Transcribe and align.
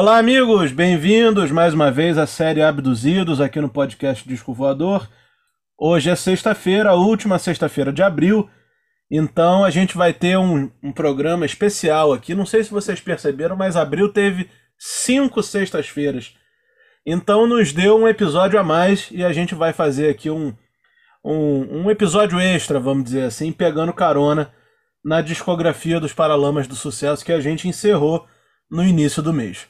Olá, 0.00 0.16
amigos, 0.16 0.70
bem-vindos 0.70 1.50
mais 1.50 1.74
uma 1.74 1.90
vez 1.90 2.18
à 2.18 2.24
série 2.24 2.62
Abduzidos 2.62 3.40
aqui 3.40 3.60
no 3.60 3.68
podcast 3.68 4.28
Disco 4.28 4.54
Voador. 4.54 5.08
Hoje 5.76 6.08
é 6.08 6.14
sexta-feira, 6.14 6.90
a 6.90 6.94
última 6.94 7.36
sexta-feira 7.36 7.92
de 7.92 8.00
abril, 8.00 8.48
então 9.10 9.64
a 9.64 9.70
gente 9.70 9.96
vai 9.96 10.12
ter 10.12 10.38
um, 10.38 10.70
um, 10.80 10.92
programa 10.92 11.44
especial 11.44 12.12
aqui. 12.12 12.32
Não 12.32 12.46
sei 12.46 12.62
se 12.62 12.70
vocês 12.70 13.00
perceberam, 13.00 13.56
mas 13.56 13.74
abril 13.74 14.08
teve 14.08 14.48
cinco 14.78 15.42
sextas-feiras. 15.42 16.32
Então 17.04 17.44
nos 17.44 17.72
deu 17.72 17.98
um 17.98 18.06
episódio 18.06 18.56
a 18.60 18.62
mais 18.62 19.08
e 19.10 19.24
a 19.24 19.32
gente 19.32 19.52
vai 19.52 19.72
fazer 19.72 20.10
aqui 20.10 20.30
um, 20.30 20.54
um, 21.24 21.86
um 21.86 21.90
episódio 21.90 22.38
extra, 22.38 22.78
vamos 22.78 23.02
dizer 23.02 23.24
assim, 23.24 23.50
pegando 23.50 23.92
carona 23.92 24.54
na 25.04 25.20
discografia 25.20 25.98
dos 25.98 26.12
Paralamas 26.12 26.68
do 26.68 26.76
Sucesso 26.76 27.24
que 27.24 27.32
a 27.32 27.40
gente 27.40 27.66
encerrou 27.66 28.28
no 28.70 28.84
início 28.84 29.20
do 29.20 29.32
mês. 29.32 29.66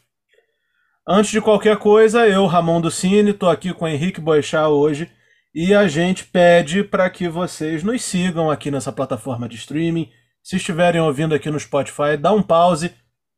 Antes 1.10 1.30
de 1.30 1.40
qualquer 1.40 1.78
coisa, 1.78 2.28
eu, 2.28 2.44
Ramon 2.44 2.82
do 2.82 2.90
Cine, 2.90 3.30
estou 3.30 3.48
aqui 3.48 3.72
com 3.72 3.86
o 3.86 3.88
Henrique 3.88 4.20
Boixá 4.20 4.68
hoje 4.68 5.10
e 5.54 5.74
a 5.74 5.88
gente 5.88 6.26
pede 6.26 6.84
para 6.84 7.08
que 7.08 7.26
vocês 7.30 7.82
nos 7.82 8.02
sigam 8.04 8.50
aqui 8.50 8.70
nessa 8.70 8.92
plataforma 8.92 9.48
de 9.48 9.56
streaming. 9.56 10.10
Se 10.42 10.56
estiverem 10.56 11.00
ouvindo 11.00 11.34
aqui 11.34 11.50
no 11.50 11.58
Spotify, 11.58 12.18
dá 12.20 12.30
um 12.30 12.42
pause, 12.42 12.94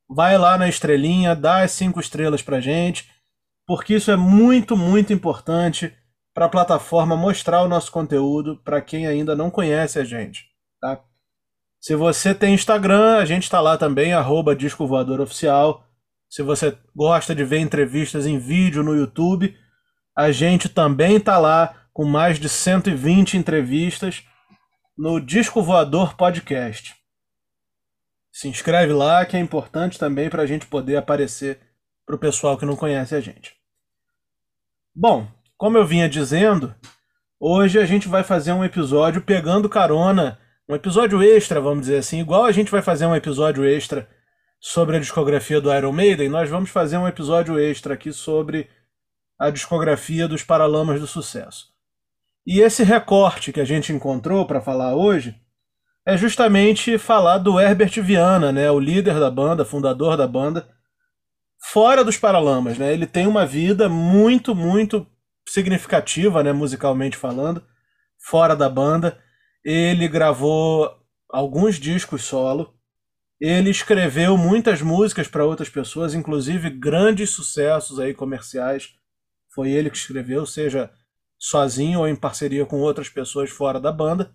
vai 0.08 0.36
lá 0.36 0.58
na 0.58 0.68
estrelinha, 0.68 1.36
dá 1.36 1.62
as 1.62 1.70
cinco 1.70 2.00
estrelas 2.00 2.42
para 2.42 2.60
gente, 2.60 3.08
porque 3.64 3.94
isso 3.94 4.10
é 4.10 4.16
muito, 4.16 4.76
muito 4.76 5.12
importante 5.12 5.96
para 6.34 6.46
a 6.46 6.50
plataforma 6.50 7.16
mostrar 7.16 7.62
o 7.62 7.68
nosso 7.68 7.92
conteúdo 7.92 8.56
para 8.64 8.80
quem 8.80 9.06
ainda 9.06 9.36
não 9.36 9.48
conhece 9.48 10.00
a 10.00 10.02
gente. 10.02 10.44
Tá? 10.80 11.00
Se 11.80 11.94
você 11.94 12.34
tem 12.34 12.52
Instagram, 12.52 13.18
a 13.18 13.24
gente 13.24 13.44
está 13.44 13.60
lá 13.60 13.78
também, 13.78 14.12
arroba 14.12 14.56
Disco 14.56 14.88
Voador 14.88 15.20
Oficial. 15.20 15.86
Se 16.30 16.44
você 16.44 16.78
gosta 16.94 17.34
de 17.34 17.44
ver 17.44 17.58
entrevistas 17.58 18.24
em 18.24 18.38
vídeo 18.38 18.84
no 18.84 18.94
YouTube, 18.94 19.58
a 20.16 20.30
gente 20.30 20.68
também 20.68 21.16
está 21.16 21.36
lá 21.38 21.88
com 21.92 22.04
mais 22.04 22.38
de 22.38 22.48
120 22.48 23.36
entrevistas 23.36 24.22
no 24.96 25.20
Disco 25.20 25.60
Voador 25.60 26.14
Podcast. 26.14 26.94
Se 28.32 28.46
inscreve 28.46 28.92
lá, 28.92 29.26
que 29.26 29.36
é 29.36 29.40
importante 29.40 29.98
também 29.98 30.30
para 30.30 30.42
a 30.42 30.46
gente 30.46 30.66
poder 30.66 30.96
aparecer 30.96 31.58
para 32.06 32.14
o 32.14 32.18
pessoal 32.18 32.56
que 32.56 32.64
não 32.64 32.76
conhece 32.76 33.12
a 33.16 33.20
gente. 33.20 33.56
Bom, 34.94 35.26
como 35.56 35.78
eu 35.78 35.84
vinha 35.84 36.08
dizendo, 36.08 36.72
hoje 37.40 37.76
a 37.76 37.84
gente 37.84 38.06
vai 38.06 38.22
fazer 38.22 38.52
um 38.52 38.64
episódio 38.64 39.20
pegando 39.20 39.68
carona, 39.68 40.38
um 40.68 40.76
episódio 40.76 41.20
extra, 41.24 41.60
vamos 41.60 41.80
dizer 41.80 41.98
assim, 41.98 42.20
igual 42.20 42.44
a 42.44 42.52
gente 42.52 42.70
vai 42.70 42.82
fazer 42.82 43.04
um 43.04 43.16
episódio 43.16 43.64
extra 43.64 44.08
sobre 44.60 44.96
a 44.96 45.00
discografia 45.00 45.60
do 45.60 45.74
Iron 45.74 45.92
Maiden, 45.92 46.28
nós 46.28 46.50
vamos 46.50 46.68
fazer 46.68 46.98
um 46.98 47.08
episódio 47.08 47.58
extra 47.58 47.94
aqui 47.94 48.12
sobre 48.12 48.68
a 49.38 49.48
discografia 49.48 50.28
dos 50.28 50.42
Paralamas 50.42 51.00
do 51.00 51.06
Sucesso. 51.06 51.68
E 52.46 52.60
esse 52.60 52.84
recorte 52.84 53.52
que 53.52 53.60
a 53.60 53.64
gente 53.64 53.92
encontrou 53.92 54.46
para 54.46 54.60
falar 54.60 54.94
hoje 54.94 55.34
é 56.04 56.16
justamente 56.16 56.98
falar 56.98 57.38
do 57.38 57.58
Herbert 57.58 58.02
Viana, 58.02 58.52
né, 58.52 58.70
o 58.70 58.78
líder 58.78 59.18
da 59.18 59.30
banda, 59.30 59.64
fundador 59.64 60.16
da 60.16 60.26
banda, 60.26 60.68
fora 61.72 62.04
dos 62.04 62.18
Paralamas, 62.18 62.78
né? 62.78 62.92
Ele 62.92 63.06
tem 63.06 63.26
uma 63.26 63.46
vida 63.46 63.88
muito, 63.88 64.54
muito 64.54 65.06
significativa, 65.46 66.42
né, 66.42 66.52
musicalmente 66.52 67.16
falando, 67.16 67.62
fora 68.18 68.54
da 68.54 68.68
banda. 68.68 69.18
Ele 69.64 70.08
gravou 70.08 70.90
alguns 71.30 71.76
discos 71.76 72.22
solo, 72.22 72.74
ele 73.40 73.70
escreveu 73.70 74.36
muitas 74.36 74.82
músicas 74.82 75.26
para 75.26 75.44
outras 75.44 75.70
pessoas, 75.70 76.12
inclusive 76.12 76.68
grandes 76.68 77.30
sucessos 77.30 77.98
aí 77.98 78.12
comerciais. 78.12 78.94
Foi 79.54 79.70
ele 79.70 79.88
que 79.88 79.96
escreveu, 79.96 80.44
seja 80.44 80.90
sozinho 81.38 82.00
ou 82.00 82.08
em 82.08 82.14
parceria 82.14 82.66
com 82.66 82.80
outras 82.80 83.08
pessoas 83.08 83.48
fora 83.48 83.80
da 83.80 83.90
banda. 83.90 84.34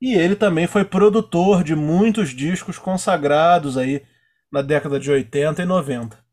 E 0.00 0.14
ele 0.14 0.34
também 0.34 0.66
foi 0.66 0.84
produtor 0.84 1.62
de 1.62 1.76
muitos 1.76 2.30
discos 2.30 2.78
consagrados 2.78 3.76
aí 3.76 4.02
na 4.50 4.62
década 4.62 4.98
de 4.98 5.10
80 5.10 5.62
e 5.62 5.66
90. 5.66 6.24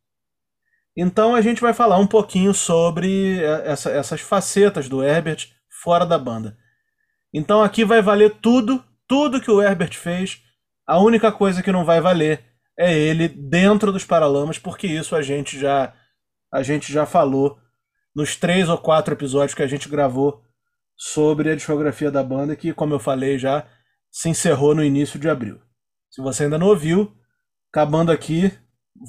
Então 0.96 1.36
a 1.36 1.42
gente 1.42 1.62
vai 1.62 1.74
falar 1.74 1.98
um 1.98 2.08
pouquinho 2.08 2.54
sobre 2.54 3.42
essa, 3.66 3.90
essas 3.92 4.22
facetas 4.22 4.88
do 4.88 5.04
Herbert 5.04 5.50
fora 5.70 6.06
da 6.06 6.18
banda. 6.18 6.58
Então 7.34 7.62
aqui 7.62 7.84
vai 7.84 8.02
valer 8.02 8.38
tudo, 8.42 8.84
tudo 9.08 9.42
que 9.42 9.52
o 9.52 9.62
Herbert 9.62 9.98
fez 9.98 10.42
a 10.86 11.00
única 11.00 11.32
coisa 11.32 11.62
que 11.64 11.72
não 11.72 11.86
vai 11.86 12.02
valer 12.02 12.44
é 12.78 12.98
ele 12.98 13.28
dentro 13.28 13.92
dos 13.92 14.06
Paralamas, 14.06 14.58
porque 14.58 14.88
isso 14.88 15.16
a 15.16 15.22
gente 15.22 15.60
já 15.60 15.94
a 16.52 16.64
gente 16.64 16.92
já 16.92 17.06
falou 17.06 17.58
nos 18.14 18.36
três 18.36 18.68
ou 18.68 18.78
quatro 18.78 19.14
episódios 19.14 19.54
que 19.54 19.64
a 19.64 19.68
gente 19.68 19.88
gravou 19.88 20.44
sobre 20.98 21.50
a 21.50 21.56
discografia 21.56 22.12
da 22.12 22.22
banda, 22.22 22.56
que, 22.56 22.74
como 22.74 22.94
eu 22.94 23.00
falei 23.00 23.40
já, 23.40 23.66
se 24.12 24.30
encerrou 24.30 24.76
no 24.76 24.84
início 24.84 25.18
de 25.18 25.30
abril. 25.30 25.60
Se 26.10 26.22
você 26.22 26.44
ainda 26.44 26.58
não 26.58 26.68
ouviu, 26.68 27.16
acabando 27.72 28.12
aqui, 28.12 28.52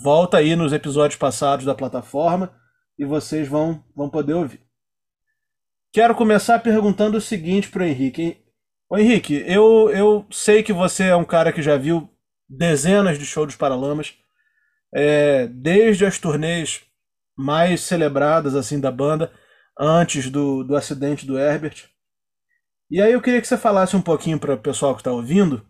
volta 0.03 0.39
aí 0.39 0.55
nos 0.55 0.73
episódios 0.73 1.19
passados 1.19 1.67
da 1.67 1.75
plataforma 1.75 2.55
e 2.97 3.05
vocês 3.05 3.49
vão, 3.49 3.85
vão 3.95 4.09
poder 4.09 4.35
ouvir. 4.35 4.63
Quero 5.93 6.15
começar 6.15 6.59
perguntando 6.61 7.19
o 7.19 7.21
seguinte 7.21 7.69
para 7.69 7.83
o 7.83 7.87
Henrique. 7.87 8.42
Ô 8.93 8.99
Henrique, 8.99 9.43
eu, 9.47 9.89
eu 9.89 10.27
sei 10.31 10.63
que 10.63 10.71
você 10.71 11.05
é 11.05 11.17
um 11.17 11.25
cara 11.25 11.51
que 11.51 11.63
já 11.63 11.79
viu 11.79 12.11
dezenas 12.47 13.19
de 13.19 13.25
shows 13.25 13.47
dos 13.47 13.57
Paralamas, 13.57 14.13
é, 14.95 15.47
desde 15.47 16.05
as 16.05 16.19
turnês 16.19 16.83
mais 17.35 17.81
celebradas 17.81 18.55
assim 18.55 18.79
da 18.79 18.91
banda, 18.91 19.33
antes 19.81 20.29
do, 20.29 20.63
do 20.63 20.77
acidente 20.77 21.25
do 21.25 21.39
Herbert. 21.39 21.89
E 22.91 23.01
aí 23.01 23.15
eu 23.15 23.23
queria 23.23 23.41
que 23.41 23.49
você 23.49 23.57
falasse 23.57 23.97
um 23.97 24.03
pouquinho 24.03 24.39
para 24.39 24.57
o 24.57 24.61
pessoal 24.61 24.95
que 24.95 25.01
está 25.01 25.11
ouvindo 25.11 25.67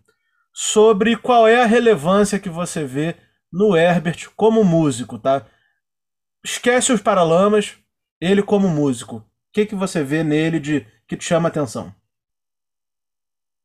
sobre 0.52 1.16
qual 1.16 1.46
é 1.46 1.62
a 1.62 1.66
relevância 1.66 2.40
que 2.40 2.48
você 2.48 2.84
vê 2.84 3.14
no 3.52 3.76
Herbert 3.76 4.30
como 4.34 4.64
músico, 4.64 5.16
tá? 5.16 5.46
Esquece 6.44 6.92
os 6.92 7.00
Paralamas, 7.00 7.76
ele 8.20 8.42
como 8.42 8.68
músico. 8.68 9.18
O 9.18 9.24
que, 9.52 9.64
que 9.64 9.76
você 9.76 10.02
vê 10.02 10.24
nele 10.24 10.58
de 10.58 10.84
que 11.06 11.16
te 11.16 11.22
chama 11.22 11.46
atenção? 11.48 11.94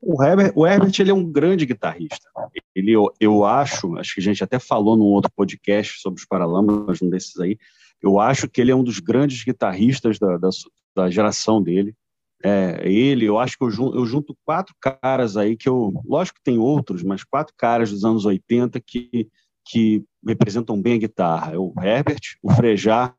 O 0.02 0.24
Herbert, 0.24 0.54
o 0.56 0.66
Herbert 0.66 0.94
ele 1.00 1.12
é 1.12 1.14
um 1.14 1.30
grande 1.30 1.66
guitarrista. 1.66 2.30
Ele, 2.76 2.92
eu, 2.92 3.12
eu 3.20 3.44
acho, 3.44 3.98
acho 3.98 4.14
que 4.14 4.20
a 4.20 4.24
gente 4.24 4.44
até 4.44 4.60
falou 4.60 4.96
num 4.96 5.06
outro 5.06 5.32
podcast 5.36 6.00
sobre 6.00 6.20
os 6.20 6.26
Paralamas, 6.26 7.02
um 7.02 7.10
desses 7.10 7.40
aí. 7.40 7.58
Eu 8.02 8.20
acho 8.20 8.48
que 8.48 8.62
ele 8.62 8.72
é 8.72 8.76
um 8.76 8.84
dos 8.84 9.00
grandes 9.00 9.44
guitarristas 9.44 10.20
da, 10.20 10.38
da, 10.38 10.50
da 10.96 11.10
geração 11.10 11.62
dele. 11.62 11.96
É, 12.44 12.88
ele, 12.88 13.26
eu 13.26 13.40
acho 13.40 13.58
que 13.58 13.64
eu 13.64 13.72
junto, 13.72 13.98
eu 13.98 14.06
junto, 14.06 14.38
quatro 14.46 14.76
caras 14.80 15.36
aí 15.36 15.58
que 15.58 15.68
eu, 15.68 15.92
lógico 16.06 16.38
que 16.38 16.44
tem 16.44 16.60
outros, 16.60 17.02
mas 17.02 17.24
quatro 17.24 17.54
caras 17.58 17.90
dos 17.90 18.06
anos 18.06 18.26
80 18.26 18.80
que, 18.80 19.28
que 19.66 20.04
representam 20.26 20.80
bem 20.80 20.94
a 20.94 21.00
guitarra. 21.00 21.54
É 21.54 21.58
o 21.58 21.74
Herbert, 21.82 22.22
o 22.44 22.52
Frejá, 22.54 23.16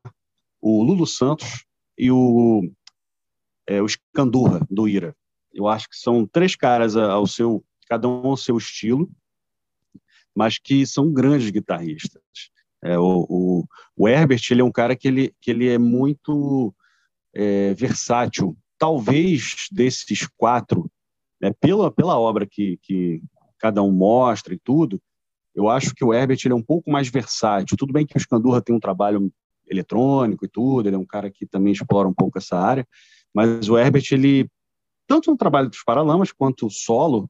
o 0.61 0.81
Lulu 0.83 1.05
Santos 1.05 1.65
e 1.97 2.09
o, 2.09 2.71
é, 3.67 3.81
o 3.81 3.87
Scandurra, 3.87 4.65
do 4.69 4.87
Ira. 4.87 5.13
Eu 5.59 5.67
acho 5.67 5.89
que 5.89 5.97
são 5.97 6.25
três 6.25 6.55
caras 6.55 6.95
ao 6.95 7.27
seu, 7.27 7.63
cada 7.87 8.07
um 8.07 8.27
ao 8.27 8.37
seu 8.37 8.57
estilo, 8.57 9.09
mas 10.35 10.57
que 10.57 10.85
são 10.85 11.11
grandes 11.11 11.49
guitarristas. 11.49 12.21
É, 12.81 12.97
o, 12.97 13.25
o, 13.29 13.65
o, 13.95 14.07
Herbert 14.07 14.41
ele 14.49 14.61
é 14.61 14.63
um 14.63 14.71
cara 14.71 14.95
que 14.95 15.07
ele, 15.07 15.35
que 15.41 15.51
ele 15.51 15.67
é 15.67 15.77
muito 15.77 16.73
é, 17.33 17.73
versátil. 17.73 18.57
Talvez 18.77 19.67
desses 19.69 20.25
quatro, 20.37 20.89
né, 21.41 21.51
pela, 21.59 21.91
pela 21.91 22.17
obra 22.17 22.47
que, 22.49 22.77
que 22.81 23.21
cada 23.57 23.83
um 23.83 23.91
mostra 23.91 24.53
e 24.53 24.59
tudo, 24.59 25.01
eu 25.53 25.67
acho 25.67 25.93
que 25.93 26.05
o 26.05 26.13
Herbert 26.13 26.39
ele 26.45 26.53
é 26.53 26.55
um 26.55 26.63
pouco 26.63 26.89
mais 26.89 27.09
versátil. 27.09 27.75
Tudo 27.75 27.91
bem 27.91 28.05
que 28.05 28.15
o 28.15 28.19
Scandurra 28.19 28.61
tem 28.61 28.73
um 28.73 28.79
trabalho 28.79 29.29
eletrônico 29.67 30.45
e 30.45 30.47
tudo, 30.47 30.87
ele 30.87 30.95
é 30.95 30.99
um 30.99 31.05
cara 31.05 31.29
que 31.29 31.45
também 31.45 31.73
explora 31.73 32.07
um 32.07 32.13
pouco 32.13 32.37
essa 32.37 32.57
área, 32.57 32.87
mas 33.33 33.69
o 33.69 33.77
Herbert 33.77 34.05
ele 34.11 34.49
tanto 35.09 35.31
no 35.31 35.37
trabalho 35.37 35.69
dos 35.69 35.83
Paralamas 35.83 36.31
quanto 36.31 36.69
solo, 36.69 37.27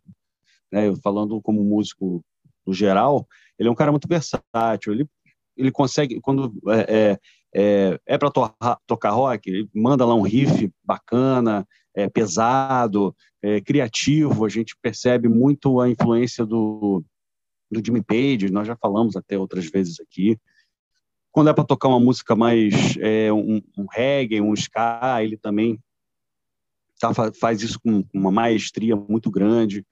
né, 0.70 0.94
falando 1.02 1.42
como 1.42 1.64
músico 1.64 2.22
no 2.68 2.74
geral, 2.74 3.26
ele 3.58 3.70
é 3.70 3.72
um 3.72 3.76
cara 3.76 3.90
muito 3.90 4.06
versátil. 4.06 4.92
Ele, 4.92 5.08
ele 5.56 5.72
consegue, 5.72 6.20
quando 6.20 6.54
é, 6.68 6.80
é, 6.98 7.20
é, 7.56 8.00
é 8.06 8.18
para 8.18 8.30
to 8.30 8.54
tocar 8.86 9.12
rock, 9.12 9.50
ele 9.50 9.70
manda 9.74 10.06
lá 10.06 10.14
um 10.14 10.24
riff 10.24 10.70
bacana, 10.84 11.66
é, 11.96 12.10
pesado, 12.10 13.16
é, 13.42 13.62
criativo. 13.62 14.44
A 14.44 14.50
gente 14.50 14.76
percebe 14.82 15.30
muito 15.30 15.80
a 15.80 15.90
influência 15.90 16.46
do, 16.46 17.02
do 17.72 17.82
Jimmy 17.84 18.04
Page, 18.04 18.52
nós 18.52 18.68
já 18.68 18.76
falamos 18.76 19.16
até 19.16 19.38
outras 19.38 19.68
vezes 19.68 20.02
aqui. 20.02 20.38
Quando 21.32 21.50
é 21.50 21.54
para 21.54 21.64
tocar 21.64 21.88
uma 21.88 22.00
música 22.00 22.36
mais 22.36 22.98
é, 23.00 23.32
um, 23.32 23.62
um 23.78 23.86
reggae, 23.90 24.42
um 24.42 24.54
ska, 24.54 25.24
ele 25.24 25.38
também 25.38 25.80
tá, 27.00 27.14
faz 27.40 27.62
isso 27.62 27.80
com 27.80 28.04
uma 28.14 28.32
maestria 28.32 28.96
muito 28.96 29.32
grande. 29.32 29.86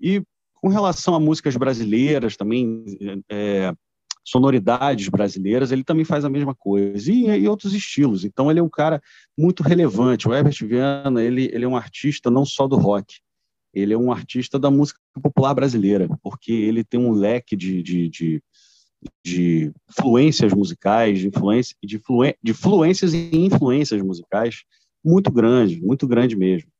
E 0.00 0.22
com 0.54 0.68
relação 0.68 1.14
a 1.14 1.20
músicas 1.20 1.56
brasileiras 1.56 2.36
também, 2.36 2.84
é, 3.28 3.72
sonoridades 4.24 5.08
brasileiras, 5.08 5.70
ele 5.70 5.84
também 5.84 6.04
faz 6.04 6.24
a 6.24 6.30
mesma 6.30 6.54
coisa, 6.54 7.12
e, 7.12 7.26
e, 7.26 7.46
outros 7.46 7.74
estilos. 7.74 8.24
Então, 8.24 8.50
ele 8.50 8.60
é 8.60 8.62
um 8.62 8.68
cara 8.68 9.02
muito 9.36 9.62
relevante. 9.62 10.26
O 10.26 10.34
Herbert 10.34 10.56
Viana, 10.62 11.22
ele, 11.22 11.50
ele 11.52 11.64
é 11.64 11.68
um 11.68 11.76
artista 11.76 12.30
não 12.30 12.44
só 12.46 12.66
do 12.66 12.76
rock, 12.76 13.20
ele 13.74 13.92
é 13.92 13.98
um 13.98 14.10
artista 14.10 14.58
da 14.58 14.70
música 14.70 14.98
popular 15.22 15.52
brasileira, 15.52 16.08
porque 16.22 16.52
ele 16.52 16.82
tem 16.82 16.98
um 16.98 17.12
leque 17.12 17.54
de, 17.54 17.82
de, 17.82 18.08
de, 18.08 18.42
de 19.22 19.72
influências 19.90 20.54
musicais, 20.54 21.18
de, 21.18 21.28
influência, 21.28 21.76
de, 21.82 21.98
fluen, 21.98 22.34
de 22.42 22.54
fluências 22.54 23.12
e 23.12 23.30
influências 23.34 24.00
musicais 24.00 24.64
muito 25.04 25.30
grande, 25.30 25.80
muito 25.80 26.06
grande 26.06 26.36
mesmo. 26.36 26.70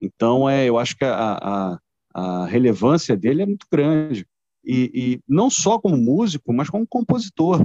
Então, 0.00 0.48
é, 0.48 0.66
eu 0.68 0.78
acho 0.78 0.96
que 0.96 1.04
a, 1.04 1.38
a, 1.40 1.78
a 2.14 2.46
relevância 2.46 3.16
dele 3.16 3.42
é 3.42 3.46
muito 3.46 3.66
grande 3.70 4.26
e, 4.64 4.90
e 4.94 5.20
não 5.26 5.48
só 5.50 5.78
como 5.78 5.96
músico, 5.96 6.52
mas 6.52 6.68
como 6.68 6.86
compositor. 6.86 7.64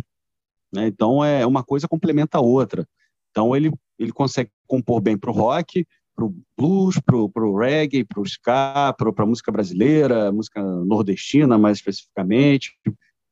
Né? 0.72 0.88
Então, 0.88 1.24
é 1.24 1.46
uma 1.46 1.64
coisa 1.64 1.88
complementa 1.88 2.38
a 2.38 2.42
outra. 2.42 2.88
Então, 3.32 3.56
ele, 3.56 3.72
ele 3.98 4.12
consegue 4.12 4.52
compor 4.68 5.02
bem 5.02 5.18
para 5.18 5.30
o 5.30 5.34
rock, 5.34 5.86
para 6.16 6.26
o 6.26 6.36
blues, 6.58 7.00
para 7.00 7.16
o 7.16 7.58
reggae, 7.58 8.04
para 8.04 8.20
o 8.20 8.26
ska, 8.26 8.94
para 8.98 9.24
a 9.24 9.26
música 9.26 9.52
brasileira, 9.52 10.32
música 10.32 10.62
nordestina 10.62 11.58
mais 11.58 11.78
especificamente, 11.78 12.78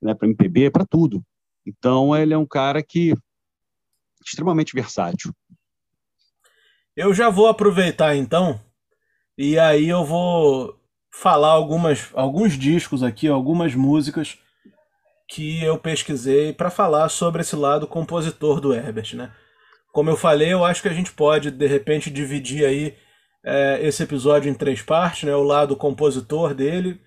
né, 0.02 0.14
para 0.14 0.28
MPB, 0.28 0.72
para 0.72 0.86
tudo. 0.86 1.24
Então, 1.66 2.16
ele 2.16 2.34
é 2.34 2.38
um 2.38 2.46
cara 2.46 2.82
que 2.82 3.14
extremamente 4.26 4.74
versátil. 4.74 5.34
Eu 6.98 7.14
já 7.14 7.30
vou 7.30 7.48
aproveitar 7.48 8.16
então, 8.16 8.60
e 9.38 9.60
aí 9.60 9.88
eu 9.88 10.04
vou 10.04 10.82
falar 11.14 11.50
algumas, 11.50 12.10
alguns 12.12 12.58
discos 12.58 13.04
aqui, 13.04 13.28
algumas 13.28 13.76
músicas 13.76 14.40
que 15.30 15.64
eu 15.64 15.78
pesquisei 15.78 16.54
para 16.54 16.72
falar 16.72 17.08
sobre 17.10 17.42
esse 17.42 17.56
lado 17.56 17.86
compositor 17.86 18.60
do 18.60 18.74
Herbert, 18.74 19.16
né? 19.16 19.32
Como 19.94 20.10
eu 20.10 20.18
falei, 20.18 20.52
eu 20.52 20.66
acho 20.66 20.82
que 20.82 20.88
a 20.88 20.94
gente 20.94 21.12
pode 21.12 21.52
de 21.52 21.68
repente 21.68 22.10
dividir 22.10 22.66
aí 22.66 22.98
é, 23.46 23.78
esse 23.84 24.02
episódio 24.02 24.50
em 24.50 24.56
três 24.56 24.82
partes, 24.82 25.22
né? 25.22 25.36
O 25.36 25.44
lado 25.44 25.76
compositor 25.76 26.56
dele, 26.56 27.00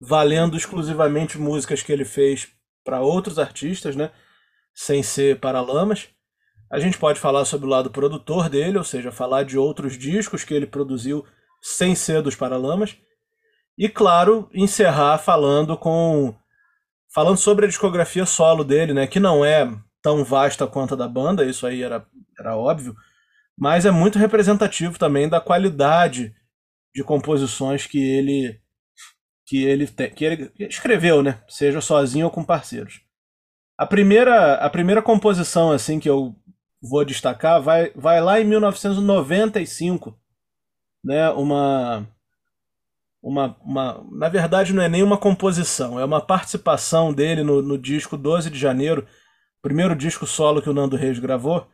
valendo 0.00 0.56
exclusivamente 0.56 1.36
músicas 1.36 1.82
que 1.82 1.92
ele 1.92 2.06
fez 2.06 2.48
para 2.82 3.02
outros 3.02 3.38
artistas, 3.38 3.94
né? 3.94 4.12
Sem 4.74 5.02
ser 5.02 5.38
Paralamas. 5.40 6.08
A 6.70 6.78
gente 6.78 6.96
pode 6.98 7.18
falar 7.18 7.44
sobre 7.44 7.66
o 7.66 7.70
lado 7.70 7.90
produtor 7.90 8.48
dele, 8.48 8.78
ou 8.78 8.84
seja, 8.84 9.10
falar 9.10 9.42
de 9.42 9.58
outros 9.58 9.98
discos 9.98 10.44
que 10.44 10.54
ele 10.54 10.66
produziu 10.66 11.24
sem 11.60 11.94
ser 11.94 12.22
dos 12.22 12.36
Paralamas. 12.36 12.96
E 13.76 13.88
claro, 13.88 14.48
encerrar 14.52 15.18
falando 15.18 15.76
com 15.76 16.34
falando 17.12 17.38
sobre 17.38 17.64
a 17.64 17.68
discografia 17.68 18.24
solo 18.24 18.62
dele, 18.62 18.94
né, 18.94 19.06
que 19.06 19.18
não 19.18 19.44
é 19.44 19.68
tão 20.00 20.24
vasta 20.24 20.66
quanto 20.66 20.94
a 20.94 20.96
da 20.96 21.08
banda, 21.08 21.44
isso 21.44 21.66
aí 21.66 21.82
era, 21.82 22.06
era 22.38 22.56
óbvio, 22.56 22.94
mas 23.58 23.84
é 23.84 23.90
muito 23.90 24.18
representativo 24.18 24.98
também 24.98 25.28
da 25.28 25.40
qualidade 25.40 26.34
de 26.94 27.02
composições 27.02 27.86
que 27.86 27.98
ele 27.98 28.60
que 29.44 29.64
ele, 29.64 29.88
te, 29.88 30.08
que 30.10 30.24
ele 30.24 30.52
escreveu, 30.60 31.22
né, 31.22 31.42
seja 31.48 31.80
sozinho 31.80 32.26
ou 32.26 32.30
com 32.30 32.44
parceiros. 32.44 33.00
A 33.76 33.84
primeira 33.84 34.54
a 34.54 34.70
primeira 34.70 35.02
composição 35.02 35.72
assim 35.72 35.98
que 35.98 36.08
eu 36.08 36.36
vou 36.82 37.04
destacar 37.04 37.60
vai 37.60 37.90
vai 37.94 38.20
lá 38.20 38.40
em 38.40 38.44
1995, 38.44 40.18
né, 41.04 41.30
uma 41.30 42.06
uma, 43.22 43.56
uma. 43.62 44.06
Na 44.10 44.28
verdade, 44.28 44.72
não 44.72 44.82
é 44.82 44.88
nem 44.88 45.02
uma 45.02 45.18
composição, 45.18 46.00
é 46.00 46.04
uma 46.04 46.20
participação 46.20 47.12
dele 47.12 47.42
no, 47.42 47.60
no 47.60 47.76
disco 47.78 48.16
12 48.16 48.50
de 48.50 48.58
janeiro, 48.58 49.06
primeiro 49.62 49.94
disco 49.94 50.26
solo 50.26 50.62
que 50.62 50.70
o 50.70 50.72
Nando 50.72 50.96
Reis 50.96 51.18
gravou. 51.18 51.66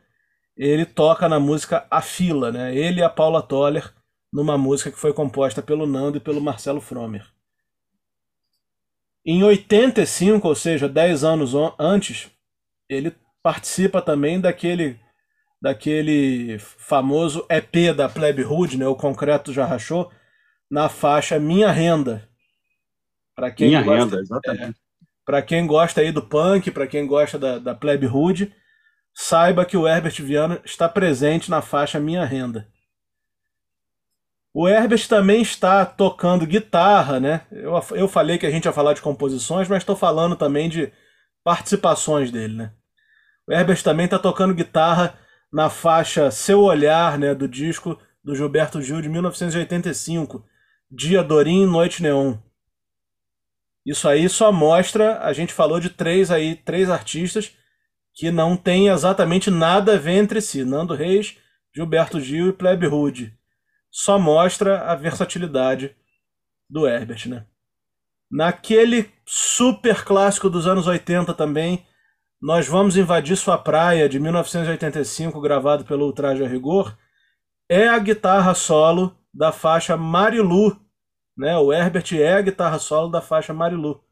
Ele 0.55 0.85
toca 0.85 1.29
na 1.29 1.39
música 1.39 1.85
A 1.89 2.01
Fila, 2.01 2.51
né? 2.51 2.75
Ele 2.75 2.99
e 2.99 3.03
a 3.03 3.09
Paula 3.09 3.41
Toller, 3.41 3.93
numa 4.33 4.57
música 4.57 4.91
que 4.91 4.99
foi 4.99 5.13
composta 5.13 5.61
pelo 5.61 5.85
Nando 5.85 6.17
e 6.17 6.21
pelo 6.21 6.41
Marcelo 6.41 6.81
Fromer. 6.81 7.25
Em 9.25 9.43
85, 9.43 10.47
ou 10.47 10.55
seja, 10.55 10.89
10 10.89 11.23
anos 11.23 11.53
antes, 11.77 12.31
ele 12.89 13.13
participa 13.47 14.01
também 14.01 14.41
daquele 14.41 14.99
daquele 15.61 16.59
famoso 16.59 17.45
EP 17.49 17.95
da 17.95 18.09
Plebe 18.09 18.43
Hood, 18.43 18.77
né, 18.77 18.85
o 18.85 18.93
Concreto 18.93 19.53
Já 19.53 19.65
Rachou, 19.65 20.11
na 20.69 20.89
faixa 20.89 21.39
Minha 21.39 21.71
Renda. 21.71 22.27
Para 23.33 23.49
quem 23.49 23.69
Minha 23.69 23.81
gosta, 23.81 24.03
Renda, 24.03 24.19
exatamente. 24.19 24.77
É, 24.77 25.05
para 25.25 25.41
quem 25.41 25.65
gosta 25.65 26.01
aí 26.01 26.11
do 26.11 26.21
punk, 26.21 26.69
para 26.71 26.87
quem 26.87 27.07
gosta 27.07 27.39
da, 27.39 27.57
da 27.57 27.73
plebe 27.73 28.05
hood, 28.05 28.53
saiba 29.13 29.63
que 29.63 29.77
o 29.77 29.87
Herbert 29.87 30.21
Viana 30.21 30.59
está 30.65 30.89
presente 30.89 31.49
na 31.49 31.61
faixa 31.61 32.01
Minha 32.01 32.25
Renda. 32.25 32.67
O 34.53 34.67
Herbert 34.67 35.07
também 35.07 35.41
está 35.41 35.85
tocando 35.85 36.45
guitarra, 36.45 37.17
né? 37.17 37.47
Eu, 37.49 37.71
eu 37.91 38.09
falei 38.09 38.37
que 38.37 38.45
a 38.45 38.51
gente 38.51 38.65
ia 38.65 38.73
falar 38.73 38.91
de 38.91 39.01
composições, 39.01 39.69
mas 39.69 39.83
estou 39.83 39.95
falando 39.95 40.35
também 40.35 40.67
de 40.67 40.91
participações 41.45 42.29
dele, 42.29 42.53
né? 42.53 42.76
O 43.47 43.53
Herbert 43.53 43.81
também 43.81 44.05
está 44.05 44.19
tocando 44.19 44.53
guitarra 44.53 45.17
na 45.51 45.69
faixa 45.69 46.29
Seu 46.29 46.61
Olhar, 46.61 47.17
né, 47.17 47.33
do 47.33 47.47
disco 47.47 47.97
do 48.23 48.35
Gilberto 48.35 48.81
Gil 48.81 49.01
de 49.01 49.07
1985, 49.07 50.45
Dia 50.91 51.23
Dorim, 51.23 51.65
Noite 51.65 52.03
Neon. 52.03 52.37
Isso 53.85 54.09
aí 54.09 54.27
só 54.27 54.51
mostra, 54.51 55.19
a 55.23 55.31
gente 55.31 55.53
falou 55.53 55.79
de 55.79 55.89
três 55.89 56.29
aí, 56.29 56.55
três 56.55 56.89
artistas 56.89 57.55
que 58.13 58.29
não 58.31 58.57
têm 58.57 58.89
exatamente 58.89 59.49
nada 59.49 59.93
a 59.93 59.97
ver 59.97 60.17
entre 60.17 60.41
si, 60.41 60.65
Nando 60.65 60.93
Reis, 60.93 61.37
Gilberto 61.73 62.19
Gil 62.19 62.49
e 62.49 62.53
Plebe 62.53 62.87
Hood. 62.87 63.33
Só 63.89 64.19
mostra 64.19 64.91
a 64.91 64.95
versatilidade 64.95 65.95
do 66.69 66.85
Herbert, 66.85 67.29
né? 67.29 67.45
Naquele 68.29 69.09
super 69.25 70.03
clássico 70.03 70.49
dos 70.49 70.67
anos 70.67 70.85
80 70.85 71.33
também, 71.33 71.85
nós 72.41 72.67
vamos 72.67 72.95
invadir 72.97 73.35
sua 73.35 73.57
praia 73.57 74.07
de 74.07 74.19
1985, 74.19 75.39
gravado 75.41 75.85
pelo 75.85 76.05
Ultraje 76.05 76.43
a 76.43 76.47
Rigor, 76.47 76.97
é 77.69 77.87
a 77.87 77.97
guitarra 77.99 78.53
solo 78.53 79.17
da 79.33 79.51
faixa 79.51 79.97
Marilu, 79.97 80.79
né? 81.35 81.57
O 81.57 81.73
Herbert 81.73 82.05
é 82.13 82.33
a 82.33 82.41
guitarra 82.41 82.79
solo 82.79 83.09
da 83.09 83.21
faixa 83.21 83.53
Marilu. 83.53 84.03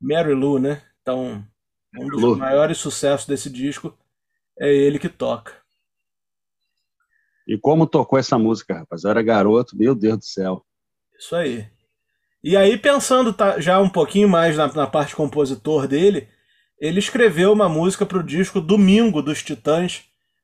Mary 0.00 0.34
Lou, 0.34 0.58
né? 0.58 0.82
Então, 1.00 1.46
um 1.96 2.08
dos 2.08 2.20
Lu. 2.20 2.36
maiores 2.36 2.78
sucessos 2.78 3.26
desse 3.26 3.48
disco 3.48 3.96
é 4.58 4.68
ele 4.68 4.98
que 4.98 5.08
toca. 5.08 5.62
E 7.46 7.56
como 7.56 7.86
tocou 7.86 8.18
essa 8.18 8.38
música, 8.38 8.78
rapaz? 8.78 9.04
Eu 9.04 9.10
era 9.10 9.22
garoto, 9.22 9.76
meu 9.76 9.94
Deus 9.94 10.18
do 10.18 10.24
céu. 10.24 10.66
Isso 11.16 11.36
aí. 11.36 11.68
E 12.42 12.56
aí, 12.56 12.76
pensando 12.76 13.32
tá, 13.32 13.60
já 13.60 13.80
um 13.80 13.88
pouquinho 13.88 14.28
mais 14.28 14.56
na, 14.56 14.66
na 14.72 14.86
parte 14.86 15.14
compositor 15.14 15.86
dele, 15.86 16.28
ele 16.82 16.98
escreveu 16.98 17.52
uma 17.52 17.68
música 17.68 18.04
para 18.04 18.18
o 18.18 18.24
disco 18.24 18.60
Domingo 18.60 19.22
dos 19.22 19.40
Titãs, 19.40 20.02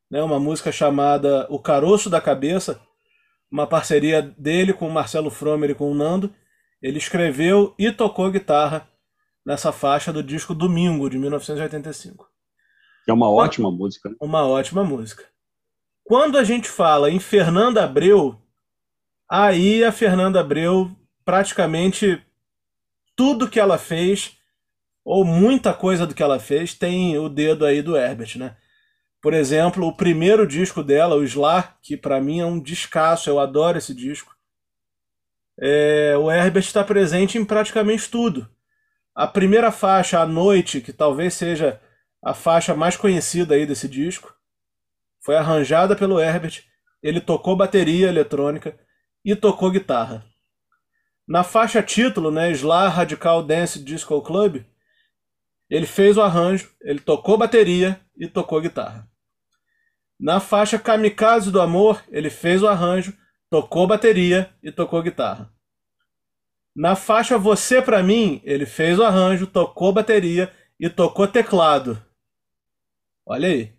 né, 0.08 0.22
uma 0.22 0.38
música 0.38 0.70
chamada 0.70 1.48
O 1.50 1.58
Caroço 1.58 2.08
da 2.08 2.20
Cabeça, 2.20 2.80
uma 3.50 3.66
parceria 3.66 4.22
dele 4.22 4.72
com 4.72 4.86
o 4.86 4.92
Marcelo 4.92 5.30
Fromer 5.30 5.70
e 5.70 5.74
com 5.74 5.90
o 5.90 5.94
Nando. 5.96 6.32
Ele 6.80 6.96
escreveu 6.96 7.74
e 7.76 7.90
tocou 7.90 8.30
guitarra 8.30 8.88
nessa 9.44 9.72
faixa 9.72 10.12
do 10.12 10.22
disco 10.22 10.54
Domingo, 10.54 11.10
de 11.10 11.18
1985. 11.18 12.30
É 13.08 13.12
uma 13.12 13.28
ótima 13.28 13.68
música. 13.68 14.08
Né? 14.08 14.14
Uma 14.20 14.46
ótima 14.46 14.84
música. 14.84 15.24
Quando 16.04 16.38
a 16.38 16.44
gente 16.44 16.68
fala 16.68 17.10
em 17.10 17.18
Fernanda 17.18 17.82
Abreu, 17.82 18.40
aí 19.28 19.82
a 19.82 19.90
Fernanda 19.90 20.38
Abreu, 20.38 20.88
praticamente 21.24 22.22
tudo 23.16 23.48
que 23.50 23.58
ela 23.58 23.76
fez, 23.76 24.37
ou 25.10 25.24
muita 25.24 25.72
coisa 25.72 26.06
do 26.06 26.14
que 26.14 26.22
ela 26.22 26.38
fez, 26.38 26.74
tem 26.74 27.16
o 27.16 27.30
dedo 27.30 27.64
aí 27.64 27.80
do 27.80 27.96
Herbert, 27.96 28.36
né? 28.36 28.58
Por 29.22 29.32
exemplo, 29.32 29.86
o 29.86 29.96
primeiro 29.96 30.46
disco 30.46 30.82
dela, 30.82 31.16
o 31.16 31.24
Slar, 31.24 31.78
que 31.80 31.96
para 31.96 32.20
mim 32.20 32.40
é 32.40 32.44
um 32.44 32.60
descasso, 32.60 33.30
eu 33.30 33.40
adoro 33.40 33.78
esse 33.78 33.94
disco. 33.94 34.36
É, 35.58 36.14
o 36.18 36.30
Herbert 36.30 36.62
está 36.62 36.84
presente 36.84 37.38
em 37.38 37.44
praticamente 37.44 38.10
tudo. 38.10 38.46
A 39.14 39.26
primeira 39.26 39.72
faixa, 39.72 40.20
A 40.20 40.26
Noite, 40.26 40.82
que 40.82 40.92
talvez 40.92 41.32
seja 41.32 41.80
a 42.22 42.34
faixa 42.34 42.74
mais 42.74 42.94
conhecida 42.94 43.54
aí 43.54 43.64
desse 43.64 43.88
disco, 43.88 44.34
foi 45.24 45.36
arranjada 45.36 45.96
pelo 45.96 46.20
Herbert. 46.20 46.64
Ele 47.02 47.18
tocou 47.18 47.56
bateria 47.56 48.08
eletrônica 48.08 48.78
e 49.24 49.34
tocou 49.34 49.70
guitarra. 49.70 50.22
Na 51.26 51.42
faixa 51.42 51.82
título, 51.82 52.30
né, 52.30 52.50
Slar 52.52 52.94
Radical 52.94 53.42
Dance 53.42 53.82
Disco 53.82 54.20
Club, 54.20 54.66
ele 55.70 55.86
fez 55.86 56.16
o 56.16 56.22
arranjo, 56.22 56.70
ele 56.82 57.00
tocou 57.00 57.36
bateria 57.36 58.00
e 58.16 58.26
tocou 58.26 58.60
guitarra. 58.60 59.08
Na 60.18 60.40
faixa 60.40 60.78
Kamikaze 60.78 61.50
do 61.50 61.60
Amor, 61.60 62.02
ele 62.08 62.30
fez 62.30 62.62
o 62.62 62.68
arranjo, 62.68 63.16
tocou 63.48 63.86
bateria 63.86 64.50
e 64.62 64.72
tocou 64.72 65.02
guitarra. 65.02 65.52
Na 66.74 66.94
faixa 66.94 67.38
Você 67.38 67.82
Pra 67.82 68.02
Mim, 68.02 68.40
ele 68.44 68.66
fez 68.66 68.98
o 68.98 69.04
arranjo, 69.04 69.46
tocou 69.46 69.92
bateria 69.92 70.52
e 70.78 70.88
tocou 70.88 71.26
teclado. 71.26 72.00
Olha 73.26 73.48
aí. 73.48 73.72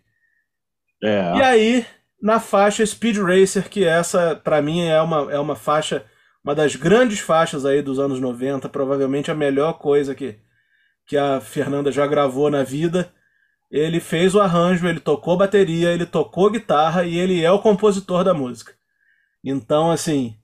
É. 1.02 1.36
E 1.36 1.42
aí, 1.42 1.86
na 2.20 2.38
faixa 2.38 2.84
Speed 2.84 3.16
Racer, 3.16 3.68
que 3.68 3.84
essa, 3.84 4.36
para 4.36 4.60
mim, 4.60 4.82
é 4.82 5.00
uma, 5.00 5.32
é 5.32 5.38
uma 5.38 5.56
faixa, 5.56 6.04
uma 6.44 6.54
das 6.54 6.76
grandes 6.76 7.20
faixas 7.20 7.64
aí 7.64 7.80
dos 7.80 7.98
anos 7.98 8.20
90, 8.20 8.68
provavelmente 8.68 9.30
a 9.30 9.34
melhor 9.34 9.74
coisa 9.74 10.14
que, 10.14 10.38
que 11.10 11.16
a 11.16 11.40
Fernanda 11.40 11.90
já 11.90 12.06
gravou 12.06 12.48
na 12.48 12.62
vida. 12.62 13.12
Ele 13.68 13.98
fez 13.98 14.32
o 14.32 14.40
arranjo, 14.40 14.86
ele 14.86 15.00
tocou 15.00 15.36
bateria, 15.36 15.90
ele 15.90 16.06
tocou 16.06 16.48
guitarra 16.48 17.04
e 17.04 17.18
ele 17.18 17.42
é 17.42 17.50
o 17.50 17.58
compositor 17.58 18.22
da 18.22 18.32
música. 18.32 18.74
Então, 19.42 19.90
assim, 19.90 20.36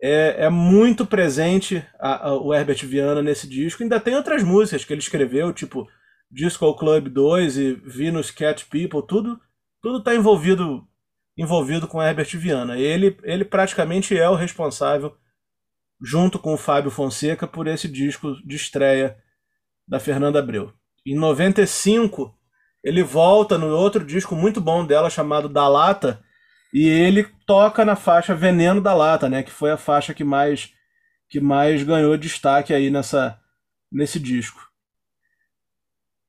é, 0.00 0.44
é 0.44 0.48
muito 0.48 1.04
presente 1.04 1.84
a, 1.98 2.28
a, 2.28 2.32
o 2.32 2.54
Herbert 2.54 2.86
Viana 2.86 3.24
nesse 3.24 3.48
disco. 3.48 3.82
Ainda 3.82 3.98
tem 3.98 4.14
outras 4.14 4.44
músicas 4.44 4.84
que 4.84 4.92
ele 4.92 5.00
escreveu, 5.00 5.52
tipo 5.52 5.88
Disco 6.30 6.72
Club 6.74 7.08
2 7.08 7.58
e 7.58 7.72
Venus 7.84 8.30
Cat 8.30 8.64
People, 8.66 9.04
tudo 9.04 9.40
tudo 9.80 9.98
está 9.98 10.14
envolvido 10.14 10.86
envolvido 11.36 11.88
com 11.88 12.00
Herbert 12.00 12.36
Viana. 12.36 12.78
Ele, 12.78 13.18
ele 13.24 13.44
praticamente 13.44 14.16
é 14.16 14.30
o 14.30 14.36
responsável, 14.36 15.16
junto 16.00 16.38
com 16.38 16.54
o 16.54 16.58
Fábio 16.58 16.90
Fonseca, 16.92 17.48
por 17.48 17.66
esse 17.66 17.88
disco 17.88 18.36
de 18.46 18.54
estreia 18.54 19.20
da 19.92 20.00
Fernanda 20.00 20.38
Abreu. 20.38 20.72
Em 21.06 21.14
95, 21.14 22.34
ele 22.82 23.02
volta 23.02 23.58
no 23.58 23.76
outro 23.76 24.02
disco 24.02 24.34
muito 24.34 24.58
bom 24.58 24.86
dela, 24.86 25.10
chamado 25.10 25.50
Da 25.50 25.68
Lata, 25.68 26.24
e 26.72 26.88
ele 26.88 27.24
toca 27.46 27.84
na 27.84 27.94
faixa 27.94 28.34
Veneno 28.34 28.80
da 28.80 28.94
Lata, 28.94 29.28
né, 29.28 29.42
que 29.42 29.50
foi 29.50 29.70
a 29.70 29.76
faixa 29.76 30.14
que 30.14 30.24
mais 30.24 30.72
que 31.28 31.40
mais 31.40 31.82
ganhou 31.82 32.16
destaque 32.16 32.72
aí 32.72 32.88
nessa 32.88 33.38
nesse 33.90 34.18
disco. 34.18 34.66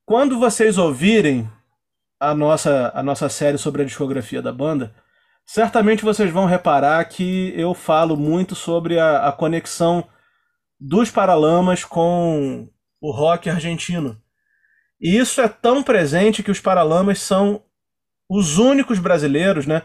Quando 0.06 0.38
vocês 0.38 0.78
ouvirem 0.78 1.50
a 2.20 2.36
nossa, 2.36 2.92
a 2.94 3.02
nossa 3.02 3.30
série 3.30 3.58
sobre 3.58 3.84
a 3.84 3.86
discografia 3.86 4.42
da 4.42 4.52
banda, 4.52 4.94
certamente 5.46 6.04
vocês 6.04 6.30
vão 6.30 6.46
reparar 6.46 7.06
que 7.06 7.54
eu 7.56 7.74
falo 7.74 8.18
muito 8.18 8.56
sobre 8.56 9.00
a, 9.00 9.26
a 9.30 9.32
conexão 9.32 10.06
dos 10.78 11.10
Paralamas 11.10 11.86
com 11.86 12.68
o 13.04 13.12
rock 13.12 13.50
argentino. 13.50 14.18
E 15.00 15.18
isso 15.18 15.42
é 15.42 15.50
tão 15.50 15.84
presente 15.84 16.42
que 16.42 16.50
os 16.50 16.62
Paralamas 16.62 17.20
são 17.20 17.62
os 18.30 18.58
únicos 18.58 18.98
brasileiros, 18.98 19.68
né? 19.68 19.82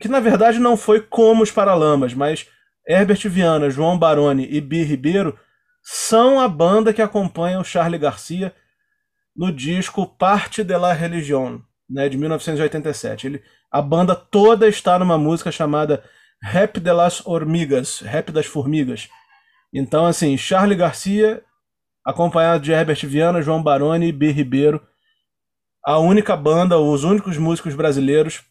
Que 0.00 0.08
na 0.08 0.18
verdade 0.18 0.58
não 0.58 0.76
foi 0.76 1.00
como 1.00 1.44
os 1.44 1.52
Paralamas, 1.52 2.14
mas 2.14 2.48
Herbert 2.84 3.28
Viana, 3.28 3.70
João 3.70 3.96
Baroni 3.96 4.48
e 4.50 4.60
Bi 4.60 4.82
Ribeiro 4.82 5.38
são 5.80 6.40
a 6.40 6.48
banda 6.48 6.92
que 6.92 7.00
acompanha 7.00 7.60
o 7.60 7.64
Charlie 7.64 8.00
Garcia 8.00 8.52
no 9.34 9.52
disco 9.52 10.04
Parte 10.04 10.64
de 10.64 10.76
la 10.76 10.92
Religión, 10.92 11.60
né, 11.88 12.08
de 12.08 12.18
1987. 12.18 13.26
Ele, 13.28 13.42
a 13.70 13.80
banda 13.80 14.16
toda 14.16 14.66
está 14.66 14.98
numa 14.98 15.16
música 15.16 15.52
chamada 15.52 16.02
Rap 16.42 16.80
de 16.80 16.92
las 16.92 17.24
Hormigas, 17.24 18.00
Rap 18.00 18.32
das 18.32 18.46
Formigas. 18.46 19.08
Então, 19.72 20.06
assim, 20.06 20.36
Charlie 20.36 20.76
Garcia, 20.76 21.44
acompanhado 22.06 22.62
de 22.62 22.70
Herbert 22.70 23.04
Viana, 23.04 23.42
João 23.42 23.60
Baroni 23.60 24.06
e 24.06 24.12
B. 24.12 24.30
Ribeiro, 24.30 24.80
a 25.84 25.98
única 25.98 26.36
banda, 26.36 26.78
os 26.78 27.02
únicos 27.02 27.36
músicos 27.36 27.74
brasileiros, 27.74 28.44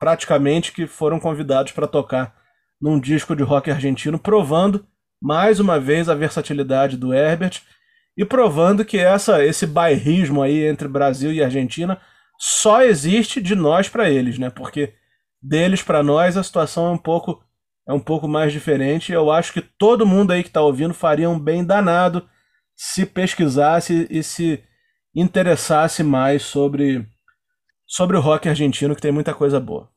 praticamente, 0.00 0.72
que 0.72 0.86
foram 0.86 1.20
convidados 1.20 1.72
para 1.72 1.86
tocar 1.86 2.34
num 2.80 2.98
disco 2.98 3.36
de 3.36 3.42
rock 3.42 3.70
argentino, 3.70 4.18
provando 4.18 4.86
mais 5.20 5.60
uma 5.60 5.78
vez 5.78 6.08
a 6.08 6.14
versatilidade 6.14 6.96
do 6.96 7.12
Herbert 7.12 7.60
e 8.16 8.24
provando 8.24 8.84
que 8.84 8.98
essa, 8.98 9.44
esse 9.44 9.66
bairrismo 9.66 10.42
aí 10.42 10.66
entre 10.66 10.88
Brasil 10.88 11.30
e 11.30 11.42
Argentina 11.42 12.00
só 12.38 12.82
existe 12.82 13.42
de 13.42 13.54
nós 13.54 13.90
para 13.90 14.08
eles, 14.08 14.38
né? 14.38 14.48
Porque 14.48 14.94
deles 15.42 15.82
para 15.82 16.02
nós 16.02 16.36
a 16.36 16.42
situação 16.42 16.86
é 16.88 16.90
um 16.90 16.98
pouco 16.98 17.42
é 17.86 17.92
um 17.92 18.00
pouco 18.00 18.26
mais 18.26 18.52
diferente. 18.52 19.12
Eu 19.12 19.30
acho 19.30 19.52
que 19.52 19.60
todo 19.60 20.06
mundo 20.06 20.32
aí 20.32 20.42
que 20.42 20.48
está 20.48 20.60
ouvindo 20.62 20.92
faria 20.92 21.30
um 21.30 21.38
bem 21.38 21.64
danado 21.64 22.26
se 22.76 23.06
pesquisasse 23.06 24.06
e 24.10 24.22
se 24.22 24.62
interessasse 25.14 26.02
mais 26.02 26.42
sobre 26.42 27.06
sobre 27.86 28.16
o 28.16 28.20
rock 28.20 28.48
argentino, 28.48 28.94
que 28.94 29.00
tem 29.00 29.12
muita 29.12 29.32
coisa 29.32 29.60
boa. 29.60 29.88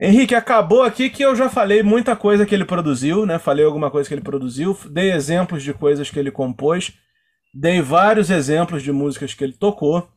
Henrique, 0.00 0.34
acabou 0.34 0.82
aqui 0.82 1.08
que 1.08 1.22
eu 1.22 1.34
já 1.34 1.48
falei 1.48 1.82
muita 1.82 2.14
coisa 2.14 2.44
que 2.44 2.54
ele 2.54 2.64
produziu, 2.64 3.24
né? 3.24 3.38
Falei 3.38 3.64
alguma 3.64 3.90
coisa 3.90 4.08
que 4.08 4.14
ele 4.14 4.20
produziu, 4.20 4.78
dei 4.90 5.12
exemplos 5.12 5.62
de 5.62 5.72
coisas 5.72 6.10
que 6.10 6.18
ele 6.18 6.30
compôs. 6.30 6.92
Dei 7.54 7.80
vários 7.80 8.30
exemplos 8.30 8.82
de 8.82 8.92
músicas 8.92 9.32
que 9.32 9.42
ele 9.42 9.52
tocou. 9.52 10.08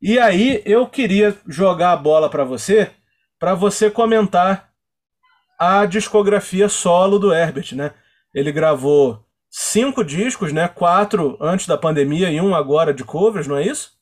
E 0.00 0.18
aí 0.18 0.62
eu 0.64 0.86
queria 0.86 1.36
jogar 1.48 1.92
a 1.92 1.96
bola 1.96 2.30
para 2.30 2.44
você, 2.44 2.90
para 3.38 3.54
você 3.54 3.90
comentar 3.90 4.70
a 5.58 5.84
discografia 5.86 6.68
solo 6.68 7.18
do 7.18 7.32
Herbert, 7.32 7.74
né? 7.74 7.92
Ele 8.34 8.52
gravou 8.52 9.26
cinco 9.50 10.04
discos, 10.04 10.52
né? 10.52 10.68
Quatro 10.68 11.36
antes 11.40 11.66
da 11.66 11.76
pandemia 11.76 12.30
e 12.30 12.40
um 12.40 12.54
agora 12.54 12.94
de 12.94 13.04
covers, 13.04 13.46
não 13.46 13.56
é 13.56 13.66
isso? 13.66 13.98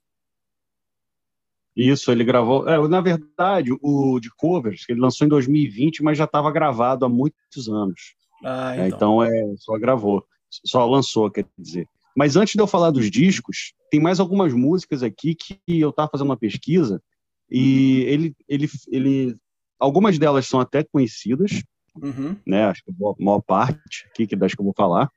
Isso, 1.75 2.11
ele 2.11 2.25
gravou. 2.25 2.69
É, 2.69 2.89
na 2.89 3.01
verdade, 3.01 3.71
o 3.81 4.19
de 4.21 4.31
covers 4.37 4.85
ele 4.89 5.01
lançou 5.01 5.25
em 5.25 5.31
2020, 5.31 6.03
mas 6.03 6.19
já 6.19 6.25
estava 6.25 6.51
gravado 6.51 7.05
há 7.05 7.09
muitos 7.09 7.69
anos. 7.69 8.15
Ah, 8.45 8.75
então. 8.75 9.23
É, 9.23 9.31
então 9.31 9.53
é, 9.53 9.57
só 9.59 9.79
gravou, 9.79 10.25
só 10.51 10.85
lançou, 10.85 11.31
quer 11.31 11.47
dizer. 11.57 11.87
Mas 12.17 12.35
antes 12.35 12.55
de 12.55 12.61
eu 12.61 12.67
falar 12.67 12.91
dos 12.91 13.09
discos, 13.09 13.75
tem 13.93 14.01
mais 14.01 14.19
algumas 14.19 14.53
músicas 14.53 15.05
aqui 15.05 15.37
que 15.37 15.61
eu 15.69 15.91
estava 15.91 16.11
fazendo 16.11 16.27
uma 16.27 16.37
pesquisa 16.37 17.01
e 17.49 18.03
ele, 18.03 18.37
ele, 18.49 18.69
ele, 18.89 19.37
algumas 19.79 20.19
delas 20.19 20.47
são 20.47 20.59
até 20.59 20.83
conhecidas, 20.83 21.63
uhum. 21.95 22.37
né? 22.45 22.65
Acho 22.65 22.83
que 22.83 22.91
a 22.91 23.25
maior 23.25 23.41
parte 23.41 24.05
aqui 24.11 24.27
que 24.27 24.35
das 24.35 24.53
que 24.53 24.61
eu 24.61 24.65
vou 24.65 24.75
falar. 24.77 25.09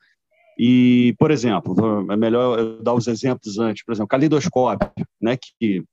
E, 0.64 1.16
por 1.18 1.32
exemplo, 1.32 2.06
é 2.12 2.16
melhor 2.16 2.60
eu 2.60 2.84
dar 2.84 2.94
os 2.94 3.08
exemplos 3.08 3.58
antes. 3.58 3.84
Por 3.84 3.94
exemplo, 3.94 4.08
Calidoscópio, 4.08 4.92
né? 5.20 5.36
Que 5.36 5.84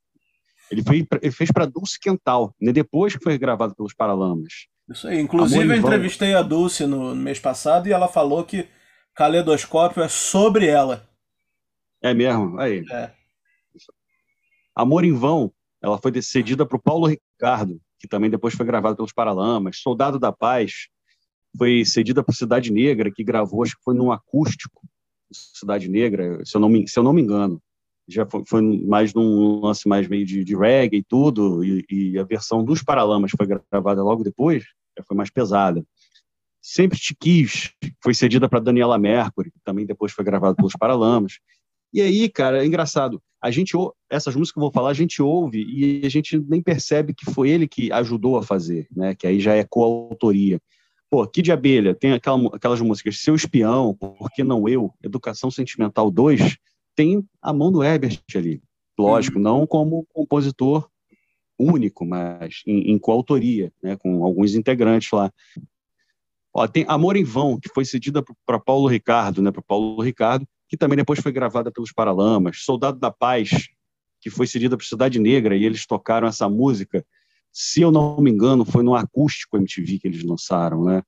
ele, 0.71 0.83
fez, 0.83 1.07
ele 1.23 1.33
fez 1.33 1.51
para 1.51 1.65
Dulce 1.65 1.99
Quental, 1.99 2.55
né, 2.61 2.71
depois 2.71 3.17
que 3.17 3.25
foi 3.25 3.39
gravado 3.39 3.75
pelos 3.75 3.95
Paralamas. 3.95 4.67
Isso 4.87 5.09
aí. 5.09 5.21
Inclusive, 5.21 5.67
eu 5.67 5.75
entrevistei 5.75 6.35
a 6.35 6.43
Dulce 6.43 6.85
no 6.85 7.15
mês 7.15 7.39
passado 7.39 7.89
e 7.89 7.93
ela 7.93 8.09
falou 8.09 8.45
que 8.45 8.69
Caleidoscópio 9.15 10.03
é 10.03 10.09
sobre 10.09 10.67
ela. 10.67 11.09
É 12.03 12.13
mesmo? 12.13 12.61
Aí. 12.61 12.85
É. 12.93 13.11
Amor 14.77 15.03
em 15.03 15.15
Vão, 15.15 15.51
ela 15.83 15.97
foi 15.97 16.13
cedida 16.21 16.67
para 16.67 16.77
o 16.77 16.83
Paulo 16.83 17.07
Ricardo, 17.07 17.81
que 17.99 18.07
também 18.07 18.29
depois 18.29 18.53
foi 18.53 18.67
gravado 18.67 18.97
pelos 18.97 19.15
Paralamas. 19.15 19.79
Soldado 19.79 20.19
da 20.19 20.31
Paz 20.31 20.89
foi 21.57 21.85
cedida 21.85 22.23
para 22.23 22.35
Cidade 22.35 22.73
Negra, 22.73 23.11
que 23.11 23.25
gravou, 23.25 23.63
acho 23.63 23.77
que 23.77 23.83
foi 23.83 23.95
num 23.95 24.13
acústico, 24.13 24.83
Cidade 25.33 25.89
Negra, 25.89 26.45
se 26.45 26.57
eu 26.57 26.61
não 26.61 26.69
me, 26.69 26.89
se 26.89 26.99
eu 26.99 27.03
não 27.03 27.13
me 27.13 27.23
engano. 27.23 27.61
Já 28.07 28.25
foi, 28.25 28.43
foi 28.47 28.63
mais 28.87 29.13
num 29.13 29.61
lance 29.61 29.87
mais 29.87 30.09
meio 30.09 30.25
de, 30.25 30.43
de 30.43 30.57
reggae 30.57 30.99
e 30.99 31.03
tudo, 31.03 31.63
e, 31.63 31.85
e 31.91 32.19
a 32.19 32.25
versão 32.25 32.65
dos 32.65 32.83
Paralamas 32.83 33.33
foi 33.37 33.47
gravada 33.47 34.03
logo 34.03 34.25
depois, 34.25 34.65
já 34.97 35.05
foi 35.05 35.17
mais 35.17 35.31
pesada. 35.31 35.85
Sempre 36.61 36.99
Te 36.99 37.15
Quis, 37.15 37.73
foi 38.03 38.15
cedida 38.15 38.49
para 38.49 38.61
Daniela 38.61 38.99
Mercury, 38.99 39.51
que 39.51 39.61
também 39.63 39.87
depois 39.87 40.13
foi 40.13 40.25
gravado 40.25 40.57
pelos 40.57 40.73
Paralamas. 40.73 41.35
E 41.93 42.01
aí, 42.01 42.29
cara, 42.29 42.63
é 42.63 42.67
engraçado. 42.67 43.23
A 43.41 43.51
gente 43.51 43.77
essas 44.11 44.35
músicas 44.35 44.53
que 44.53 44.59
eu 44.59 44.63
vou 44.63 44.73
falar, 44.73 44.91
a 44.91 44.95
gente 44.95 45.23
ouve 45.23 45.65
e 45.65 46.05
a 46.05 46.09
gente 46.09 46.39
nem 46.49 46.61
percebe 46.61 47.15
que 47.15 47.31
foi 47.31 47.51
ele 47.51 47.69
que 47.69 47.93
ajudou 47.93 48.37
a 48.37 48.43
fazer, 48.43 48.89
né? 48.95 49.15
Que 49.15 49.27
aí 49.27 49.39
já 49.39 49.55
é 49.55 49.65
coautoria. 49.65 50.61
Pô, 51.11 51.27
Kid 51.27 51.51
Abelha 51.51 51.95
tem 51.95 52.13
aquela, 52.13 52.55
aquelas 52.55 52.81
músicas 52.81 53.21
Seu 53.21 53.35
Espião, 53.35 53.95
Por 53.95 54.31
que 54.31 54.45
não 54.45 54.69
eu? 54.69 54.93
Educação 55.03 55.51
Sentimental 55.51 56.11
2, 56.11 56.59
tem 56.95 57.25
a 57.41 57.53
mão 57.53 57.73
do 57.73 57.83
Herbert 57.83 58.21
ali. 58.35 58.63
Lógico, 58.99 59.39
hum. 59.39 59.43
não 59.43 59.67
como 59.67 60.07
compositor 60.13 60.89
único, 61.59 62.05
mas 62.05 62.63
em, 62.67 62.93
em 62.93 62.99
coautoria, 62.99 63.73
né, 63.83 63.97
com 63.97 64.25
alguns 64.25 64.55
integrantes 64.55 65.11
lá. 65.11 65.33
Ó, 66.55 66.67
tem 66.67 66.85
Amor 66.89 67.17
em 67.17 67.25
Vão, 67.25 67.59
que 67.59 67.69
foi 67.69 67.85
cedida 67.85 68.23
para 68.47 68.59
Paulo 68.59 68.87
Ricardo, 68.87 69.43
né, 69.43 69.51
para 69.51 69.63
Paulo 69.63 70.01
Ricardo, 70.03 70.47
que 70.69 70.77
também 70.77 70.97
depois 70.97 71.21
foi 71.21 71.33
gravada 71.33 71.71
pelos 71.71 71.93
Paralamas. 71.93 72.63
Soldado 72.63 72.99
da 72.99 73.11
Paz, 73.11 73.69
que 74.21 74.31
foi 74.31 74.47
cedida 74.47 74.77
para 74.77 74.87
Cidade 74.87 75.19
Negra, 75.19 75.57
e 75.57 75.65
eles 75.65 75.87
tocaram 75.87 76.29
essa 76.29 76.49
música, 76.49 77.05
se 77.61 77.81
eu 77.81 77.91
não 77.91 78.21
me 78.21 78.31
engano, 78.31 78.65
foi 78.65 78.85
no 78.85 78.95
acústico 78.95 79.57
MTV 79.57 79.99
que 79.99 80.07
eles 80.07 80.23
lançaram, 80.23 80.85
né? 80.85 81.03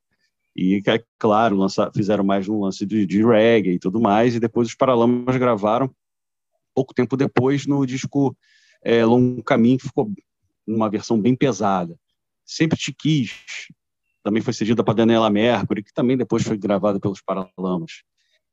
E, 0.56 0.82
é 0.84 1.00
claro, 1.16 1.54
lançar, 1.54 1.92
fizeram 1.94 2.24
mais 2.24 2.48
um 2.48 2.58
lance 2.58 2.84
de, 2.84 3.06
de 3.06 3.24
reggae 3.24 3.74
e 3.74 3.78
tudo 3.78 4.00
mais, 4.00 4.34
e 4.34 4.40
depois 4.40 4.66
os 4.66 4.74
Paralamas 4.74 5.36
gravaram, 5.36 5.88
pouco 6.74 6.92
tempo 6.92 7.16
depois, 7.16 7.68
no 7.68 7.86
disco 7.86 8.36
é, 8.82 9.04
Longo 9.04 9.44
Caminho, 9.44 9.78
que 9.78 9.86
ficou 9.86 10.12
numa 10.66 10.90
versão 10.90 11.20
bem 11.20 11.36
pesada. 11.36 11.96
Sempre 12.44 12.76
Te 12.76 12.92
Quis, 12.92 13.30
também 14.20 14.42
foi 14.42 14.52
cedida 14.52 14.82
para 14.82 14.94
Daniela 14.94 15.30
Mercury, 15.30 15.84
que 15.84 15.94
também 15.94 16.16
depois 16.16 16.42
foi 16.42 16.58
gravada 16.58 16.98
pelos 16.98 17.22
Paralamas. 17.22 18.02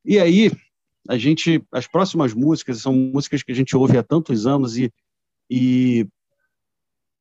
E 0.04 0.20
aí, 0.20 0.52
a 1.08 1.18
gente, 1.18 1.60
as 1.72 1.88
próximas 1.88 2.32
músicas 2.32 2.80
são 2.80 2.92
músicas 2.92 3.42
que 3.42 3.50
a 3.50 3.56
gente 3.56 3.76
ouve 3.76 3.98
há 3.98 4.04
tantos 4.04 4.46
anos 4.46 4.78
e, 4.78 4.88
e 5.50 6.06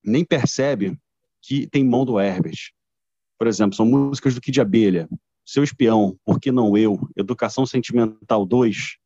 nem 0.03 0.23
percebe 0.23 0.97
que 1.41 1.67
tem 1.67 1.83
mão 1.83 2.05
do 2.05 2.19
Herbert. 2.19 2.71
Por 3.37 3.47
exemplo, 3.47 3.75
são 3.75 3.85
músicas 3.85 4.35
do 4.35 4.41
Kid 4.41 4.59
Abelha, 4.59 5.07
Seu 5.45 5.63
Espião, 5.63 6.17
Por 6.25 6.39
que 6.39 6.51
Não 6.51 6.77
Eu, 6.77 6.99
Educação 7.15 7.65
Sentimental 7.65 8.45
2, 8.45 8.97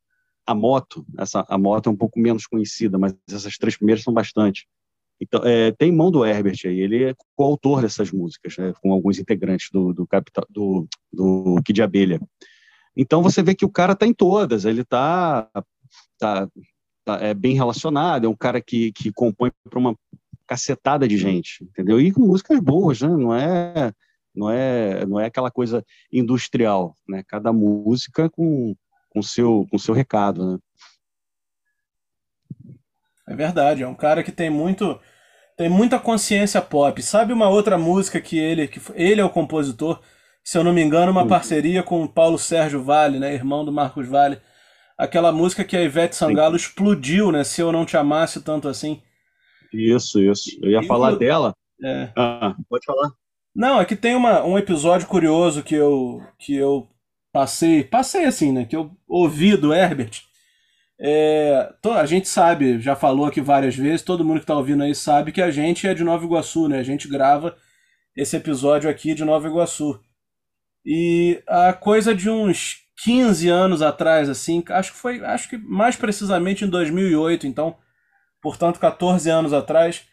A 0.46 0.54
Moto, 0.54 1.04
essa, 1.18 1.44
a 1.48 1.58
Moto 1.58 1.88
é 1.88 1.92
um 1.92 1.96
pouco 1.96 2.18
menos 2.18 2.46
conhecida, 2.46 2.98
mas 2.98 3.14
essas 3.28 3.56
três 3.56 3.76
primeiras 3.76 4.02
são 4.02 4.12
bastante. 4.12 4.66
Então, 5.20 5.40
é, 5.44 5.70
tem 5.70 5.92
mão 5.92 6.10
do 6.10 6.24
Herbert 6.24 6.58
aí, 6.64 6.80
ele 6.80 7.04
é 7.04 7.14
coautor 7.36 7.82
dessas 7.82 8.10
músicas, 8.10 8.56
né, 8.56 8.72
com 8.82 8.92
alguns 8.92 9.18
integrantes 9.20 9.68
do, 9.70 9.92
do, 9.92 10.06
capital, 10.06 10.44
do, 10.50 10.88
do 11.12 11.62
Kid 11.64 11.80
Abelha. 11.80 12.20
Então 12.96 13.22
você 13.22 13.42
vê 13.42 13.54
que 13.54 13.64
o 13.64 13.70
cara 13.70 13.92
está 13.92 14.06
em 14.06 14.12
todas, 14.12 14.64
ele 14.64 14.82
está 14.82 15.48
tá, 16.18 16.48
tá, 17.04 17.14
é 17.20 17.32
bem 17.34 17.54
relacionado, 17.54 18.26
é 18.26 18.28
um 18.28 18.36
cara 18.36 18.60
que, 18.60 18.92
que 18.92 19.12
compõe 19.12 19.52
para 19.70 19.78
uma 19.78 19.96
cacetada 20.46 21.06
de 21.06 21.16
gente, 21.16 21.64
entendeu? 21.64 22.00
E 22.00 22.12
com 22.12 22.22
músicas 22.22 22.58
boas, 22.60 23.00
né? 23.00 23.08
Não 23.08 23.34
é, 23.34 23.92
não 24.34 24.50
é, 24.50 25.06
não 25.06 25.20
é 25.20 25.26
aquela 25.26 25.50
coisa 25.50 25.84
industrial, 26.12 26.96
né? 27.08 27.22
Cada 27.26 27.52
música 27.52 28.28
com 28.30 28.74
com 29.10 29.22
seu 29.22 29.66
com 29.70 29.78
seu 29.78 29.94
recado, 29.94 30.52
né? 30.52 30.58
É 33.28 33.34
verdade, 33.36 33.82
é 33.82 33.88
um 33.88 33.94
cara 33.94 34.22
que 34.22 34.32
tem 34.32 34.50
muito 34.50 34.98
tem 35.56 35.68
muita 35.68 35.98
consciência 35.98 36.60
pop. 36.62 37.02
Sabe 37.02 37.32
uma 37.32 37.48
outra 37.48 37.78
música 37.78 38.20
que 38.20 38.38
ele 38.38 38.68
que 38.68 38.80
ele 38.94 39.20
é 39.20 39.24
o 39.24 39.30
compositor 39.30 40.00
se 40.44 40.58
eu 40.58 40.64
não 40.64 40.72
me 40.72 40.82
engano, 40.82 41.12
uma 41.12 41.26
parceria 41.26 41.82
com 41.82 42.02
o 42.02 42.08
Paulo 42.08 42.38
Sérgio 42.38 42.82
Vale, 42.82 43.18
né, 43.18 43.32
irmão 43.32 43.64
do 43.64 43.72
Marcos 43.72 44.08
Vale. 44.08 44.40
Aquela 44.98 45.30
música 45.30 45.64
que 45.64 45.76
a 45.76 45.82
Ivete 45.82 46.16
Sangalo 46.16 46.58
Sim. 46.58 46.66
explodiu, 46.66 47.32
né? 47.32 47.44
Se 47.44 47.60
eu 47.60 47.72
não 47.72 47.84
te 47.84 47.96
amasse 47.96 48.40
tanto 48.42 48.68
assim. 48.68 49.00
Isso, 49.72 50.20
isso. 50.20 50.58
Eu 50.62 50.70
ia 50.70 50.80
e 50.80 50.86
falar 50.86 51.16
dela. 51.16 51.54
É. 51.82 52.12
Ah, 52.16 52.54
pode 52.68 52.84
falar. 52.84 53.10
Não, 53.54 53.80
é 53.80 53.84
que 53.84 53.96
tem 53.96 54.14
uma, 54.14 54.42
um 54.44 54.56
episódio 54.56 55.06
curioso 55.06 55.62
que 55.62 55.74
eu, 55.74 56.22
que 56.38 56.54
eu 56.54 56.88
passei, 57.32 57.84
passei 57.84 58.24
assim, 58.24 58.52
né? 58.52 58.64
Que 58.64 58.76
eu 58.76 58.90
ouvi 59.06 59.56
do 59.56 59.72
Herbert. 59.74 60.22
É, 61.00 61.72
a 61.84 62.06
gente 62.06 62.28
sabe, 62.28 62.80
já 62.80 62.94
falou 62.94 63.26
aqui 63.26 63.40
várias 63.40 63.74
vezes, 63.74 64.02
todo 64.02 64.24
mundo 64.24 64.36
que 64.38 64.44
está 64.44 64.56
ouvindo 64.56 64.84
aí 64.84 64.94
sabe 64.94 65.32
que 65.32 65.42
a 65.42 65.50
gente 65.50 65.86
é 65.86 65.94
de 65.94 66.04
Nova 66.04 66.24
Iguaçu, 66.24 66.68
né? 66.68 66.78
A 66.78 66.82
gente 66.84 67.08
grava 67.08 67.56
esse 68.16 68.36
episódio 68.36 68.88
aqui 68.88 69.14
de 69.14 69.24
Nova 69.24 69.48
Iguaçu. 69.48 70.00
E 70.84 71.42
a 71.46 71.72
coisa 71.72 72.14
de 72.14 72.30
uns 72.30 72.82
15 73.04 73.48
anos 73.48 73.82
atrás, 73.82 74.28
assim, 74.28 74.62
acho 74.68 74.92
que 74.92 74.98
foi, 74.98 75.24
acho 75.24 75.48
que 75.48 75.58
mais 75.58 75.96
precisamente 75.96 76.64
em 76.64 76.68
2008, 76.68 77.46
então, 77.46 77.76
portanto, 78.42 78.78
14 78.78 79.30
anos 79.30 79.52
atrás, 79.52 80.04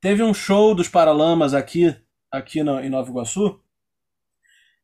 teve 0.00 0.22
um 0.22 0.34
show 0.34 0.74
dos 0.74 0.88
Paralamas 0.88 1.54
aqui, 1.54 1.96
aqui 2.30 2.62
no, 2.62 2.80
em 2.80 2.90
Nova 2.90 3.08
Iguaçu. 3.08 3.60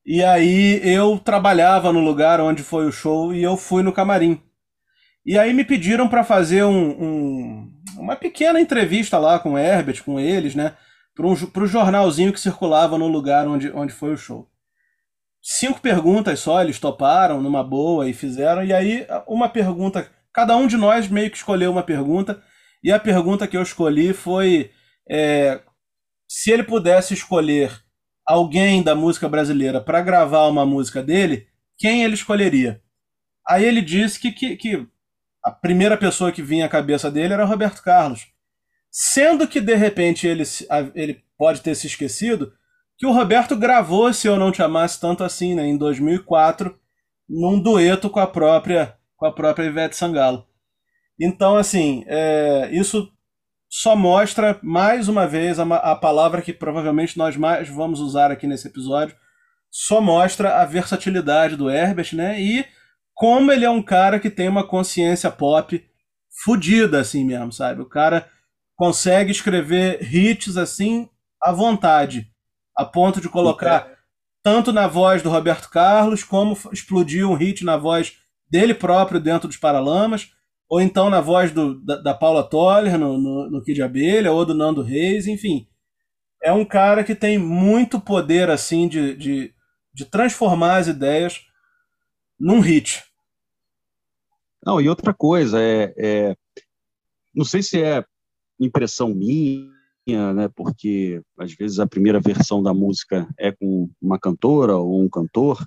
E 0.07 0.25
aí 0.25 0.81
eu 0.83 1.19
trabalhava 1.19 1.93
no 1.93 2.01
lugar 2.01 2.41
onde 2.41 2.63
foi 2.63 2.87
o 2.87 2.93
show 2.93 3.35
e 3.35 3.43
eu 3.43 3.57
fui 3.57 3.83
no 3.83 3.93
camarim. 3.93 4.41
E 5.25 5.39
aí 5.39 5.53
me 5.53 5.65
pediram 5.65 6.09
para 6.09 6.25
fazer 6.25 6.65
um, 6.65 6.91
um, 6.91 7.73
uma 7.99 8.17
pequena 8.17 8.61
entrevista 8.61 9.19
lá 9.19 9.39
com 9.39 9.53
o 9.53 9.59
Herbert, 9.59 10.03
com 10.03 10.19
eles, 10.19 10.55
né? 10.55 10.77
Para 11.15 11.27
um, 11.27 11.33
o 11.33 11.67
jornalzinho 11.67 12.33
que 12.33 12.41
circulava 12.41 12.97
no 12.97 13.07
lugar 13.07 13.47
onde, 13.47 13.71
onde 13.73 13.93
foi 13.93 14.15
o 14.15 14.17
show 14.17 14.49
cinco 15.43 15.81
perguntas 15.81 16.39
só, 16.39 16.63
eles 16.63 16.79
toparam 16.79 17.43
numa 17.43 17.65
boa 17.65 18.09
e 18.09 18.15
fizeram. 18.15 18.65
E 18.65 18.73
aí, 18.73 19.07
uma 19.27 19.49
pergunta, 19.49 20.09
cada 20.33 20.57
um 20.57 20.67
de 20.69 20.77
nós 20.77 21.09
meio 21.09 21.31
que 21.31 21.37
escolheu 21.37 21.73
uma 21.73 21.83
pergunta. 21.83 22.41
E 22.83 22.91
a 22.91 22.99
pergunta 22.99 23.47
que 23.47 23.57
eu 23.57 23.63
escolhi 23.63 24.13
foi: 24.13 24.71
é, 25.09 25.61
se 26.29 26.51
ele 26.51 26.63
pudesse 26.63 27.15
escolher 27.15 27.73
alguém 28.27 28.83
da 28.83 28.95
música 28.95 29.29
brasileira 29.29 29.81
para 29.81 30.01
gravar 30.01 30.47
uma 30.49 30.65
música 30.65 31.03
dele, 31.03 31.47
quem 31.79 32.05
ele 32.05 32.15
escolheria? 32.15 32.83
Aí 33.49 33.65
ele 33.65 33.83
disse 33.83 34.21
que, 34.21 34.33
que, 34.33 34.57
que 34.57 34.87
a 35.45 35.51
primeira 35.51 35.97
pessoa 35.97 36.33
que 36.33 36.43
vinha 36.43 36.67
à 36.67 36.69
cabeça 36.69 37.11
dele 37.11 37.35
era 37.35 37.45
Roberto 37.45 37.83
Carlos. 37.83 38.29
Sendo 38.91 39.49
que 39.49 39.61
de 39.61 39.75
repente 39.75 40.27
ele, 40.27 40.45
ele 40.95 41.23
pode 41.37 41.61
ter 41.61 41.75
se 41.75 41.87
esquecido 41.87 42.53
que 42.97 43.07
o 43.07 43.13
Roberto 43.13 43.57
gravou 43.57 44.13
Se 44.13 44.29
Eu 44.29 44.37
Não 44.37 44.53
Te 44.53 44.63
Amasse 44.63 45.01
Tanto 45.01 45.25
Assim, 45.25 45.55
né, 45.55 45.67
em 45.67 45.77
2004, 45.77 46.79
num 47.29 47.61
dueto 47.61 48.09
com 48.09 48.21
a 48.21 48.27
própria 48.27 48.97
com 49.17 49.27
a 49.27 49.33
própria 49.33 49.67
Ivete 49.67 49.97
Sangalo. 49.97 50.47
Então, 51.21 51.57
assim, 51.57 52.05
é, 52.07 52.69
isso 52.73 53.11
só 53.69 53.97
mostra 53.97 54.59
mais 54.63 55.09
uma 55.09 55.27
vez 55.27 55.59
a, 55.59 55.65
a 55.65 55.97
palavra 55.97 56.43
que 56.43 56.53
provavelmente 56.53 57.17
nós 57.17 57.37
mais 57.37 57.69
vamos 57.69 58.01
usar 58.01 58.31
aqui 58.31 58.47
nesse 58.47 58.69
episódio, 58.69 59.17
só 59.71 60.01
mostra 60.01 60.61
a 60.61 60.67
versatilidade 60.67 61.57
do 61.57 61.71
Herbert, 61.71 62.15
né? 62.15 62.39
E 62.39 62.67
como 63.15 63.51
ele 63.51 63.65
é 63.65 63.71
um 63.71 63.83
cara 63.83 64.21
que 64.21 64.29
tem 64.29 64.47
uma 64.49 64.67
consciência 64.67 65.31
pop 65.31 65.83
fodida, 66.45 67.01
assim 67.01 67.25
mesmo, 67.25 67.51
sabe? 67.51 67.81
O 67.81 67.89
cara 67.89 68.29
consegue 68.77 69.31
escrever 69.31 70.03
hits 70.15 70.57
assim 70.57 71.09
à 71.41 71.53
vontade 71.53 72.31
a 72.77 72.85
ponto 72.85 73.21
de 73.21 73.29
colocar 73.29 73.89
é. 73.89 73.97
tanto 74.43 74.73
na 74.73 74.87
voz 74.87 75.23
do 75.23 75.31
Roberto 75.31 75.71
Carlos, 75.71 76.25
como 76.25 76.59
explodir 76.73 77.29
um 77.29 77.35
hit 77.35 77.65
na 77.65 77.77
voz 77.77 78.19
dele 78.51 78.75
próprio 78.75 79.21
dentro 79.21 79.49
dos 79.49 79.57
Paralamas, 79.57 80.31
ou 80.73 80.81
então 80.81 81.11
na 81.11 81.21
voz 81.21 81.53
do, 81.53 81.79
da, 81.85 81.97
da 81.97 82.15
Paula 82.15 82.43
Toller 82.43 82.99
no, 82.99 83.19
no, 83.19 83.51
no 83.51 83.63
Kid 83.63 83.83
Abelha, 83.83 84.33
ou 84.33 84.43
do 84.43 84.55
Nando 84.55 84.81
Reis, 84.81 85.27
enfim. 85.27 85.69
É 86.43 86.51
um 86.51 86.65
cara 86.65 87.05
que 87.05 87.15
tem 87.15 87.37
muito 87.37 88.01
poder 88.01 88.49
assim 88.49 88.89
de, 88.89 89.15
de, 89.15 89.55
de 89.93 90.07
transformar 90.07 90.79
as 90.79 90.89
ideias 90.89 91.43
num 92.41 92.61
hit. 92.61 93.05
Não, 94.65 94.81
e 94.81 94.89
outra 94.89 95.13
coisa, 95.13 95.61
é, 95.61 95.93
é, 95.99 96.37
não 97.35 97.45
sei 97.45 97.63
se 97.63 97.83
é 97.83 98.03
impressão 98.59 99.11
minha, 99.11 100.33
né, 100.33 100.49
porque 100.57 101.21
às 101.39 101.53
vezes 101.53 101.81
a 101.81 101.87
primeira 101.87 102.19
versão 102.19 102.63
da 102.63 102.73
música 102.73 103.29
é 103.39 103.53
com 103.53 103.91
uma 104.01 104.19
cantora 104.19 104.79
ou 104.79 105.03
um 105.03 105.09
cantor, 105.11 105.63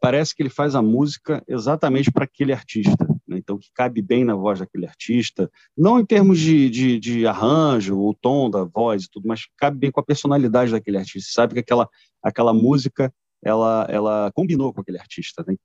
parece 0.00 0.34
que 0.34 0.42
ele 0.42 0.50
faz 0.50 0.74
a 0.74 0.82
música 0.82 1.44
exatamente 1.46 2.10
para 2.10 2.24
aquele 2.24 2.52
artista, 2.52 3.06
então 3.42 3.58
que 3.58 3.68
cabe 3.74 4.00
bem 4.00 4.24
na 4.24 4.34
voz 4.34 4.58
daquele 4.58 4.86
artista, 4.86 5.50
não 5.76 5.98
em 5.98 6.06
termos 6.06 6.38
de, 6.38 6.70
de, 6.70 6.98
de 6.98 7.26
arranjo, 7.26 7.98
o 7.98 8.14
tom 8.14 8.48
da 8.48 8.64
voz 8.64 9.04
e 9.04 9.10
tudo, 9.10 9.28
mas 9.28 9.46
cabe 9.56 9.78
bem 9.78 9.90
com 9.90 10.00
a 10.00 10.04
personalidade 10.04 10.72
daquele 10.72 10.98
artista, 10.98 11.32
sabe 11.32 11.54
que 11.54 11.60
aquela, 11.60 11.88
aquela 12.22 12.54
música 12.54 13.12
ela, 13.44 13.86
ela 13.90 14.32
combinou 14.34 14.72
com 14.72 14.80
aquele 14.80 14.98
artista, 14.98 15.44
né? 15.46 15.56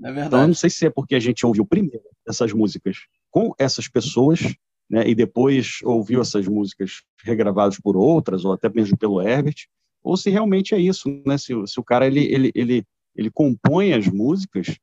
É 0.00 0.12
verdade. 0.12 0.26
Então, 0.28 0.40
eu 0.42 0.46
não 0.48 0.54
sei 0.54 0.70
se 0.70 0.86
é 0.86 0.90
porque 0.90 1.14
a 1.14 1.20
gente 1.20 1.44
ouviu 1.44 1.66
primeiro 1.66 2.04
essas 2.26 2.52
músicas 2.52 2.98
com 3.30 3.52
essas 3.58 3.88
pessoas 3.88 4.40
né, 4.88 5.08
e 5.08 5.14
depois 5.14 5.78
ouviu 5.82 6.20
essas 6.20 6.46
músicas 6.46 7.02
regravadas 7.22 7.78
por 7.80 7.96
outras, 7.96 8.44
ou 8.44 8.52
até 8.52 8.68
mesmo 8.68 8.96
pelo 8.96 9.20
Herbert, 9.20 9.66
ou 10.02 10.16
se 10.16 10.30
realmente 10.30 10.74
é 10.74 10.78
isso, 10.78 11.08
né, 11.26 11.36
se, 11.36 11.52
se 11.66 11.80
o 11.80 11.84
cara 11.84 12.06
ele, 12.06 12.24
ele, 12.32 12.52
ele, 12.54 12.84
ele 13.14 13.30
compõe 13.30 13.92
as 13.92 14.06
músicas 14.06 14.78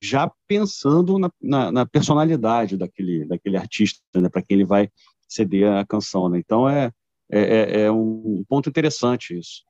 já 0.00 0.30
pensando 0.46 1.18
na, 1.18 1.30
na, 1.40 1.72
na 1.72 1.86
personalidade 1.86 2.76
daquele, 2.76 3.24
daquele 3.26 3.56
artista, 3.56 4.00
né, 4.14 4.28
para 4.28 4.42
quem 4.42 4.56
ele 4.56 4.64
vai 4.64 4.90
ceder 5.28 5.70
a 5.72 5.84
canção. 5.84 6.28
Né? 6.28 6.38
Então 6.38 6.68
é, 6.68 6.92
é, 7.30 7.40
é, 7.40 7.80
é 7.82 7.90
um 7.90 8.44
ponto 8.48 8.68
interessante 8.68 9.38
isso. 9.38 9.62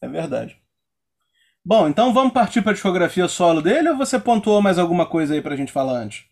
É 0.00 0.08
verdade. 0.08 0.56
Bom, 1.64 1.88
então 1.88 2.14
vamos 2.14 2.32
partir 2.32 2.62
para 2.62 2.70
a 2.70 2.74
discografia 2.74 3.28
solo 3.28 3.60
dele 3.60 3.90
ou 3.90 3.96
você 3.96 4.18
pontuou 4.18 4.62
mais 4.62 4.78
alguma 4.78 5.04
coisa 5.04 5.34
aí 5.34 5.42
para 5.42 5.54
a 5.54 5.56
gente 5.56 5.72
falar 5.72 5.98
antes? 5.98 6.24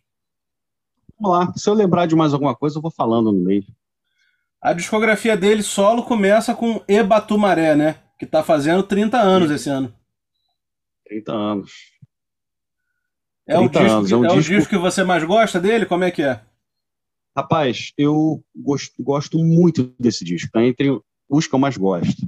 Vamos 1.19 1.39
lá. 1.39 1.53
Se 1.55 1.69
eu 1.69 1.75
lembrar 1.75 2.07
de 2.07 2.15
mais 2.15 2.33
alguma 2.33 2.55
coisa, 2.55 2.79
eu 2.79 2.83
vou 2.83 2.91
falando 2.91 3.33
no 3.33 3.41
meio. 3.41 3.65
A 4.61 4.73
discografia 4.73 5.37
dele 5.37 5.63
solo 5.63 6.03
começa 6.05 6.55
com 6.55 6.83
Ebatumaré, 6.89 7.75
né? 7.75 7.97
Que 8.19 8.25
tá 8.25 8.43
fazendo 8.43 8.83
30 8.83 9.19
anos 9.19 9.51
esse 9.51 9.69
ano. 9.69 9.93
30 11.07 11.33
anos. 11.33 11.73
É, 13.49 13.57
30 13.57 13.59
o, 13.59 13.69
disco, 13.69 13.97
anos. 13.97 14.13
é, 14.13 14.17
um 14.17 14.25
é 14.25 14.29
disco... 14.29 14.53
o 14.53 14.57
disco 14.57 14.71
que 14.71 14.79
você 14.79 15.05
mais 15.05 15.23
gosta 15.25 15.61
dele? 15.61 15.87
Como 15.87 16.05
é 16.05 16.11
que 16.11 16.23
é? 16.23 16.41
Rapaz, 17.37 17.93
eu 17.99 18.43
gosto, 18.55 19.03
gosto 19.03 19.39
muito 19.39 19.95
desse 20.01 20.25
disco. 20.25 20.51
Tá 20.51 20.65
entre 20.65 20.99
os 21.29 21.47
que 21.47 21.55
eu 21.55 21.59
mais 21.59 21.77
gosto. 21.77 22.27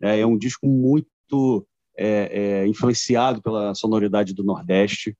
É, 0.00 0.20
é 0.20 0.26
um 0.26 0.36
disco 0.36 0.66
muito 0.66 1.66
é, 1.96 2.62
é, 2.62 2.66
influenciado 2.66 3.40
pela 3.40 3.74
sonoridade 3.74 4.34
do 4.34 4.44
Nordeste. 4.44 5.16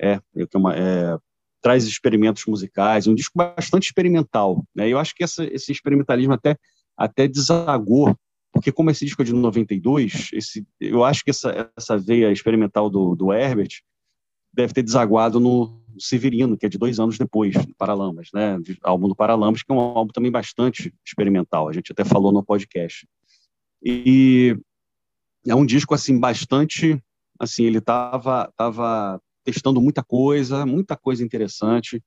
É, 0.00 0.12
é, 0.14 0.42
é 0.42 1.18
traz 1.62 1.84
experimentos 1.84 2.44
musicais, 2.46 3.06
um 3.06 3.14
disco 3.14 3.36
bastante 3.36 3.86
experimental. 3.86 4.64
Né? 4.74 4.88
Eu 4.88 4.98
acho 4.98 5.14
que 5.14 5.24
essa, 5.24 5.44
esse 5.44 5.72
experimentalismo 5.72 6.32
até, 6.32 6.56
até 6.96 7.26
desagou, 7.26 8.16
porque 8.52 8.70
como 8.70 8.90
esse 8.90 9.04
disco 9.04 9.22
é 9.22 9.24
de 9.24 9.32
92, 9.32 10.30
esse, 10.32 10.64
eu 10.80 11.02
acho 11.02 11.24
que 11.24 11.30
essa, 11.30 11.70
essa 11.76 11.98
veia 11.98 12.30
experimental 12.30 12.88
do, 12.88 13.16
do 13.16 13.32
Herbert 13.32 13.80
deve 14.56 14.72
ter 14.72 14.82
desaguado 14.82 15.38
no 15.38 15.78
Severino, 15.98 16.56
que 16.56 16.64
é 16.64 16.68
de 16.68 16.78
dois 16.78 16.98
anos 16.98 17.18
depois, 17.18 17.54
do 17.54 17.74
Paralamas, 17.74 18.30
né? 18.32 18.58
De, 18.58 18.78
álbum 18.82 19.06
do 19.06 19.14
Paralamas, 19.14 19.62
que 19.62 19.70
é 19.70 19.74
um 19.74 19.78
álbum 19.78 20.10
também 20.12 20.30
bastante 20.30 20.92
experimental, 21.04 21.68
a 21.68 21.72
gente 21.72 21.92
até 21.92 22.04
falou 22.04 22.32
no 22.32 22.42
podcast. 22.42 23.06
E 23.82 24.56
é 25.46 25.54
um 25.54 25.66
disco, 25.66 25.94
assim, 25.94 26.18
bastante, 26.18 27.00
assim, 27.38 27.64
ele 27.64 27.78
estava 27.78 28.50
tava 28.56 29.20
testando 29.44 29.80
muita 29.80 30.02
coisa, 30.02 30.64
muita 30.64 30.96
coisa 30.96 31.22
interessante. 31.22 32.02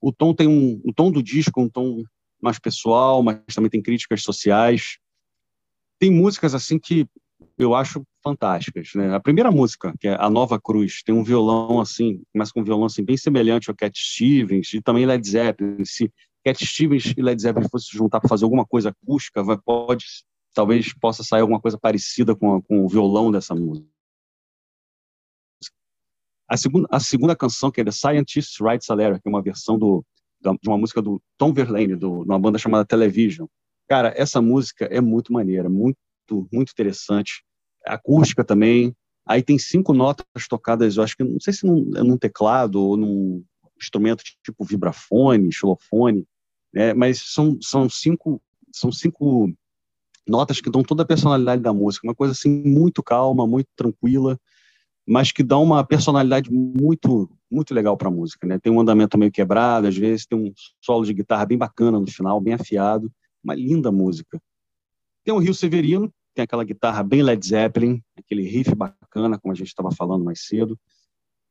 O 0.00 0.12
tom 0.12 0.32
tem 0.32 0.46
um, 0.46 0.80
o 0.84 0.92
tom 0.94 1.10
do 1.10 1.22
disco, 1.22 1.60
um 1.60 1.68
tom 1.68 2.04
mais 2.40 2.58
pessoal, 2.58 3.22
mas 3.22 3.38
também 3.52 3.70
tem 3.70 3.82
críticas 3.82 4.22
sociais. 4.22 4.98
Tem 5.98 6.10
músicas 6.10 6.54
assim 6.54 6.78
que 6.78 7.06
eu 7.58 7.74
acho 7.74 8.04
fantásticas, 8.22 8.90
né? 8.94 9.14
A 9.14 9.20
primeira 9.20 9.50
música, 9.50 9.94
que 10.00 10.08
é 10.08 10.16
A 10.18 10.30
Nova 10.30 10.60
Cruz, 10.60 11.02
tem 11.02 11.14
um 11.14 11.22
violão 11.22 11.80
assim, 11.80 12.22
começa 12.32 12.52
com 12.52 12.60
um 12.60 12.64
violão 12.64 12.86
assim 12.86 13.04
bem 13.04 13.16
semelhante 13.16 13.70
ao 13.70 13.76
Cat 13.76 13.98
Stevens 13.98 14.72
e 14.72 14.80
também 14.80 15.06
Led 15.06 15.26
Zeppelin. 15.28 15.84
Se 15.84 16.10
Cat 16.44 16.64
Stevens 16.64 17.14
e 17.16 17.22
Led 17.22 17.40
Zeppelin 17.40 17.68
fossem 17.68 17.90
se 17.90 17.96
juntar 17.96 18.20
para 18.20 18.28
fazer 18.28 18.44
alguma 18.44 18.66
coisa 18.66 18.90
acústica, 18.90 19.42
vai, 19.42 19.58
pode, 19.58 20.04
talvez 20.54 20.92
possa 20.94 21.22
sair 21.22 21.40
alguma 21.40 21.60
coisa 21.60 21.78
parecida 21.78 22.34
com, 22.34 22.56
a, 22.56 22.62
com 22.62 22.84
o 22.84 22.88
violão 22.88 23.30
dessa 23.30 23.54
música. 23.54 23.86
A 26.48 26.56
segunda, 26.56 26.88
a 26.90 27.00
segunda 27.00 27.36
canção, 27.36 27.70
que 27.70 27.80
é 27.80 27.84
The 27.84 27.90
Scientist 27.90 28.60
Writes 28.60 28.90
a 28.90 28.94
Letter, 28.94 29.20
que 29.20 29.28
é 29.28 29.30
uma 29.30 29.42
versão 29.42 29.78
do, 29.78 30.04
de 30.40 30.68
uma 30.68 30.78
música 30.78 31.00
do 31.00 31.20
Tom 31.38 31.52
Verlaine, 31.52 31.96
de 31.96 32.04
uma 32.04 32.38
banda 32.38 32.58
chamada 32.58 32.84
Television. 32.84 33.46
Cara, 33.88 34.12
essa 34.16 34.40
música 34.40 34.86
é 34.86 35.00
muito 35.00 35.32
maneira, 35.32 35.68
muito, 35.68 35.96
muito 36.52 36.72
interessante. 36.72 37.44
Acústica 37.84 38.44
também. 38.44 38.94
Aí 39.26 39.42
tem 39.42 39.58
cinco 39.58 39.92
notas 39.92 40.26
tocadas, 40.48 40.96
eu 40.96 41.02
acho 41.02 41.16
que, 41.16 41.24
não 41.24 41.40
sei 41.40 41.52
se 41.52 41.66
num, 41.66 41.82
num 41.82 42.18
teclado 42.18 42.76
ou 42.76 42.96
num 42.96 43.42
instrumento 43.80 44.22
tipo 44.42 44.64
vibrafone, 44.64 45.52
xilofone, 45.52 46.26
né? 46.72 46.92
mas 46.92 47.22
são, 47.32 47.58
são, 47.60 47.88
cinco, 47.88 48.40
são 48.70 48.92
cinco 48.92 49.50
notas 50.28 50.60
que 50.60 50.70
dão 50.70 50.82
toda 50.82 51.02
a 51.02 51.06
personalidade 51.06 51.62
da 51.62 51.72
música. 51.72 52.06
Uma 52.06 52.14
coisa 52.14 52.32
assim 52.32 52.50
muito 52.50 53.02
calma, 53.02 53.46
muito 53.46 53.68
tranquila, 53.74 54.38
mas 55.06 55.32
que 55.32 55.42
dá 55.42 55.58
uma 55.58 55.84
personalidade 55.84 56.50
muito 56.50 57.30
muito 57.50 57.72
legal 57.72 57.96
para 57.96 58.08
a 58.08 58.10
música, 58.10 58.46
né? 58.46 58.58
Tem 58.58 58.72
um 58.72 58.80
andamento 58.80 59.16
meio 59.16 59.30
quebrado, 59.30 59.86
às 59.86 59.96
vezes 59.96 60.26
tem 60.26 60.36
um 60.36 60.52
solo 60.80 61.04
de 61.04 61.14
guitarra 61.14 61.46
bem 61.46 61.56
bacana 61.56 62.00
no 62.00 62.10
final, 62.10 62.40
bem 62.40 62.54
afiado, 62.54 63.12
uma 63.44 63.54
linda 63.54 63.92
música. 63.92 64.40
Tem 65.24 65.32
o 65.32 65.38
Rio 65.38 65.54
Severino, 65.54 66.12
tem 66.34 66.42
aquela 66.42 66.64
guitarra 66.64 67.02
bem 67.02 67.22
Led 67.22 67.44
Zeppelin, 67.46 68.02
aquele 68.16 68.42
riff 68.42 68.74
bacana, 68.74 69.38
como 69.38 69.52
a 69.52 69.56
gente 69.56 69.68
estava 69.68 69.90
falando 69.90 70.24
mais 70.24 70.46
cedo. 70.46 70.78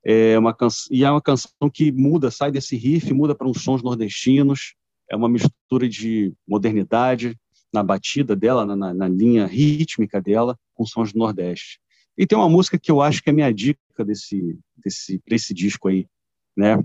É 0.06 0.38
uma 0.38 0.56
e 0.92 1.04
é 1.04 1.10
uma 1.10 1.22
canção 1.22 1.70
que 1.74 1.92
muda, 1.92 2.30
sai 2.30 2.52
desse 2.52 2.76
riff, 2.76 3.12
muda 3.14 3.34
para 3.34 3.48
uns 3.48 3.64
sons 3.64 3.82
nordestinos. 3.82 4.76
É 5.10 5.16
uma 5.16 5.30
mistura 5.30 5.88
de 5.88 6.34
modernidade 6.48 7.38
na 7.74 7.82
batida 7.82 8.36
dela, 8.36 8.66
na, 8.66 8.94
na 8.94 9.08
linha 9.08 9.48
rítmica 9.48 10.22
dela, 10.22 10.58
com 10.76 10.86
sons 10.86 11.12
do 11.12 11.20
Nordeste. 11.20 11.80
E 12.16 12.28
tem 12.28 12.38
uma 12.38 12.50
música 12.50 12.78
que 12.78 12.92
eu 12.92 13.02
acho 13.02 13.24
que 13.24 13.30
é 13.30 13.32
a 13.32 13.36
minha 13.36 13.52
dica 13.52 14.06
desse, 14.06 14.60
desse, 14.78 15.22
desse 15.28 15.54
disco 15.54 15.88
aí, 15.88 16.08
né? 16.56 16.78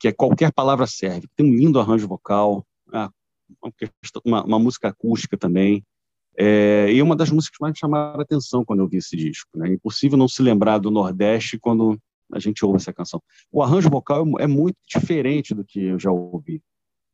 Que 0.00 0.08
é 0.08 0.12
Qualquer 0.12 0.50
Palavra 0.52 0.86
Serve. 0.86 1.28
Tem 1.36 1.44
um 1.44 1.54
lindo 1.54 1.78
arranjo 1.78 2.08
vocal, 2.08 2.66
ah, 2.92 3.10
uma, 4.24 4.44
uma 4.44 4.58
música 4.58 4.88
acústica 4.88 5.36
também. 5.36 5.84
É, 6.40 6.92
e 6.92 7.02
uma 7.02 7.16
das 7.16 7.30
músicas 7.30 7.56
que 7.56 7.62
mais 7.62 7.72
me 7.72 7.78
chamaram 7.78 8.20
a 8.20 8.22
atenção 8.22 8.64
quando 8.64 8.80
eu 8.80 8.88
vi 8.88 8.98
esse 8.98 9.16
disco. 9.16 9.50
Né? 9.58 9.68
É 9.68 9.72
impossível 9.72 10.16
não 10.16 10.28
se 10.28 10.40
lembrar 10.40 10.78
do 10.78 10.90
Nordeste 10.90 11.58
quando 11.58 11.98
a 12.32 12.38
gente 12.38 12.64
ouve 12.64 12.76
essa 12.76 12.92
canção. 12.92 13.20
O 13.50 13.62
arranjo 13.62 13.90
vocal 13.90 14.24
é, 14.38 14.44
é 14.44 14.46
muito 14.46 14.76
diferente 14.86 15.54
do 15.54 15.64
que 15.64 15.80
eu 15.80 15.98
já 15.98 16.12
ouvi. 16.12 16.62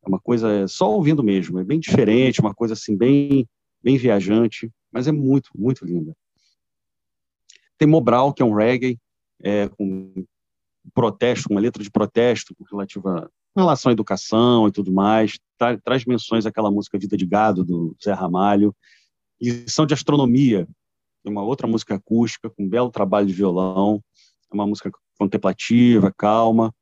É 0.05 0.09
uma 0.09 0.19
coisa, 0.19 0.67
só 0.67 0.91
ouvindo 0.91 1.23
mesmo, 1.23 1.59
é 1.59 1.63
bem 1.63 1.79
diferente, 1.79 2.39
uma 2.39 2.53
coisa 2.53 2.73
assim, 2.73 2.95
bem, 2.95 3.47
bem 3.81 3.97
viajante, 3.97 4.71
mas 4.91 5.07
é 5.07 5.11
muito, 5.11 5.49
muito 5.55 5.83
linda. 5.83 6.15
Tem 7.77 7.87
Mobral, 7.87 8.31
que 8.31 8.43
é 8.43 8.45
um 8.45 8.53
reggae, 8.53 8.99
é, 9.41 9.67
com 9.67 10.25
protesto, 10.93 11.49
uma 11.49 11.59
letra 11.59 11.83
de 11.83 11.89
protesto 11.89 12.55
relativa 12.69 13.29
em 13.57 13.61
relação 13.61 13.89
à 13.89 13.93
educação 13.93 14.67
e 14.67 14.71
tudo 14.71 14.91
mais, 14.91 15.39
tra 15.57 15.77
traz 15.77 16.05
menções 16.05 16.45
àquela 16.45 16.71
música 16.71 16.97
Vida 16.97 17.17
de 17.17 17.25
Gado, 17.25 17.63
do 17.63 17.95
Zé 18.03 18.13
Ramalho, 18.13 18.75
Lição 19.41 19.85
de 19.85 19.93
Astronomia, 19.93 20.67
uma 21.23 21.43
outra 21.43 21.67
música 21.67 21.95
acústica, 21.95 22.49
com 22.49 22.63
um 22.63 22.69
belo 22.69 22.89
trabalho 22.89 23.27
de 23.27 23.33
violão, 23.33 24.01
uma 24.51 24.65
música 24.65 24.91
contemplativa, 25.17 26.13
calma, 26.17 26.73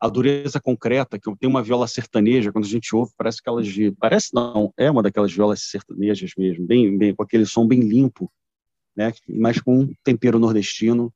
a 0.00 0.08
dureza 0.08 0.60
concreta, 0.60 1.18
que 1.18 1.34
tem 1.36 1.48
uma 1.48 1.62
viola 1.62 1.86
sertaneja, 1.86 2.52
quando 2.52 2.64
a 2.64 2.68
gente 2.68 2.94
ouve, 2.94 3.12
parece 3.16 3.38
aquelas 3.40 3.66
de, 3.66 3.90
parece 3.92 4.34
não, 4.34 4.72
é 4.76 4.90
uma 4.90 5.02
daquelas 5.02 5.32
violas 5.32 5.62
sertanejas 5.62 6.32
mesmo, 6.36 6.66
bem, 6.66 6.96
bem 6.96 7.14
com 7.14 7.22
aquele 7.22 7.46
som 7.46 7.66
bem 7.66 7.80
limpo, 7.80 8.30
né, 8.96 9.12
mas 9.28 9.60
com 9.60 9.80
um 9.80 9.94
tempero 10.04 10.38
nordestino. 10.38 11.12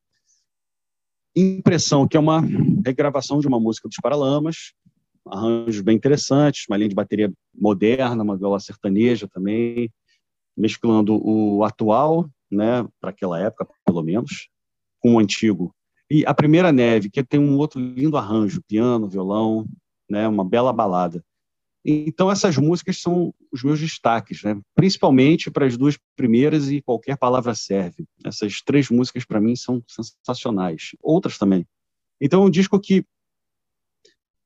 Impressão, 1.36 2.08
que 2.08 2.16
é 2.16 2.20
uma 2.20 2.42
regravação 2.84 3.40
de 3.40 3.46
uma 3.46 3.60
música 3.60 3.88
dos 3.88 3.98
Paralamas, 4.02 4.72
arranjos 5.30 5.80
bem 5.80 5.96
interessantes, 5.96 6.64
uma 6.68 6.76
linha 6.76 6.88
de 6.88 6.94
bateria 6.94 7.32
moderna, 7.54 8.22
uma 8.22 8.36
viola 8.36 8.60
sertaneja 8.60 9.28
também, 9.28 9.90
mesclando 10.56 11.20
o 11.24 11.64
atual, 11.64 12.28
né, 12.50 12.86
para 13.00 13.10
aquela 13.10 13.38
época, 13.38 13.66
pelo 13.84 14.02
menos, 14.02 14.48
com 15.00 15.14
o 15.14 15.18
antigo. 15.18 15.74
E 16.10 16.24
a 16.26 16.34
primeira 16.34 16.72
neve, 16.72 17.10
que 17.10 17.22
tem 17.22 17.38
um 17.38 17.56
outro 17.58 17.80
lindo 17.80 18.16
arranjo, 18.16 18.62
piano, 18.66 19.08
violão, 19.08 19.66
né, 20.08 20.26
uma 20.26 20.44
bela 20.44 20.72
balada. 20.72 21.22
Então, 21.84 22.30
essas 22.30 22.56
músicas 22.56 23.00
são 23.00 23.32
os 23.52 23.62
meus 23.62 23.80
destaques, 23.80 24.42
né? 24.42 24.60
principalmente 24.74 25.50
para 25.50 25.64
as 25.64 25.76
duas 25.76 25.98
primeiras 26.16 26.70
e 26.70 26.82
qualquer 26.82 27.16
palavra 27.16 27.54
serve. 27.54 28.04
Essas 28.24 28.60
três 28.60 28.90
músicas, 28.90 29.24
para 29.24 29.40
mim, 29.40 29.56
são 29.56 29.82
sensacionais. 29.86 30.90
Outras 31.00 31.38
também. 31.38 31.66
Então, 32.20 32.42
é 32.42 32.46
um 32.46 32.50
disco 32.50 32.78
que, 32.78 33.04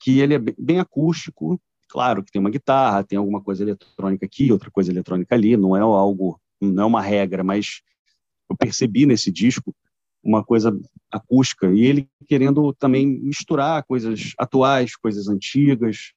que 0.03 0.19
ele 0.19 0.35
é 0.35 0.39
bem 0.39 0.81
acústico, 0.81 1.61
claro 1.89 2.25
que 2.25 2.33
tem 2.33 2.41
uma 2.41 2.51
guitarra, 2.51 3.05
tem 3.05 3.17
alguma 3.17 3.41
coisa 3.41 3.63
eletrônica 3.63 4.27
aqui, 4.27 4.51
outra 4.51 4.71
coisa 4.71 4.91
eletrônica 4.91 5.33
ali, 5.33 5.57
não 5.57 5.77
é 5.77 5.81
algo, 5.81 6.41
não 6.61 6.83
é 6.83 6.87
uma 6.87 7.01
regra, 7.01 7.45
mas 7.45 7.83
eu 8.51 8.57
percebi 8.57 9.07
nesse 9.07 9.31
disco 9.31 9.75
uma 10.23 10.45
coisa 10.45 10.77
acústica 11.11 11.73
e 11.73 11.81
ele 11.85 12.09
querendo 12.27 12.73
também 12.75 13.07
misturar 13.07 13.85
coisas 13.85 14.33
atuais, 14.39 14.97
coisas 14.97 15.29
antigas, 15.29 16.13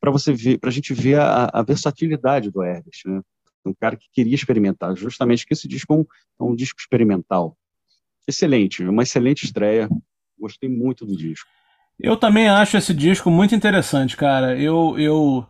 para 0.00 0.10
você 0.10 0.32
ver, 0.32 0.58
para 0.58 0.70
a 0.70 0.72
gente 0.72 0.92
ver 0.92 1.20
a, 1.20 1.50
a, 1.52 1.62
versatilidade 1.62 2.50
do 2.50 2.62
Herbert, 2.62 3.00
né? 3.04 3.20
Um 3.64 3.74
cara 3.74 3.96
que 3.96 4.06
queria 4.12 4.34
experimentar, 4.34 4.96
justamente 4.96 5.44
que 5.46 5.52
esse 5.52 5.68
disco 5.68 5.92
é 5.92 5.96
um, 5.96 6.00
é 6.00 6.52
um 6.52 6.56
disco 6.56 6.80
experimental. 6.80 7.56
Excelente, 8.26 8.82
uma 8.82 9.02
excelente 9.02 9.44
estreia. 9.44 9.88
Gostei 10.38 10.70
muito 10.70 11.04
do 11.04 11.14
disco. 11.14 11.46
Eu 12.02 12.16
também 12.16 12.48
acho 12.48 12.76
esse 12.76 12.94
disco 12.94 13.30
muito 13.30 13.54
interessante, 13.54 14.16
cara. 14.16 14.58
Eu, 14.58 14.98
eu 14.98 15.46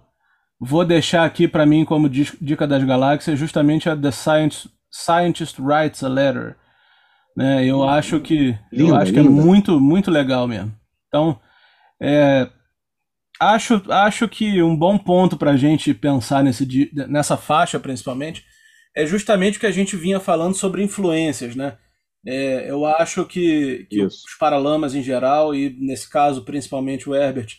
vou 0.60 0.84
deixar 0.84 1.24
aqui 1.24 1.46
para 1.46 1.64
mim 1.64 1.84
como 1.84 2.08
dica 2.08 2.66
das 2.66 2.82
galáxias 2.84 3.38
justamente 3.38 3.88
a 3.88 3.96
The 3.96 4.10
Science, 4.10 4.68
Scientist 4.90 5.58
Writes 5.60 6.02
a 6.02 6.08
Letter. 6.08 6.56
Né? 7.36 7.64
Eu 7.64 7.88
acho 7.88 8.20
que 8.20 8.58
linda, 8.72 8.90
eu 8.90 8.96
acho 8.96 9.12
que 9.12 9.18
é 9.18 9.22
muito 9.22 9.80
muito 9.80 10.10
legal 10.10 10.48
mesmo. 10.48 10.74
Então, 11.08 11.40
é, 12.00 12.48
acho, 13.40 13.82
acho 13.88 14.28
que 14.28 14.62
um 14.62 14.76
bom 14.76 14.98
ponto 14.98 15.36
para 15.36 15.52
a 15.52 15.56
gente 15.56 15.94
pensar 15.94 16.42
nesse, 16.42 16.90
nessa 17.08 17.36
faixa, 17.36 17.78
principalmente, 17.80 18.44
é 18.94 19.06
justamente 19.06 19.56
o 19.56 19.60
que 19.60 19.66
a 19.66 19.72
gente 19.72 19.96
vinha 19.96 20.20
falando 20.20 20.54
sobre 20.54 20.82
influências, 20.82 21.54
né? 21.54 21.78
É, 22.26 22.70
eu 22.70 22.84
acho 22.84 23.24
que, 23.24 23.86
que 23.88 24.02
os 24.02 24.24
Paralamas 24.38 24.94
em 24.94 25.02
geral, 25.02 25.54
e 25.54 25.70
nesse 25.70 26.08
caso 26.08 26.44
principalmente 26.44 27.08
o 27.08 27.14
Herbert, 27.14 27.58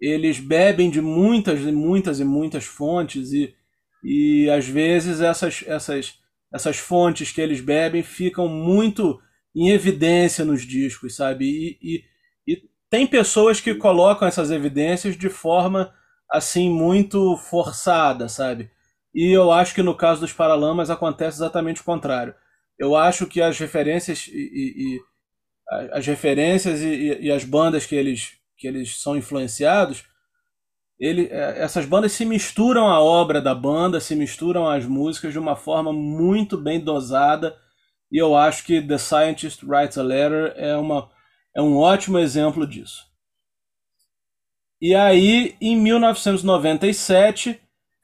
eles 0.00 0.38
bebem 0.38 0.90
de 0.90 1.00
muitas 1.00 1.60
e 1.60 1.72
muitas 1.72 2.20
e 2.20 2.24
muitas 2.24 2.64
fontes 2.64 3.32
e, 3.32 3.54
e 4.02 4.50
às 4.50 4.66
vezes 4.66 5.20
essas, 5.20 5.64
essas, 5.66 6.18
essas 6.52 6.76
fontes 6.78 7.30
que 7.30 7.40
eles 7.40 7.60
bebem 7.60 8.02
ficam 8.02 8.48
muito 8.48 9.20
em 9.54 9.70
evidência 9.70 10.44
nos 10.44 10.62
discos, 10.62 11.16
sabe? 11.16 11.78
E, 11.80 12.02
e, 12.46 12.62
tem 12.90 13.06
pessoas 13.06 13.60
que 13.60 13.74
colocam 13.74 14.26
essas 14.26 14.50
evidências 14.50 15.16
de 15.16 15.28
forma 15.28 15.92
assim 16.30 16.70
muito 16.70 17.36
forçada, 17.36 18.28
sabe? 18.28 18.70
E 19.14 19.30
eu 19.30 19.52
acho 19.52 19.74
que 19.74 19.82
no 19.82 19.96
caso 19.96 20.20
dos 20.20 20.32
Paralamas 20.32 20.90
acontece 20.90 21.38
exatamente 21.38 21.80
o 21.80 21.84
contrário. 21.84 22.34
Eu 22.78 22.96
acho 22.96 23.26
que 23.26 23.40
as 23.40 23.58
referências 23.58 24.26
e, 24.28 24.32
e, 24.32 24.96
e 24.96 25.00
as 25.92 26.06
referências 26.06 26.80
e, 26.80 27.18
e, 27.20 27.30
as 27.30 27.44
bandas 27.44 27.86
que 27.86 27.94
eles 27.94 28.32
que 28.56 28.68
eles 28.68 29.00
são 29.00 29.16
influenciados, 29.16 30.04
ele, 30.98 31.28
é, 31.30 31.62
essas 31.62 31.84
bandas 31.84 32.12
se 32.12 32.24
misturam 32.24 32.88
à 32.88 33.00
obra 33.00 33.40
da 33.40 33.54
banda, 33.54 34.00
se 34.00 34.14
misturam 34.14 34.68
às 34.68 34.86
músicas 34.86 35.32
de 35.32 35.38
uma 35.38 35.56
forma 35.56 35.92
muito 35.92 36.56
bem 36.56 36.80
dosada. 36.80 37.56
E 38.12 38.18
eu 38.18 38.36
acho 38.36 38.64
que 38.64 38.80
The 38.80 38.98
Scientist 38.98 39.64
Writes 39.64 39.98
a 39.98 40.02
Letter 40.02 40.52
é 40.56 40.76
uma 40.76 41.10
é 41.54 41.62
um 41.62 41.76
ótimo 41.76 42.18
exemplo 42.18 42.66
disso. 42.66 43.04
E 44.80 44.94
aí, 44.94 45.56
em 45.60 45.76
1997, 45.76 47.60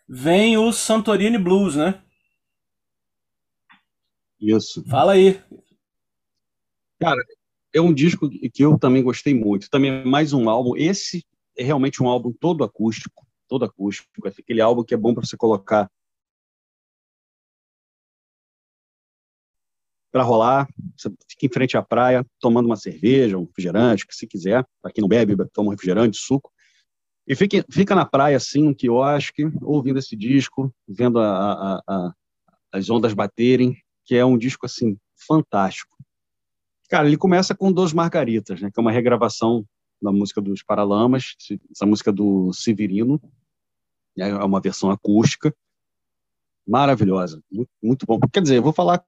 vem 0.09 0.57
o 0.57 0.73
Santorini 0.73 1.37
Blues, 1.37 1.77
né? 1.77 2.01
Isso. 4.41 4.83
Fala 4.89 5.13
aí. 5.13 5.41
Cara, 6.99 7.21
é 7.75 7.81
um 7.81 7.93
disco 7.93 8.29
que 8.29 8.63
eu 8.63 8.79
também 8.79 9.03
gostei 9.03 9.35
muito. 9.35 9.69
Também 9.71 9.91
é 9.91 10.05
mais 10.05 10.33
um 10.33 10.49
álbum. 10.49 10.77
Esse 10.77 11.25
é 11.57 11.63
realmente 11.63 12.03
um 12.03 12.09
álbum 12.09 12.33
todo 12.33 12.65
acústico, 12.65 13.27
todo 13.47 13.65
acústico. 13.65 14.09
É 14.27 14.29
aquele 14.29 14.61
álbum 14.61 14.83
que 14.83 14.95
é 14.95 14.97
bom 14.97 15.15
para 15.15 15.25
você 15.27 15.37
colocar 15.37 15.91
para 20.11 20.23
rolar. 20.23 20.69
Você 20.97 21.09
fica 21.29 21.47
em 21.47 21.53
frente 21.53 21.77
à 21.77 21.83
praia, 21.83 22.27
tomando 22.41 22.67
uma 22.67 22.77
cerveja, 22.77 23.39
um 23.39 23.45
refrigerante, 23.45 24.07
que 24.07 24.15
se 24.15 24.27
quiser. 24.27 24.65
Para 24.83 24.93
quem 24.93 25.03
não 25.03 25.09
bebe, 25.09 25.37
toma 25.53 25.69
um 25.69 25.71
refrigerante, 25.71 26.19
suco. 26.19 26.51
E 27.27 27.37
fica, 27.37 27.65
fica 27.71 27.95
na 27.95 28.05
praia, 28.05 28.37
assim, 28.37 28.67
um 28.67 28.75
quiosque, 28.75 29.45
ouvindo 29.63 29.99
esse 29.99 30.17
disco, 30.17 30.75
vendo 30.89 31.21
a, 31.21 31.53
a, 31.53 31.83
a, 31.87 32.15
as 32.73 32.91
ondas 32.91 33.15
baterem, 33.15 33.77
que 34.11 34.17
é 34.17 34.25
um 34.25 34.37
disco, 34.37 34.67
assim, 34.67 34.99
fantástico. 35.25 35.97
Cara, 36.89 37.07
ele 37.07 37.17
começa 37.17 37.55
com 37.55 37.71
Dos 37.71 37.93
Margaritas, 37.93 38.61
né, 38.61 38.69
que 38.69 38.81
é 38.81 38.83
uma 38.83 38.91
regravação 38.91 39.65
da 40.03 40.11
música 40.11 40.41
dos 40.41 40.65
Paralamas, 40.65 41.37
essa 41.71 41.87
música 41.87 42.11
do 42.11 42.53
Severino, 42.53 43.23
né, 44.17 44.31
é 44.31 44.45
uma 44.45 44.61
versão 44.61 44.91
acústica, 44.91 45.55
maravilhosa, 46.67 47.41
muito, 47.49 47.71
muito 47.81 48.05
bom. 48.05 48.19
Quer 48.33 48.43
dizer, 48.43 48.57
eu 48.57 48.65
vou 48.65 48.73
falar 48.73 49.01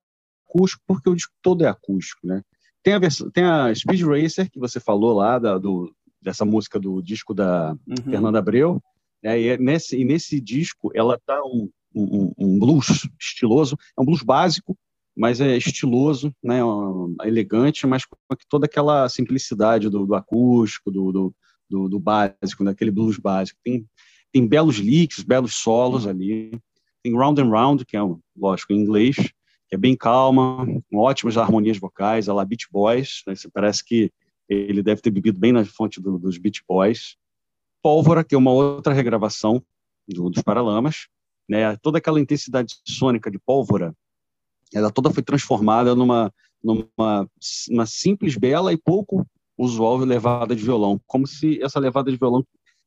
acústico 0.46 0.84
porque 0.86 1.10
o 1.10 1.16
disco 1.16 1.34
todo 1.42 1.64
é 1.64 1.68
acústico, 1.68 2.24
né? 2.24 2.40
Tem 2.80 2.94
a, 2.94 3.00
versão, 3.00 3.28
tem 3.28 3.42
a 3.42 3.74
Speed 3.74 4.02
Racer, 4.02 4.48
que 4.52 4.60
você 4.60 4.78
falou 4.78 5.14
lá, 5.14 5.40
da, 5.40 5.58
do, 5.58 5.92
dessa 6.20 6.44
música 6.44 6.78
do 6.78 7.02
disco 7.02 7.34
da 7.34 7.76
uhum. 7.88 8.04
Fernanda 8.04 8.38
Abreu, 8.38 8.80
né, 9.20 9.40
e, 9.40 9.48
é 9.48 9.58
nesse, 9.58 10.00
e 10.00 10.04
nesse 10.04 10.40
disco 10.40 10.92
ela 10.94 11.18
tá 11.26 11.42
um, 11.42 11.68
um, 11.92 12.32
um, 12.38 12.58
blues 12.60 13.08
estiloso, 13.20 13.76
é 13.98 14.00
um 14.00 14.04
blues 14.04 14.22
básico, 14.22 14.78
mas 15.16 15.40
é 15.40 15.56
estiloso, 15.56 16.34
né, 16.42 16.60
elegante, 17.24 17.86
mas 17.86 18.04
com 18.04 18.16
toda 18.48 18.66
aquela 18.66 19.08
simplicidade 19.08 19.88
do, 19.88 20.06
do 20.06 20.14
acústico, 20.14 20.90
do, 20.90 21.34
do, 21.68 21.88
do, 21.88 21.98
básico, 21.98 22.64
daquele 22.64 22.90
né, 22.90 22.94
blues 22.94 23.18
básico. 23.18 23.58
Tem, 23.62 23.86
tem 24.32 24.46
belos 24.46 24.76
licks, 24.76 25.22
belos 25.22 25.54
solos 25.54 26.06
ali, 26.06 26.50
tem 27.02 27.14
Round 27.14 27.40
and 27.40 27.50
Round, 27.50 27.84
que 27.84 27.96
é, 27.96 28.00
lógico, 28.36 28.72
em 28.72 28.80
inglês, 28.80 29.16
que 29.16 29.74
é 29.74 29.76
bem 29.76 29.96
calma, 29.96 30.66
com 30.90 30.98
ótimas 30.98 31.36
harmonias 31.36 31.78
vocais, 31.78 32.28
a 32.28 32.34
la 32.34 32.44
Beach 32.44 32.66
Boys, 32.70 33.22
né, 33.26 33.34
parece 33.52 33.84
que 33.84 34.10
ele 34.48 34.82
deve 34.82 35.00
ter 35.00 35.10
bebido 35.10 35.38
bem 35.38 35.52
na 35.52 35.64
fonte 35.64 36.00
do, 36.00 36.18
dos 36.18 36.38
Beach 36.38 36.62
Boys. 36.68 37.16
Pólvora, 37.82 38.22
que 38.22 38.34
é 38.34 38.38
uma 38.38 38.52
outra 38.52 38.92
regravação 38.92 39.62
do, 40.06 40.30
dos 40.30 40.42
Paralamas, 40.42 41.08
né? 41.48 41.76
Toda 41.76 41.98
aquela 41.98 42.20
intensidade 42.20 42.74
sônica 42.86 43.30
de 43.30 43.38
Pólvora, 43.38 43.94
ela 44.74 44.90
toda 44.90 45.10
foi 45.10 45.22
transformada 45.22 45.94
numa 45.94 46.32
numa 46.62 47.28
uma 47.68 47.86
simples, 47.86 48.36
bela 48.36 48.72
e 48.72 48.76
pouco 48.76 49.26
usual 49.58 49.98
levada 49.98 50.54
de 50.54 50.62
violão, 50.62 51.00
como 51.06 51.26
se 51.26 51.62
essa 51.62 51.80
levada 51.80 52.10
de 52.10 52.16
violão 52.16 52.44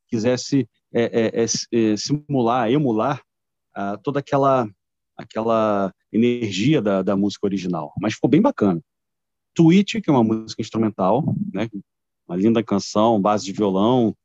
quisesse 0.07 0.67
é, 0.93 1.03
é, 1.03 1.43
é, 1.43 1.45
é 1.45 1.97
simular, 1.97 2.71
emular 2.71 3.21
ah, 3.75 3.97
toda 4.01 4.19
aquela 4.19 4.67
aquela 5.17 5.93
energia 6.11 6.81
da, 6.81 7.01
da 7.01 7.15
música 7.15 7.45
original. 7.45 7.93
Mas 8.01 8.15
ficou 8.15 8.29
bem 8.29 8.41
bacana. 8.41 8.81
Tweet, 9.53 10.01
que 10.01 10.09
é 10.09 10.13
uma 10.13 10.23
música 10.23 10.61
instrumental, 10.61 11.23
né? 11.53 11.69
Uma 12.27 12.35
linda 12.35 12.63
canção, 12.63 13.21
base 13.21 13.45
de 13.45 13.53
violão 13.53 14.15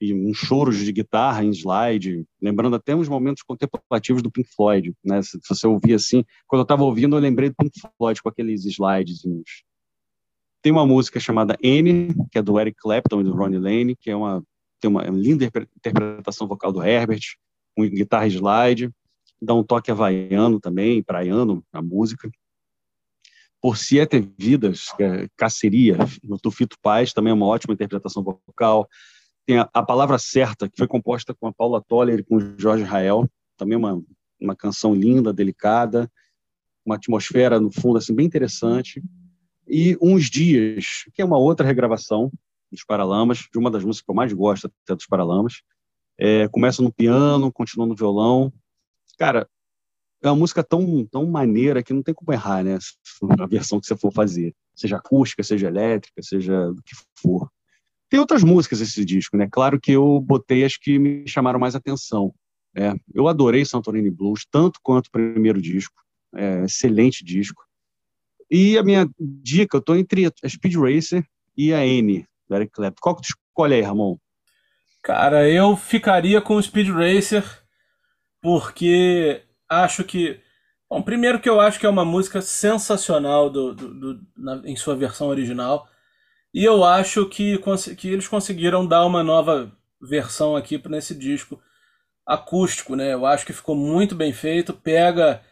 e 0.00 0.14
um 0.14 0.32
choro 0.32 0.72
de 0.72 0.92
guitarra 0.92 1.44
em 1.44 1.50
slide, 1.50 2.24
lembrando 2.40 2.76
até 2.76 2.94
uns 2.94 3.08
momentos 3.08 3.42
contemplativos 3.42 4.22
do 4.22 4.30
Pink 4.30 4.48
Floyd, 4.54 4.94
né? 5.04 5.22
Se, 5.22 5.38
você 5.48 5.66
ouvir 5.66 5.94
assim, 5.94 6.24
quando 6.46 6.60
eu 6.60 6.64
estava 6.64 6.84
ouvindo, 6.84 7.16
eu 7.16 7.20
lembrei 7.20 7.50
do 7.50 7.56
Pink 7.56 7.80
Floyd 7.96 8.22
com 8.22 8.28
aqueles 8.28 8.64
slides. 8.64 9.22
Tem 10.62 10.72
uma 10.72 10.86
música 10.86 11.18
chamada 11.18 11.56
N, 11.62 12.14
que 12.30 12.38
é 12.38 12.42
do 12.42 12.58
Eric 12.58 12.78
Clapton 12.80 13.20
e 13.20 13.24
do 13.24 13.34
Ronnie 13.34 13.58
Lane, 13.58 13.96
que 13.96 14.10
é 14.10 14.16
uma 14.16 14.42
tem 14.80 14.88
uma, 14.88 15.02
linda 15.02 15.44
interpretação 15.44 16.46
vocal 16.46 16.72
do 16.72 16.82
Herbert, 16.82 17.22
com 17.76 17.82
guitarra 17.88 18.28
slide, 18.28 18.90
dá 19.42 19.52
um 19.52 19.64
toque 19.64 19.90
havaiano 19.90 20.60
também, 20.60 21.02
praiano, 21.02 21.64
a 21.72 21.82
música 21.82 22.30
por 23.60 23.76
Siete 23.76 24.20
Vidas, 24.38 24.92
que 24.96 25.02
é 25.02 25.28
Caceria, 25.36 25.96
no 26.22 26.38
Tufito 26.38 26.76
Paz, 26.80 27.12
também 27.12 27.32
é 27.32 27.34
uma 27.34 27.46
ótima 27.46 27.74
interpretação 27.74 28.22
vocal. 28.22 28.88
Tem 29.48 29.58
a, 29.58 29.70
a, 29.72 29.82
Palavra 29.82 30.18
Certa, 30.18 30.68
que 30.68 30.76
foi 30.76 30.86
composta 30.86 31.34
com 31.34 31.46
a 31.46 31.52
Paula 31.54 31.82
Toller 31.82 32.18
e 32.18 32.22
com 32.22 32.36
o 32.36 32.58
Jorge 32.60 32.84
Rael, 32.84 33.26
também 33.56 33.78
uma, 33.78 33.98
uma 34.38 34.54
canção 34.54 34.94
linda, 34.94 35.32
delicada, 35.32 36.06
uma 36.84 36.96
atmosfera, 36.96 37.58
no 37.58 37.72
fundo, 37.72 37.96
assim, 37.96 38.14
bem 38.14 38.26
interessante. 38.26 39.02
E 39.66 39.96
Uns 40.02 40.28
Dias, 40.28 41.04
que 41.14 41.22
é 41.22 41.24
uma 41.24 41.38
outra 41.38 41.66
regravação 41.66 42.30
dos 42.70 42.84
Paralamas, 42.84 43.48
de 43.50 43.58
uma 43.58 43.70
das 43.70 43.82
músicas 43.82 44.04
que 44.04 44.10
eu 44.10 44.14
mais 44.14 44.34
gosto 44.34 44.70
até 44.84 44.94
dos 44.94 45.06
Paralamas. 45.06 45.62
É, 46.18 46.46
começa 46.48 46.82
no 46.82 46.92
piano, 46.92 47.50
continua 47.50 47.86
no 47.86 47.96
violão. 47.96 48.52
Cara, 49.18 49.48
é 50.22 50.28
uma 50.28 50.36
música 50.36 50.62
tão, 50.62 51.06
tão 51.06 51.24
maneira 51.24 51.82
que 51.82 51.94
não 51.94 52.02
tem 52.02 52.14
como 52.14 52.34
errar, 52.34 52.62
né? 52.62 52.76
A 53.40 53.46
versão 53.46 53.80
que 53.80 53.86
você 53.86 53.96
for 53.96 54.12
fazer. 54.12 54.54
Seja 54.74 54.98
acústica, 54.98 55.42
seja 55.42 55.68
elétrica, 55.68 56.22
seja 56.22 56.70
do 56.70 56.82
que 56.82 56.94
for. 57.18 57.48
Tem 58.08 58.18
outras 58.18 58.42
músicas 58.42 58.80
esse 58.80 59.04
disco, 59.04 59.36
né? 59.36 59.48
Claro 59.50 59.80
que 59.80 59.92
eu 59.92 60.20
botei 60.20 60.64
as 60.64 60.76
que 60.76 60.98
me 60.98 61.26
chamaram 61.28 61.58
mais 61.58 61.74
atenção. 61.74 62.34
É, 62.74 62.94
eu 63.14 63.28
adorei 63.28 63.64
Santorini 63.64 64.10
Blues, 64.10 64.46
tanto 64.50 64.78
quanto 64.82 65.08
o 65.08 65.10
primeiro 65.10 65.60
disco. 65.60 65.94
É, 66.34 66.64
excelente 66.64 67.24
disco. 67.24 67.62
E 68.50 68.78
a 68.78 68.82
minha 68.82 69.08
dica, 69.18 69.76
eu 69.76 69.82
tô 69.82 69.94
entre 69.94 70.26
a 70.26 70.48
Speed 70.48 70.76
Racer 70.76 71.24
e 71.56 71.74
a 71.74 71.84
N, 71.84 72.26
do 72.48 72.56
Eric 72.56 72.72
Clapton. 72.72 73.00
Qual 73.00 73.16
que 73.16 73.22
tu 73.22 73.28
escolhe 73.28 73.74
aí, 73.74 73.82
Ramon? 73.82 74.16
Cara, 75.02 75.48
eu 75.48 75.76
ficaria 75.76 76.40
com 76.40 76.56
o 76.56 76.62
Speed 76.62 76.88
Racer, 76.88 77.44
porque 78.40 79.42
acho 79.68 80.04
que. 80.04 80.40
Bom, 80.88 81.02
primeiro 81.02 81.40
que 81.40 81.48
eu 81.48 81.60
acho 81.60 81.78
que 81.78 81.84
é 81.84 81.88
uma 81.88 82.04
música 82.04 82.40
sensacional 82.40 83.50
do, 83.50 83.74
do, 83.74 83.94
do 83.94 84.26
na, 84.36 84.62
em 84.64 84.76
sua 84.76 84.96
versão 84.96 85.28
original. 85.28 85.86
E 86.52 86.64
eu 86.64 86.84
acho 86.84 87.26
que, 87.26 87.60
que 87.96 88.08
eles 88.08 88.28
conseguiram 88.28 88.86
dar 88.86 89.04
uma 89.04 89.22
nova 89.22 89.70
versão 90.00 90.56
aqui 90.56 90.80
nesse 90.88 91.14
disco 91.14 91.60
acústico, 92.26 92.94
né? 92.94 93.12
Eu 93.12 93.26
acho 93.26 93.46
que 93.46 93.52
ficou 93.52 93.74
muito 93.74 94.14
bem 94.14 94.32
feito, 94.32 94.72
pega 94.72 95.42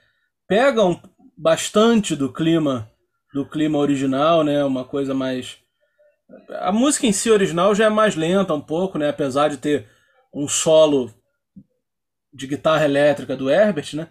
pega 0.49 0.85
um, 0.85 1.01
bastante 1.37 2.15
do 2.15 2.33
clima 2.33 2.91
do 3.33 3.47
clima 3.47 3.79
original, 3.79 4.45
né? 4.45 4.65
Uma 4.65 4.85
coisa 4.85 5.15
mais 5.15 5.59
a 6.51 6.73
música 6.73 7.07
em 7.07 7.13
si 7.13 7.31
original 7.31 7.75
já 7.75 7.87
é 7.87 7.89
mais 7.89 8.17
lenta 8.17 8.55
um 8.55 8.61
pouco, 8.61 8.99
né? 8.99 9.09
Apesar 9.09 9.49
de 9.49 9.59
ter 9.59 9.89
um 10.35 10.49
solo 10.49 11.13
de 12.33 12.47
guitarra 12.47 12.85
elétrica 12.85 13.37
do 13.37 13.51
Herbert, 13.51 13.95
né? 13.95 14.09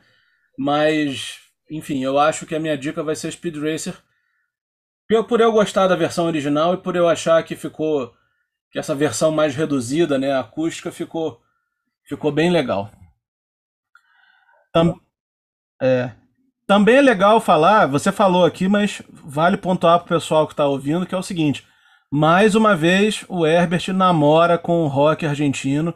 Mas, 0.58 1.40
enfim, 1.70 2.04
eu 2.04 2.18
acho 2.18 2.46
que 2.46 2.56
a 2.56 2.60
minha 2.60 2.78
dica 2.78 3.04
vai 3.04 3.16
ser 3.16 3.32
Speed 3.32 3.58
Racer. 3.58 3.96
Por 5.28 5.40
eu 5.40 5.52
gostar 5.52 5.88
da 5.88 5.96
versão 5.96 6.26
original 6.26 6.74
e 6.74 6.78
por 6.78 6.96
eu 6.96 7.08
achar 7.08 7.44
que 7.44 7.56
ficou. 7.56 8.14
que 8.72 8.80
essa 8.80 8.96
versão 8.96 9.32
mais 9.32 9.56
reduzida, 9.56 10.18
né? 10.18 10.38
acústica, 10.38 10.92
ficou, 10.92 11.40
ficou 12.08 12.32
bem 12.32 12.50
legal. 12.50 12.92
Tam, 14.74 15.00
é, 15.82 16.12
também 16.68 16.98
é 16.98 17.02
legal 17.02 17.40
falar, 17.40 17.86
você 17.86 18.12
falou 18.12 18.46
aqui, 18.46 18.68
mas 18.68 19.02
vale 19.10 19.58
pontuar 19.58 20.00
para 20.00 20.06
o 20.06 20.20
pessoal 20.20 20.48
que 20.48 20.54
está 20.54 20.66
ouvindo, 20.66 21.06
que 21.06 21.16
é 21.16 21.18
o 21.18 21.24
seguinte. 21.24 21.66
Mais 22.12 22.56
uma 22.56 22.76
vez, 22.76 23.24
o 23.30 23.46
Herbert 23.46 23.94
namora 23.94 24.58
com 24.58 24.84
o 24.84 24.88
rock 24.88 25.26
argentino 25.26 25.94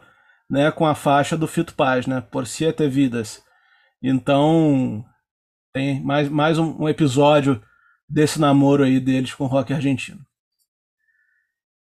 né, 0.50 0.70
com 0.72 0.84
a 0.84 0.94
faixa 0.94 1.36
do 1.36 1.46
Fito 1.46 1.74
Paz, 1.74 2.06
né, 2.06 2.20
Por 2.20 2.46
Siete 2.46 2.86
Vidas. 2.88 3.42
Então, 4.02 5.04
tem 5.72 6.02
mais, 6.02 6.28
mais 6.28 6.58
um, 6.58 6.88
episódio 6.88 7.62
desse 8.10 8.40
namoro 8.40 8.82
aí 8.82 8.98
deles 8.98 9.32
com 9.32 9.44
o 9.44 9.46
rock 9.46 9.72
argentino. 9.72 10.20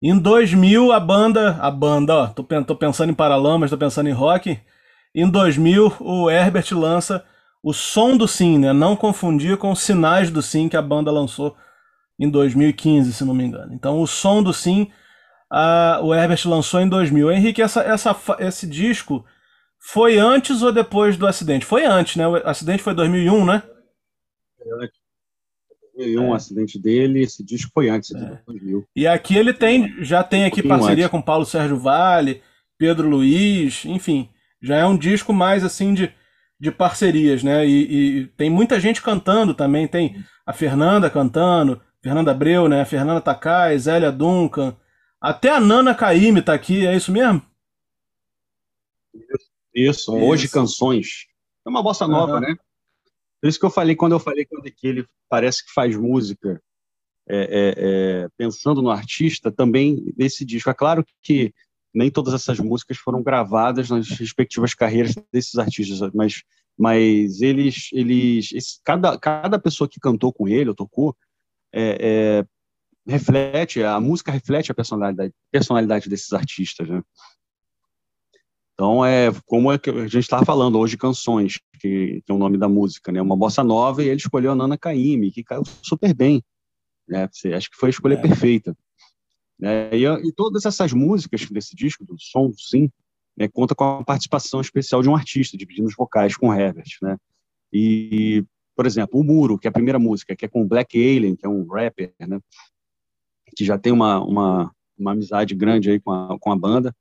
Em 0.01 0.17
2000, 0.17 0.91
a 0.91 0.99
banda, 0.99 1.57
a 1.62 1.71
banda, 1.71 2.15
ó, 2.15 2.27
tô, 2.27 2.43
tô 2.63 2.75
pensando 2.75 3.12
em 3.12 3.15
Paralamas, 3.15 3.69
tô 3.69 3.77
pensando 3.77 4.09
em 4.09 4.13
rock. 4.13 4.59
Em 5.15 5.29
2000, 5.29 5.97
o 5.99 6.29
Herbert 6.29 6.65
lança 6.71 7.23
o 7.62 7.73
Som 7.73 8.17
do 8.17 8.27
Sim, 8.27 8.57
né? 8.57 8.73
Não 8.73 8.95
confundir 8.95 9.57
com 9.57 9.71
os 9.71 9.79
Sinais 9.79 10.29
do 10.29 10.41
Sim 10.41 10.67
que 10.67 10.75
a 10.75 10.81
banda 10.81 11.12
lançou 11.12 11.55
em 12.19 12.29
2015, 12.29 13.13
se 13.13 13.23
não 13.23 13.33
me 13.33 13.45
engano. 13.45 13.73
Então, 13.73 14.01
o 14.01 14.07
Som 14.07 14.43
do 14.43 14.53
Sim 14.53 14.91
a, 15.49 15.99
o 16.01 16.13
Herbert 16.13 16.41
lançou 16.45 16.81
em 16.81 16.89
2000. 16.89 17.31
Henrique, 17.31 17.62
essa, 17.62 17.81
essa, 17.81 18.15
esse 18.39 18.65
disco 18.67 19.23
foi 19.79 20.17
antes 20.17 20.63
ou 20.63 20.71
depois 20.71 21.15
do 21.15 21.27
acidente? 21.27 21.65
Foi 21.65 21.86
antes, 21.86 22.15
né? 22.15 22.27
O 22.27 22.36
acidente 22.36 22.81
foi 22.81 22.93
em 22.93 22.95
2001, 22.95 23.45
né? 23.45 23.63
2001 25.95 26.23
é. 26.23 26.27
o 26.27 26.34
acidente 26.34 26.79
dele, 26.79 27.21
esse 27.21 27.43
disco 27.43 27.71
foi 27.73 27.89
antes 27.89 28.12
é. 28.13 28.39
2000. 28.45 28.86
E 28.95 29.08
aqui 29.08 29.36
ele 29.36 29.53
tem, 29.53 30.03
já 30.03 30.23
tem 30.23 30.45
aqui 30.45 30.62
um 30.62 30.67
parceria 30.67 31.06
antes. 31.06 31.12
com 31.12 31.21
Paulo 31.21 31.45
Sérgio 31.45 31.77
Vale, 31.77 32.41
Pedro 32.77 33.08
Luiz, 33.08 33.86
enfim, 33.86 34.29
já 34.62 34.77
é 34.77 34.86
um 34.86 34.97
disco 34.97 35.32
mais 35.34 35.63
assim 35.63 35.93
de, 35.93 36.12
de 36.60 36.71
parcerias, 36.71 37.43
né? 37.43 37.65
E, 37.65 38.21
e 38.21 38.27
tem 38.38 38.49
muita 38.49 38.79
gente 38.79 39.01
cantando 39.01 39.53
também, 39.53 39.88
tem 39.88 40.23
a 40.45 40.53
Fernanda 40.53 41.10
cantando, 41.10 41.82
Fernanda 42.01 42.32
Abreu, 42.32 42.67
né? 42.67 42.82
A 42.82 42.86
Fernanda 42.86 43.21
Takai, 43.21 43.77
Zélia 43.77 44.12
Duncan, 44.12 44.75
até 45.21 45.49
a 45.49 45.60
Nana 45.60 45.95
Caime 45.95 46.41
tá 46.41 46.53
aqui, 46.53 46.86
é 46.86 46.95
isso 46.95 47.12
mesmo? 47.12 47.41
Isso, 49.13 49.49
isso. 49.73 50.13
hoje 50.13 50.49
canções. 50.49 51.27
É 51.65 51.69
uma 51.69 51.82
bossa 51.82 52.08
nova, 52.08 52.34
uhum. 52.34 52.39
né? 52.41 52.56
Por 53.43 53.49
isso 53.49 53.60
que 53.60 53.65
eu 53.65 53.69
falei, 53.69 53.93
quando 53.93 54.13
eu 54.13 54.21
falei 54.21 54.45
que 54.45 54.88
ele 54.88 55.06
parece 55.27 55.65
que 55.65 55.73
faz 55.73 55.97
música 55.97 56.63
é, 57.27 57.38
é, 57.38 57.73
é, 57.77 58.29
pensando 58.38 58.82
no 58.82 58.89
artista, 58.89 59.51
também 59.51 60.13
nesse 60.17 60.45
disco. 60.45 60.69
É 60.69 60.73
claro 60.73 61.06
que 61.21 61.53
nem 61.93 62.10
todas 62.10 62.34
essas 62.34 62.58
músicas 62.58 62.95
foram 62.95 63.21
gravadas 63.21 63.89
nas 63.89 64.08
respectivas 64.12 64.73
carreiras 64.73 65.13
desses 65.29 65.56
artistas, 65.56 65.99
mas, 66.13 66.41
mas 66.77 67.41
eles, 67.41 67.89
eles 67.91 68.53
esse, 68.53 68.79
cada, 68.82 69.19
cada 69.19 69.60
pessoa 69.60 69.89
que 69.89 69.99
cantou 69.99 70.32
com 70.32 70.47
ele 70.47 70.69
ou 70.69 70.75
tocou 70.75 71.13
é, 71.73 71.97
é, 71.99 72.45
reflete, 73.06 73.84
a 73.84 73.99
música 73.99 74.32
reflete 74.32 74.71
a 74.71 74.73
personalidade, 74.73 75.34
personalidade 75.51 76.08
desses 76.08 76.32
artistas, 76.32 76.88
né? 76.88 77.03
Então, 78.73 79.05
é 79.05 79.29
como 79.45 79.71
é 79.71 79.77
que 79.77 79.89
a 79.89 80.07
gente 80.07 80.19
estava 80.19 80.43
falando 80.45 80.79
hoje, 80.79 80.97
Canções, 80.97 81.59
que, 81.79 82.21
que, 82.25 82.31
é 82.31 82.33
o 82.33 82.38
nome 82.38 82.57
da 82.57 82.67
música, 82.67 83.12
né? 83.12 83.21
Uma 83.21 83.38
bossa 83.38 83.63
nova, 83.63 84.03
e 84.03 84.07
ele 84.07 84.17
escolheu 84.17 84.51
a 84.51 84.55
Nana 84.55 84.77
Caymmi, 84.77 85.31
que 85.31 85.43
caiu 85.43 85.63
super 85.81 86.13
bem. 86.13 86.43
Né? 87.07 87.29
Acho 87.55 87.69
que 87.69 87.77
foi 87.77 87.89
a 87.89 87.91
escolha 87.91 88.15
é. 88.15 88.21
perfeita. 88.21 88.75
Né? 89.59 89.95
E, 89.95 90.05
e, 90.05 90.33
todas 90.33 90.65
essas 90.65 90.91
músicas 90.91 91.47
desse 91.49 91.75
disco, 91.75 92.03
do 92.03 92.15
Som 92.17 92.51
Sim, 92.57 92.89
né, 93.38 93.47
conta 93.47 93.75
com 93.75 93.83
a 93.83 94.03
participação 94.03 94.59
especial 94.59 95.01
de 95.01 95.09
um 95.09 95.15
artista, 95.15 95.55
dividindo 95.55 95.88
os 95.88 95.95
vocais 95.95 96.36
com 96.36 96.49
o 96.49 96.53
Herbert. 96.53 96.97
Né? 97.01 97.17
E, 97.71 98.43
por 98.75 98.88
exemplo, 98.88 99.19
O 99.19 99.23
Muro, 99.23 99.57
que 99.57 99.67
é 99.67 99.69
a 99.69 99.73
primeira 99.73 99.99
música, 99.99 100.36
que 100.36 100.45
é 100.45 100.47
com 100.47 100.63
o 100.63 100.67
Black 100.67 100.97
Alien, 100.97 101.36
que 101.36 101.45
é 101.45 101.49
um 101.49 101.65
rapper, 101.67 102.13
né? 102.19 102.39
que 103.55 103.63
já 103.63 103.77
tem 103.77 103.93
uma, 103.93 104.23
uma, 104.23 104.71
uma 104.97 105.12
amizade 105.12 105.53
grande 105.53 105.91
aí 105.91 105.99
com 105.99 106.12
a, 106.12 106.39
com 106.39 106.51
a 106.51 106.55
banda. 106.55 106.95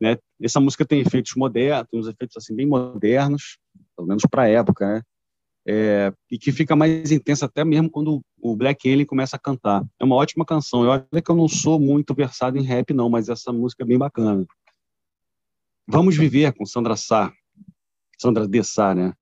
Né? 0.00 0.16
Essa 0.40 0.60
música 0.60 0.86
tem 0.86 1.00
efeitos 1.00 1.32
modernos, 1.36 1.88
uns 1.92 2.06
efeitos 2.06 2.36
assim 2.36 2.54
bem 2.54 2.66
modernos, 2.66 3.58
pelo 3.96 4.08
menos 4.08 4.22
para 4.30 4.42
a 4.42 4.48
época, 4.48 4.86
né? 4.86 5.02
É, 5.70 6.10
e 6.30 6.38
que 6.38 6.50
fica 6.50 6.74
mais 6.74 7.12
intensa 7.12 7.44
até 7.44 7.62
mesmo 7.62 7.90
quando 7.90 8.22
o 8.40 8.56
Black 8.56 8.90
Alien 8.90 9.04
começa 9.04 9.36
a 9.36 9.38
cantar. 9.38 9.84
É 10.00 10.04
uma 10.04 10.16
ótima 10.16 10.44
canção. 10.44 10.82
Eu 10.82 10.92
acho 10.92 11.04
que 11.22 11.30
eu 11.30 11.36
não 11.36 11.46
sou 11.46 11.78
muito 11.78 12.14
versado 12.14 12.56
em 12.56 12.62
rap 12.62 12.94
não, 12.94 13.10
mas 13.10 13.28
essa 13.28 13.52
música 13.52 13.82
é 13.82 13.86
bem 13.86 13.98
bacana. 13.98 14.46
Vamos 15.86 16.16
viver 16.16 16.54
com 16.54 16.64
Sandra 16.64 16.96
Sá, 16.96 17.32
Sandra 18.18 18.48
de 18.48 18.62
Sá, 18.64 18.94
né? 18.94 19.12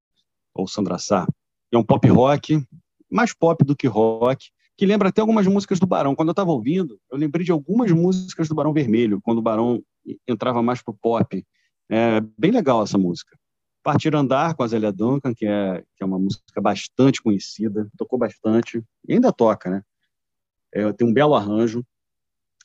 Ou 0.55 0.69
Sandra 0.69 0.99
Sá. 0.99 1.27
É 1.73 1.79
um 1.79 1.85
pop 1.85 2.07
rock, 2.09 2.63
mais 3.11 3.35
pop 3.35 3.65
do 3.65 3.75
que 3.75 3.89
rock, 3.89 4.51
que 4.77 4.87
lembra 4.87 5.09
até 5.09 5.21
algumas 5.21 5.47
músicas 5.47 5.81
do 5.81 5.87
Barão. 5.87 6.15
Quando 6.15 6.29
eu 6.29 6.33
estava 6.33 6.51
ouvindo, 6.51 6.99
eu 7.11 7.19
lembrei 7.19 7.45
de 7.45 7.51
algumas 7.51 7.91
músicas 7.91 8.49
do 8.49 8.55
Barão 8.55 8.73
Vermelho, 8.73 9.21
quando 9.23 9.39
o 9.39 9.43
Barão 9.43 9.83
entrava 10.27 10.63
mais 10.63 10.83
pro 10.83 10.95
pop. 10.95 11.45
É 11.89 12.21
bem 12.37 12.51
legal 12.51 12.83
essa 12.83 12.99
música. 12.99 13.37
Partir 13.83 14.15
Andar 14.17 14.55
com 14.57 14.65
a 14.65 14.67
Zélia 14.67 14.93
Duncan, 14.93 15.33
que 15.33 15.47
é, 15.47 15.83
que 15.97 16.03
é 16.03 16.07
uma 16.07 16.19
música 16.19 16.61
bastante 16.61 17.23
conhecida, 17.23 17.89
tocou 17.97 18.19
bastante, 18.19 18.83
e 19.07 19.13
ainda 19.15 19.33
toca, 19.33 19.71
né? 19.71 19.83
É, 20.73 20.93
tem 20.93 21.07
um 21.07 21.13
belo 21.13 21.35
arranjo. 21.35 21.85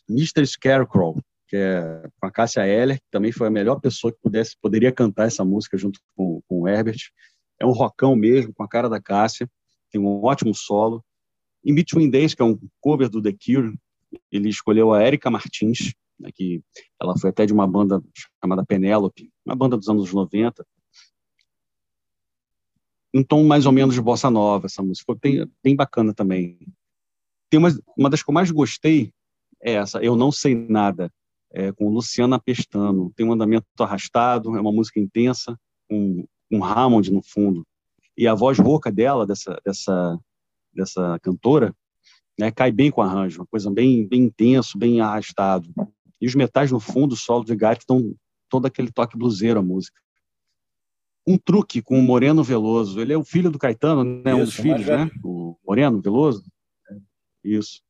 Mr. 0.10 0.46
Scarecrow, 0.46 1.22
que 1.48 1.56
é 1.56 2.10
com 2.20 2.26
a 2.26 2.32
Cássia 2.32 2.66
Eller, 2.66 2.98
que 2.98 3.06
também 3.12 3.32
foi 3.32 3.48
a 3.48 3.52
melhor 3.52 3.80
pessoa 3.80 4.12
que 4.12 4.20
pudesse, 4.20 4.58
poderia 4.60 4.92
cantar 4.92 5.28
essa 5.28 5.46
música 5.46 5.78
junto 5.78 6.00
com, 6.16 6.42
com 6.48 6.62
o 6.62 6.68
Herbert. 6.68 7.12
É 7.60 7.66
um 7.66 7.72
rockão 7.72 8.16
mesmo, 8.16 8.54
com 8.54 8.64
a 8.64 8.68
cara 8.68 8.90
da 8.90 9.00
Cássia, 9.00 9.48
tem 9.92 10.02
um 10.02 10.24
ótimo 10.24 10.56
solo. 10.56 11.04
In 11.64 11.76
Between 11.76 12.10
Days, 12.10 12.34
que 12.34 12.42
é 12.42 12.46
um 12.46 12.60
cover 12.80 13.10
do 13.10 13.22
The 13.22 13.32
Cure, 13.34 13.78
ele 14.32 14.50
escolheu 14.50 14.92
a 14.92 15.06
Erika 15.06 15.30
Martins, 15.30 15.94
né, 16.22 16.30
que 16.34 16.64
ela 17.02 17.18
foi 17.18 17.30
até 17.30 17.46
de 17.46 17.54
uma 17.54 17.68
banda 17.68 18.02
chamada 18.42 18.66
Penélope, 18.66 19.32
uma 19.46 19.56
banda 19.56 19.78
dos 19.78 19.90
anos 19.90 20.14
90. 20.14 20.66
Um 23.14 23.24
tom 23.24 23.44
mais 23.44 23.66
ou 23.66 23.72
menos 23.72 23.94
de 23.94 24.02
bossa 24.02 24.30
nova, 24.30 24.68
essa 24.68 24.82
música. 24.82 25.14
Bem, 25.22 25.46
bem 25.62 25.76
bacana 25.76 26.14
também. 26.14 26.58
Tem 27.50 27.60
uma, 27.60 27.70
uma 27.98 28.10
das 28.10 28.24
que 28.24 28.30
eu 28.30 28.34
mais 28.34 28.50
gostei 28.50 29.14
é 29.62 29.74
essa, 29.74 30.00
Eu 30.00 30.16
Não 30.16 30.32
Sei 30.32 30.56
Nada, 30.56 31.14
é, 31.52 31.72
com 31.72 31.90
Luciana 31.90 32.40
Pestano. 32.40 33.12
Tem 33.16 33.26
um 33.26 33.34
andamento 33.34 33.66
arrastado, 33.80 34.56
é 34.58 34.62
uma 34.62 34.72
música 34.72 35.00
intensa, 35.00 35.58
com 35.90 36.26
um 36.50 36.64
Hammond 36.64 37.12
no 37.12 37.22
fundo. 37.22 37.66
E 38.18 38.28
a 38.28 38.34
voz 38.34 38.58
rouca 38.58 38.92
dela, 38.92 39.26
dessa, 39.26 39.60
dessa, 39.64 40.20
dessa 40.74 41.20
cantora, 41.22 41.76
né, 42.40 42.52
cai 42.52 42.72
bem 42.72 42.90
com 42.90 43.02
o 43.02 43.04
arranjo, 43.04 43.42
uma 43.42 43.48
coisa 43.48 43.70
bem, 43.70 44.08
bem 44.08 44.24
intenso, 44.24 44.78
bem 44.78 45.00
arrastado. 45.00 45.70
E 46.22 46.28
os 46.28 46.36
metais 46.36 46.72
no 46.72 46.80
fundo, 46.80 47.14
o 47.14 47.18
solo 47.18 47.44
de 47.44 47.56
gato, 47.56 47.86
dão 47.88 48.16
todo 48.48 48.68
aquele 48.68 48.92
toque 48.92 49.18
bluseiro 49.18 49.60
à 49.60 49.64
música. 49.64 50.00
Um 51.26 51.38
truque 51.38 51.82
com 51.82 51.98
o 51.98 52.02
Moreno 52.02 52.44
Veloso. 52.44 53.00
Ele 53.00 53.14
é 53.14 53.18
o 53.18 53.24
filho 53.24 53.50
do 53.50 53.58
Caetano, 53.60 54.04
né? 54.04 54.32
Isso, 54.32 54.36
um 54.36 54.44
dos 54.46 54.56
filhos, 54.56 54.86
né? 54.86 55.10
O 55.24 55.58
Moreno 55.66 56.02
Veloso. 56.02 56.44
Isso. 57.44 57.82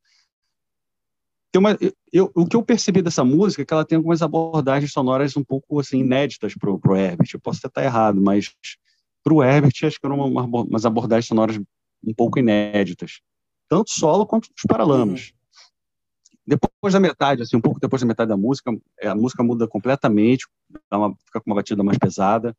Tem 1.52 1.60
uma, 1.60 1.78
eu, 2.14 2.32
o 2.34 2.46
que 2.46 2.56
eu 2.56 2.64
percebi 2.64 3.02
dessa 3.02 3.26
música 3.26 3.62
é 3.62 3.66
que 3.66 3.74
ela 3.74 3.86
tem 3.86 3.98
algumas 3.98 4.22
abordagens 4.22 4.94
sonoras 4.94 5.36
um 5.36 5.44
pouco 5.44 5.80
assim 5.82 6.00
inéditas 6.00 6.56
para 6.56 6.72
o 6.72 6.96
Herbert. 6.96 7.30
Eu 7.34 7.42
posso 7.42 7.60
até 7.60 7.68
estar 7.68 7.84
errado, 7.84 8.22
mas 8.22 8.56
para 9.22 9.34
o 9.34 9.44
Herbert 9.44 9.74
acho 9.84 10.00
que 10.00 10.06
eram 10.06 10.20
uma, 10.20 10.44
umas 10.44 10.86
abordagens 10.86 11.28
sonoras 11.28 11.60
um 12.04 12.14
pouco 12.14 12.40
inéditas, 12.40 13.20
tanto 13.68 13.92
solo 13.92 14.26
quanto 14.26 14.46
os 14.46 14.64
paralamas. 14.68 15.28
Uhum. 15.28 15.41
Depois 16.52 16.94
da 16.94 17.00
metade, 17.00 17.44
assim, 17.44 17.56
um 17.56 17.62
pouco 17.62 17.80
depois 17.80 18.02
da 18.02 18.08
metade 18.08 18.28
da 18.28 18.36
música, 18.36 18.78
é, 19.00 19.08
a 19.08 19.16
música 19.16 19.42
muda 19.42 19.66
completamente, 19.70 20.46
uma, 20.92 21.16
fica 21.26 21.40
com 21.40 21.50
uma 21.50 21.56
batida 21.56 21.82
mais 21.82 21.98
pesada, 21.98 22.54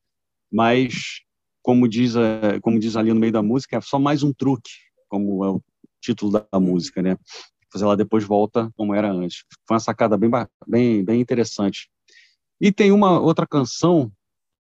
mas 0.50 1.20
como 1.62 1.86
diz, 1.86 2.14
como 2.62 2.78
diz 2.78 2.96
ali 2.96 3.12
no 3.12 3.20
meio 3.20 3.34
da 3.34 3.42
música, 3.42 3.76
é 3.76 3.80
só 3.82 3.98
mais 3.98 4.22
um 4.22 4.32
truque, 4.32 4.70
como 5.10 5.44
é 5.44 5.50
o 5.50 5.62
título 6.00 6.32
da 6.32 6.58
música, 6.58 7.02
né? 7.02 7.18
Fazer 7.70 7.84
ela 7.84 7.94
depois 7.94 8.24
volta 8.24 8.70
como 8.78 8.94
era 8.94 9.12
antes. 9.12 9.44
Foi 9.68 9.74
uma 9.74 9.80
sacada 9.80 10.16
bem, 10.16 10.30
bem, 10.66 11.04
bem 11.04 11.20
interessante. 11.20 11.90
E 12.58 12.72
tem 12.72 12.92
uma 12.92 13.20
outra 13.20 13.46
canção 13.46 14.10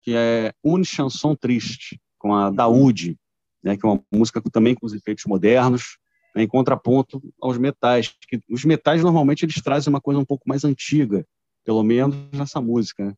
que 0.03 0.15
é 0.15 0.53
Une 0.63 0.85
Chanson 0.85 1.35
Triste, 1.35 1.99
com 2.19 2.35
a 2.35 2.51
Daoud, 2.51 3.17
né, 3.63 3.75
que 3.75 3.87
é 3.87 3.89
uma 3.89 4.03
música 4.13 4.43
também 4.53 4.75
com 4.75 4.85
os 4.85 4.93
efeitos 4.93 5.25
modernos, 5.25 5.97
em 6.37 6.47
contraponto 6.47 7.23
aos 7.41 7.59
metais. 7.59 8.15
Que 8.29 8.41
os 8.51 8.65
metais 8.65 9.03
normalmente 9.03 9.45
eles 9.45 9.61
trazem 9.63 9.93
uma 9.93 10.01
coisa 10.01 10.21
um 10.21 10.25
pouco 10.25 10.49
mais 10.49 10.65
antiga, 10.65 11.27
pelo 11.65 11.83
menos 11.83 12.17
nessa 12.33 12.61
música, 12.61 13.07
né? 13.07 13.15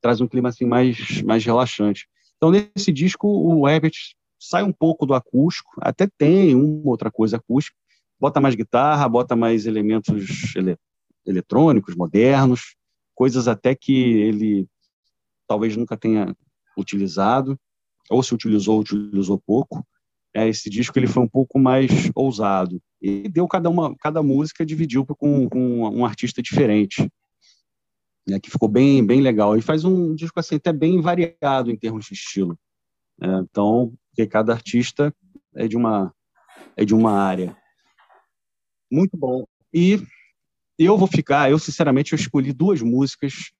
traz 0.00 0.20
um 0.20 0.28
clima 0.28 0.48
assim 0.48 0.64
mais 0.64 1.22
mais 1.22 1.44
relaxante. 1.44 2.08
Então 2.36 2.50
nesse 2.50 2.92
disco 2.92 3.26
o 3.26 3.68
Herbert 3.68 3.94
sai 4.38 4.62
um 4.62 4.72
pouco 4.72 5.04
do 5.04 5.14
acústico, 5.14 5.70
até 5.80 6.06
tem 6.06 6.54
uma 6.54 6.90
outra 6.90 7.10
coisa 7.10 7.36
acústica, 7.36 7.76
bota 8.20 8.40
mais 8.40 8.54
guitarra, 8.54 9.08
bota 9.08 9.34
mais 9.34 9.66
elementos 9.66 10.54
ele 10.54 10.76
eletrônicos 11.26 11.94
modernos, 11.94 12.74
coisas 13.14 13.48
até 13.48 13.74
que 13.74 13.92
ele 13.92 14.66
talvez 15.46 15.76
nunca 15.76 15.96
tenha 15.96 16.34
utilizado, 16.76 17.58
ou 18.08 18.22
se 18.22 18.34
utilizou, 18.34 18.80
utilizou 18.80 19.42
pouco 19.44 19.84
é, 20.34 20.48
esse 20.48 20.68
disco 20.68 20.98
ele 20.98 21.06
foi 21.06 21.22
um 21.22 21.28
pouco 21.28 21.58
mais 21.58 22.10
ousado 22.14 22.80
e 23.00 23.28
deu 23.28 23.46
cada 23.48 23.70
uma 23.70 23.94
cada 23.96 24.22
música 24.22 24.64
dividiu 24.64 25.04
com, 25.04 25.48
com 25.48 25.82
um 25.82 26.04
artista 26.04 26.42
diferente 26.42 27.10
né, 28.26 28.38
que 28.38 28.50
ficou 28.50 28.68
bem 28.68 29.04
bem 29.04 29.20
legal 29.20 29.56
e 29.56 29.62
faz 29.62 29.84
um 29.84 30.14
disco 30.14 30.38
assim 30.38 30.56
até 30.56 30.72
bem 30.72 31.00
variado 31.00 31.70
em 31.70 31.76
termos 31.76 32.06
de 32.06 32.14
estilo 32.14 32.58
né, 33.18 33.40
então 33.48 33.94
porque 34.10 34.26
cada 34.26 34.52
artista 34.52 35.14
é 35.54 35.66
de 35.66 35.76
uma 35.76 36.12
é 36.76 36.84
de 36.84 36.94
uma 36.94 37.12
área 37.12 37.56
muito 38.90 39.16
bom 39.16 39.44
e 39.72 40.02
eu 40.78 40.96
vou 40.96 41.08
ficar 41.08 41.50
eu 41.50 41.58
sinceramente 41.58 42.12
eu 42.12 42.16
escolhi 42.16 42.52
duas 42.52 42.82
músicas 42.82 43.50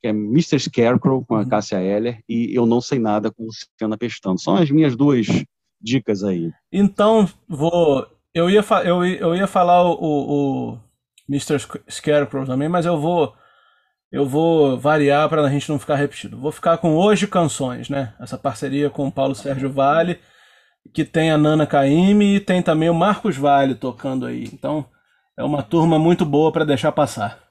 que 0.00 0.08
é 0.08 0.10
Mr. 0.10 0.58
Scarecrow 0.58 1.24
com 1.24 1.34
a 1.34 1.40
uhum. 1.40 1.48
Cássia 1.48 1.82
Eller 1.82 2.22
e 2.28 2.54
Eu 2.54 2.66
Não 2.66 2.80
Sei 2.80 2.98
Nada 2.98 3.30
com 3.30 3.44
Luciana 3.44 3.96
Pestano. 3.96 4.38
São 4.38 4.54
as 4.54 4.70
minhas 4.70 4.94
duas 4.94 5.26
dicas 5.80 6.22
aí. 6.22 6.52
Então, 6.72 7.28
vou. 7.48 8.06
Eu 8.34 8.50
ia, 8.50 8.64
eu, 8.84 9.04
eu 9.04 9.34
ia 9.34 9.46
falar 9.46 9.82
o, 9.82 9.94
o, 9.94 10.72
o 10.72 10.78
Mr. 11.28 11.58
Scarecrow 11.90 12.44
também, 12.44 12.68
mas 12.68 12.86
eu 12.86 13.00
vou. 13.00 13.34
Eu 14.10 14.24
vou 14.26 14.78
variar 14.78 15.28
para 15.28 15.42
a 15.42 15.50
gente 15.50 15.68
não 15.68 15.78
ficar 15.78 15.96
repetido. 15.96 16.38
Vou 16.38 16.52
ficar 16.52 16.78
com 16.78 16.94
Hoje 16.94 17.26
Canções, 17.26 17.88
né? 17.88 18.14
Essa 18.20 18.38
parceria 18.38 18.88
com 18.88 19.08
o 19.08 19.12
Paulo 19.12 19.34
Sérgio 19.34 19.70
Vale. 19.70 20.20
que 20.94 21.04
tem 21.04 21.30
a 21.30 21.36
Nana 21.36 21.66
Caymmi 21.66 22.36
e 22.36 22.40
tem 22.40 22.62
também 22.62 22.88
o 22.88 22.94
Marcos 22.94 23.36
Vale 23.36 23.74
tocando 23.74 24.24
aí. 24.24 24.44
Então 24.44 24.86
é 25.36 25.42
uma 25.42 25.62
turma 25.62 25.98
muito 25.98 26.24
boa 26.24 26.52
para 26.52 26.64
deixar 26.64 26.92
passar. 26.92 27.46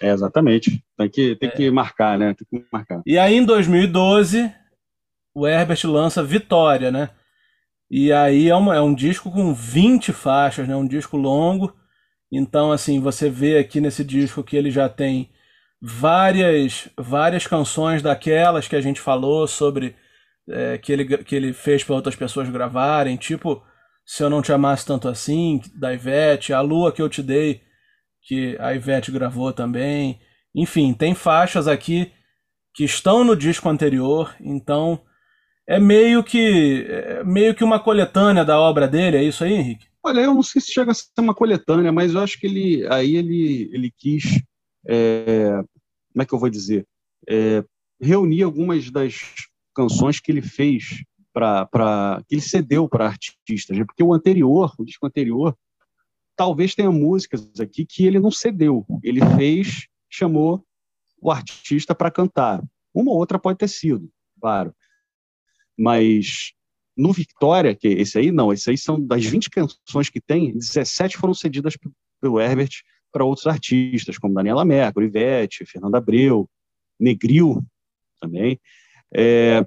É, 0.00 0.10
exatamente. 0.10 0.84
Tem 0.96 1.08
que, 1.08 1.36
tem 1.36 1.48
é. 1.48 1.52
que 1.52 1.70
marcar, 1.70 2.18
né? 2.18 2.34
Tem 2.34 2.60
que 2.60 2.66
marcar. 2.72 3.02
E 3.06 3.18
aí 3.18 3.36
em 3.36 3.44
2012, 3.44 4.52
o 5.34 5.46
Herbert 5.46 5.80
lança 5.84 6.22
Vitória, 6.22 6.90
né? 6.90 7.10
E 7.90 8.12
aí 8.12 8.48
é, 8.48 8.54
uma, 8.56 8.74
é 8.74 8.80
um 8.80 8.94
disco 8.94 9.30
com 9.30 9.52
20 9.52 10.12
faixas, 10.12 10.66
né? 10.66 10.74
Um 10.74 10.86
disco 10.86 11.16
longo. 11.16 11.74
Então, 12.30 12.72
assim, 12.72 13.00
você 13.00 13.28
vê 13.28 13.58
aqui 13.58 13.80
nesse 13.80 14.02
disco 14.02 14.42
que 14.42 14.56
ele 14.56 14.70
já 14.70 14.88
tem 14.88 15.30
várias 15.80 16.88
várias 16.96 17.46
canções 17.46 18.00
daquelas 18.02 18.68
que 18.68 18.76
a 18.76 18.80
gente 18.80 19.00
falou 19.00 19.46
sobre 19.46 19.96
é, 20.48 20.78
que, 20.78 20.92
ele, 20.92 21.18
que 21.18 21.34
ele 21.34 21.52
fez 21.52 21.84
para 21.84 21.94
outras 21.94 22.16
pessoas 22.16 22.48
gravarem, 22.48 23.16
tipo 23.16 23.62
Se 24.06 24.22
Eu 24.22 24.30
Não 24.30 24.42
Te 24.42 24.52
Amasse 24.52 24.86
Tanto 24.86 25.08
Assim, 25.08 25.60
da 25.74 25.92
Ivete, 25.92 26.52
A 26.52 26.60
Lua 26.60 26.92
Que 26.92 27.02
Eu 27.02 27.08
Te 27.08 27.22
Dei, 27.22 27.62
que 28.22 28.56
a 28.58 28.74
Ivete 28.74 29.10
gravou 29.10 29.52
também. 29.52 30.20
Enfim, 30.54 30.94
tem 30.94 31.14
faixas 31.14 31.68
aqui 31.68 32.12
que 32.74 32.84
estão 32.84 33.24
no 33.24 33.36
disco 33.36 33.68
anterior, 33.68 34.34
então 34.40 35.00
é 35.66 35.78
meio 35.78 36.22
que 36.24 36.86
é 36.88 37.24
meio 37.24 37.54
que 37.54 37.64
uma 37.64 37.80
coletânea 37.80 38.44
da 38.44 38.58
obra 38.58 38.88
dele, 38.88 39.16
é 39.16 39.24
isso 39.24 39.44
aí, 39.44 39.54
Henrique? 39.54 39.86
Olha, 40.02 40.20
eu 40.20 40.34
não 40.34 40.42
sei 40.42 40.60
se 40.60 40.72
chega 40.72 40.90
a 40.90 40.94
ser 40.94 41.08
uma 41.18 41.34
coletânea, 41.34 41.92
mas 41.92 42.14
eu 42.14 42.20
acho 42.20 42.38
que 42.38 42.46
ele 42.46 42.86
aí 42.88 43.16
ele, 43.16 43.70
ele 43.72 43.92
quis 43.96 44.42
é, 44.86 45.62
como 46.12 46.22
é 46.22 46.26
que 46.26 46.34
eu 46.34 46.38
vou 46.38 46.50
dizer, 46.50 46.86
é, 47.28 47.64
reunir 48.00 48.42
algumas 48.42 48.90
das 48.90 49.20
canções 49.74 50.20
que 50.20 50.30
ele 50.30 50.42
fez 50.42 51.02
para 51.32 52.22
que 52.28 52.34
ele 52.34 52.42
cedeu 52.42 52.88
para 52.88 53.06
artistas, 53.06 53.76
né? 53.76 53.84
porque 53.84 54.02
o 54.02 54.12
anterior, 54.12 54.74
o 54.78 54.84
disco 54.84 55.06
anterior, 55.06 55.56
talvez 56.36 56.74
tenha 56.74 56.90
músicas 56.90 57.48
aqui 57.58 57.86
que 57.86 58.04
ele 58.04 58.18
não 58.18 58.30
cedeu, 58.30 58.84
ele 59.02 59.20
fez, 59.36 59.86
chamou 60.10 60.64
o 61.20 61.30
artista 61.30 61.94
para 61.94 62.10
cantar. 62.10 62.62
Uma 62.92 63.12
ou 63.12 63.16
outra 63.16 63.38
pode 63.38 63.58
ter 63.58 63.68
sido, 63.68 64.10
claro. 64.38 64.74
Mas 65.78 66.52
no 66.96 67.12
Victoria, 67.12 67.74
que 67.74 67.88
esse 67.88 68.18
aí 68.18 68.30
não, 68.30 68.52
esse 68.52 68.70
aí 68.70 68.78
são 68.78 69.00
das 69.00 69.24
20 69.24 69.50
canções 69.50 70.08
que 70.10 70.20
tem, 70.20 70.52
17 70.52 71.16
foram 71.16 71.34
cedidas 71.34 71.76
pelo 72.20 72.40
Herbert 72.40 72.70
para 73.10 73.24
outros 73.24 73.46
artistas, 73.46 74.18
como 74.18 74.34
Daniela 74.34 74.64
Mercury, 74.64 75.06
Ivete, 75.06 75.66
Fernanda 75.66 75.98
Abreu, 75.98 76.48
Negril 76.98 77.62
também. 78.20 78.60
É, 79.14 79.64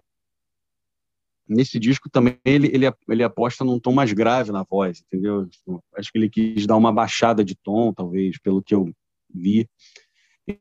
nesse 1.47 1.79
disco 1.79 2.09
também 2.09 2.37
ele, 2.43 2.67
ele, 2.73 2.91
ele 3.07 3.23
aposta 3.23 3.63
num 3.63 3.79
tom 3.79 3.93
mais 3.93 4.11
grave 4.13 4.51
na 4.51 4.63
voz, 4.63 5.03
entendeu? 5.05 5.47
Acho 5.95 6.11
que 6.11 6.17
ele 6.17 6.29
quis 6.29 6.65
dar 6.65 6.75
uma 6.75 6.91
baixada 6.91 7.43
de 7.43 7.55
tom, 7.55 7.93
talvez, 7.93 8.39
pelo 8.39 8.63
que 8.63 8.73
eu 8.73 8.91
vi. 9.33 9.69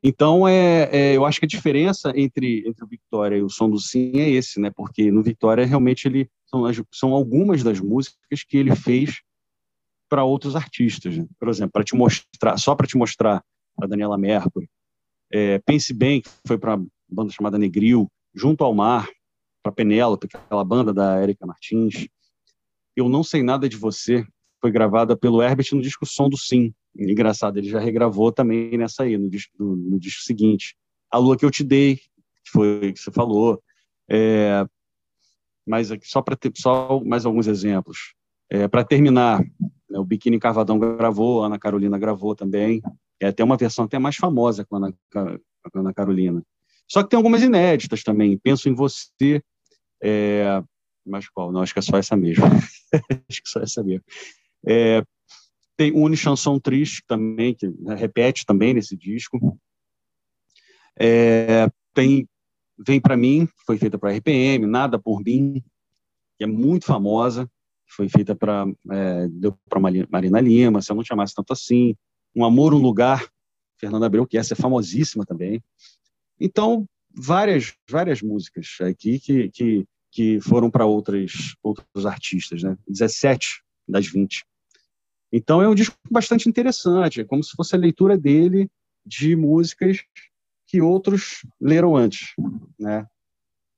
Então, 0.03 0.47
é, 0.47 0.89
é, 0.91 1.15
eu 1.15 1.25
acho 1.25 1.39
que 1.39 1.45
a 1.45 1.49
diferença 1.49 2.11
entre, 2.15 2.67
entre 2.67 2.83
o 2.83 2.87
Victoria 2.87 3.37
e 3.37 3.43
o 3.43 3.49
Som 3.49 3.69
do 3.69 3.79
Sim 3.79 4.19
é 4.19 4.29
esse, 4.29 4.59
né? 4.59 4.71
Porque 4.75 5.11
no 5.11 5.21
Victoria, 5.21 5.65
realmente, 5.65 6.07
ele 6.07 6.29
são, 6.47 6.63
são 6.91 7.13
algumas 7.13 7.61
das 7.61 7.79
músicas 7.79 8.43
que 8.47 8.57
ele 8.57 8.75
fez 8.75 9.21
para 10.09 10.23
outros 10.23 10.55
artistas. 10.55 11.17
Né? 11.17 11.27
Por 11.39 11.49
exemplo, 11.49 11.71
para 11.71 11.83
te 11.83 11.95
mostrar, 11.95 12.57
só 12.57 12.73
para 12.75 12.87
te 12.87 12.97
mostrar 12.97 13.43
a 13.79 13.87
Daniela 13.87 14.17
Mercury, 14.17 14.67
é, 15.31 15.59
Pense 15.59 15.93
Bem, 15.93 16.21
que 16.21 16.29
foi 16.47 16.57
para 16.57 16.75
uma 16.75 16.87
banda 17.09 17.31
chamada 17.31 17.57
Negril, 17.57 18.07
Junto 18.33 18.63
ao 18.63 18.73
Mar, 18.73 19.07
para 19.63 19.71
Penélope, 19.71 20.27
aquela 20.31 20.63
banda 20.63 20.93
da 20.93 21.15
Érica 21.21 21.45
Martins. 21.45 22.07
Eu 22.95 23.07
Não 23.07 23.23
Sei 23.23 23.41
Nada 23.41 23.67
de 23.67 23.77
Você, 23.77 24.25
foi 24.65 24.71
gravada 24.71 25.15
pelo 25.15 25.43
Herbert 25.43 25.67
no 25.73 25.81
disco 25.81 26.07
Som 26.07 26.27
do 26.27 26.37
Sim. 26.39 26.73
Engraçado, 26.97 27.59
ele 27.59 27.69
já 27.69 27.79
regravou 27.79 28.31
também 28.31 28.75
nessa 28.75 29.03
aí, 29.03 29.15
no 29.15 29.29
disco, 29.29 29.51
no, 29.63 29.99
disco 29.99 30.23
seguinte. 30.23 30.75
A 31.11 31.19
Lua 31.19 31.37
Que 31.37 31.45
Eu 31.45 31.51
Te 31.51 31.63
Dei, 31.63 31.97
que 31.97 32.51
foi 32.51 32.91
que 32.91 32.99
você 32.99 33.11
falou. 33.11 33.61
É, 34.09 34.65
mas 35.67 35.89
só 36.03 36.19
para 36.19 36.35
ter 36.35 36.51
só 36.55 36.99
mais 37.05 37.27
alguns 37.27 37.45
exemplos. 37.45 38.15
É, 38.49 38.67
para 38.67 38.83
terminar, 38.83 39.39
né, 39.87 39.99
o 39.99 40.03
Biquíni 40.03 40.39
Carvadão 40.39 40.79
gravou, 40.79 41.43
a 41.43 41.45
Ana 41.45 41.59
Carolina 41.59 41.99
gravou 41.99 42.35
também. 42.35 42.81
É 43.19 43.27
até 43.27 43.43
uma 43.43 43.57
versão 43.57 43.85
até 43.85 43.99
mais 43.99 44.15
famosa 44.15 44.65
com 44.65 44.77
a 44.77 44.79
Ana, 44.79 44.93
com 45.11 45.19
a 45.19 45.79
Ana 45.79 45.93
Carolina. 45.93 46.41
Só 46.89 47.03
que 47.03 47.09
tem 47.09 47.17
algumas 47.17 47.43
inéditas 47.43 48.01
também. 48.01 48.35
Penso 48.35 48.67
em 48.67 48.73
você. 48.73 49.43
É, 50.01 50.63
mas 51.05 51.29
qual? 51.29 51.51
Não, 51.51 51.61
acho 51.61 51.73
que 51.73 51.79
é 51.79 51.83
só 51.83 51.97
essa 51.97 52.17
mesmo. 52.17 52.45
acho 53.29 53.43
que 53.43 53.49
só 53.49 53.59
essa 53.59 53.83
mesmo. 53.83 54.03
É, 54.67 55.03
tem 55.77 55.91
Une 55.91 56.15
Chanson 56.15 56.59
Triste 56.59 57.03
também, 57.07 57.53
que 57.53 57.67
né, 57.67 57.95
repete 57.95 58.45
também 58.45 58.73
nesse 58.73 58.95
disco. 58.95 59.59
É, 60.97 61.69
tem 61.93 62.27
Vem 62.77 62.99
para 62.99 63.15
mim, 63.15 63.47
foi 63.65 63.77
feita 63.77 63.97
para 63.97 64.11
RPM, 64.11 64.65
Nada 64.65 64.99
por 64.99 65.23
mim, 65.23 65.63
que 66.37 66.43
é 66.43 66.47
muito 66.47 66.85
famosa 66.85 67.49
foi 67.87 68.09
feita 68.09 68.35
para 68.35 68.65
é, 68.91 69.27
deu 69.27 69.57
para 69.69 69.79
Marina 69.79 70.39
Lima, 70.39 70.81
se 70.81 70.91
eu 70.91 70.95
não 70.95 71.03
chamasse 71.03 71.33
tanto 71.33 71.53
assim, 71.53 71.95
Um 72.35 72.43
Amor, 72.43 72.73
um 72.73 72.79
Lugar, 72.79 73.27
Fernanda 73.77 74.05
Abreu, 74.05 74.25
que 74.25 74.37
essa 74.37 74.53
é 74.53 74.55
famosíssima 74.55 75.25
também. 75.25 75.63
Então, 76.39 76.85
várias 77.13 77.73
várias 77.89 78.21
músicas 78.21 78.77
aqui 78.81 79.19
que, 79.19 79.49
que, 79.49 79.87
que 80.11 80.39
foram 80.41 80.69
para 80.69 80.85
outros 80.85 81.55
outros 81.63 82.05
artistas, 82.05 82.63
né? 82.63 82.77
17 82.87 83.63
das 83.87 84.07
20. 84.07 84.43
Então 85.35 85.61
é 85.61 85.67
um 85.67 85.75
disco 85.75 85.97
bastante 86.09 86.47
interessante, 86.47 87.19
é 87.19 87.25
como 87.25 87.43
se 87.43 87.51
fosse 87.57 87.75
a 87.75 87.77
leitura 87.77 88.17
dele 88.17 88.69
de 89.05 89.35
músicas 89.35 90.01
que 90.65 90.79
outros 90.79 91.45
leram 91.59 91.93
antes, 91.93 92.33
né? 92.79 93.05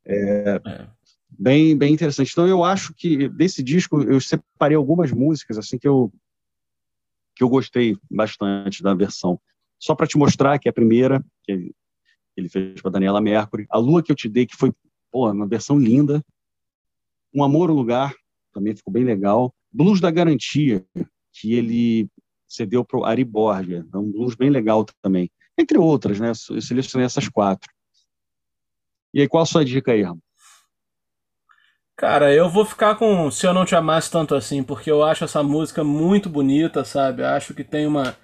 É, 0.05 0.61
é 0.63 0.87
bem, 1.27 1.75
bem 1.75 1.95
interessante. 1.95 2.29
Então 2.31 2.47
eu 2.47 2.63
acho 2.63 2.93
que 2.93 3.27
desse 3.29 3.63
disco 3.63 4.03
eu 4.03 4.21
separei 4.21 4.77
algumas 4.77 5.11
músicas 5.11 5.57
assim 5.57 5.79
que 5.79 5.87
eu 5.87 6.13
que 7.35 7.43
eu 7.43 7.49
gostei 7.49 7.97
bastante 8.09 8.83
da 8.83 8.93
versão. 8.93 9.39
Só 9.79 9.95
para 9.95 10.05
te 10.05 10.15
mostrar 10.15 10.59
que 10.59 10.69
é 10.69 10.71
a 10.71 10.73
primeira 10.73 11.25
que 11.43 11.71
ele 12.35 12.49
fez 12.49 12.79
para 12.79 12.91
Daniela 12.91 13.19
Mercury, 13.19 13.65
A 13.71 13.79
Lua 13.79 14.03
que 14.03 14.11
eu 14.11 14.15
te 14.15 14.29
dei 14.29 14.45
que 14.45 14.55
foi, 14.55 14.71
pô, 15.11 15.31
uma 15.31 15.47
versão 15.47 15.79
linda. 15.79 16.23
Um 17.33 17.43
Amor 17.43 17.71
o 17.71 17.73
Lugar 17.73 18.13
também 18.53 18.75
ficou 18.75 18.93
bem 18.93 19.03
legal. 19.03 19.51
Blues 19.71 19.99
da 19.99 20.11
Garantia 20.11 20.85
que 21.39 21.53
ele 21.53 22.09
cedeu 22.47 22.83
para 22.83 22.99
o 22.99 23.05
Ari 23.05 23.23
Borgia, 23.23 23.85
é 23.93 23.97
um 23.97 24.11
blues 24.11 24.35
bem 24.35 24.49
legal 24.49 24.85
também. 25.01 25.29
Entre 25.57 25.77
outras, 25.77 26.19
né? 26.19 26.31
Eu 26.49 26.61
selecionei 26.61 27.05
essas 27.05 27.27
quatro. 27.27 27.69
E 29.13 29.21
aí, 29.21 29.27
qual 29.27 29.43
a 29.43 29.45
sua 29.45 29.65
dica 29.65 29.91
aí, 29.91 30.03
Ramon? 30.03 30.19
Cara, 31.95 32.31
eu 32.31 32.47
vou 32.47 32.63
ficar 32.63 32.95
com 32.95 33.31
Se 33.31 33.47
Eu 33.47 33.53
Não 33.55 33.65
Te 33.65 33.75
Amasse 33.75 34.11
Tanto 34.11 34.35
Assim, 34.35 34.61
porque 34.61 34.91
eu 34.91 35.03
acho 35.03 35.23
essa 35.23 35.41
música 35.41 35.83
muito 35.83 36.29
bonita, 36.29 36.85
sabe? 36.85 37.23
Acho 37.23 37.55
que 37.55 37.63
tem 37.63 37.87
uma, 37.87 38.15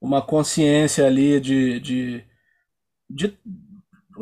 uma 0.00 0.20
consciência 0.20 1.06
ali 1.06 1.38
de, 1.38 1.78
de, 1.78 2.24
de 3.08 3.38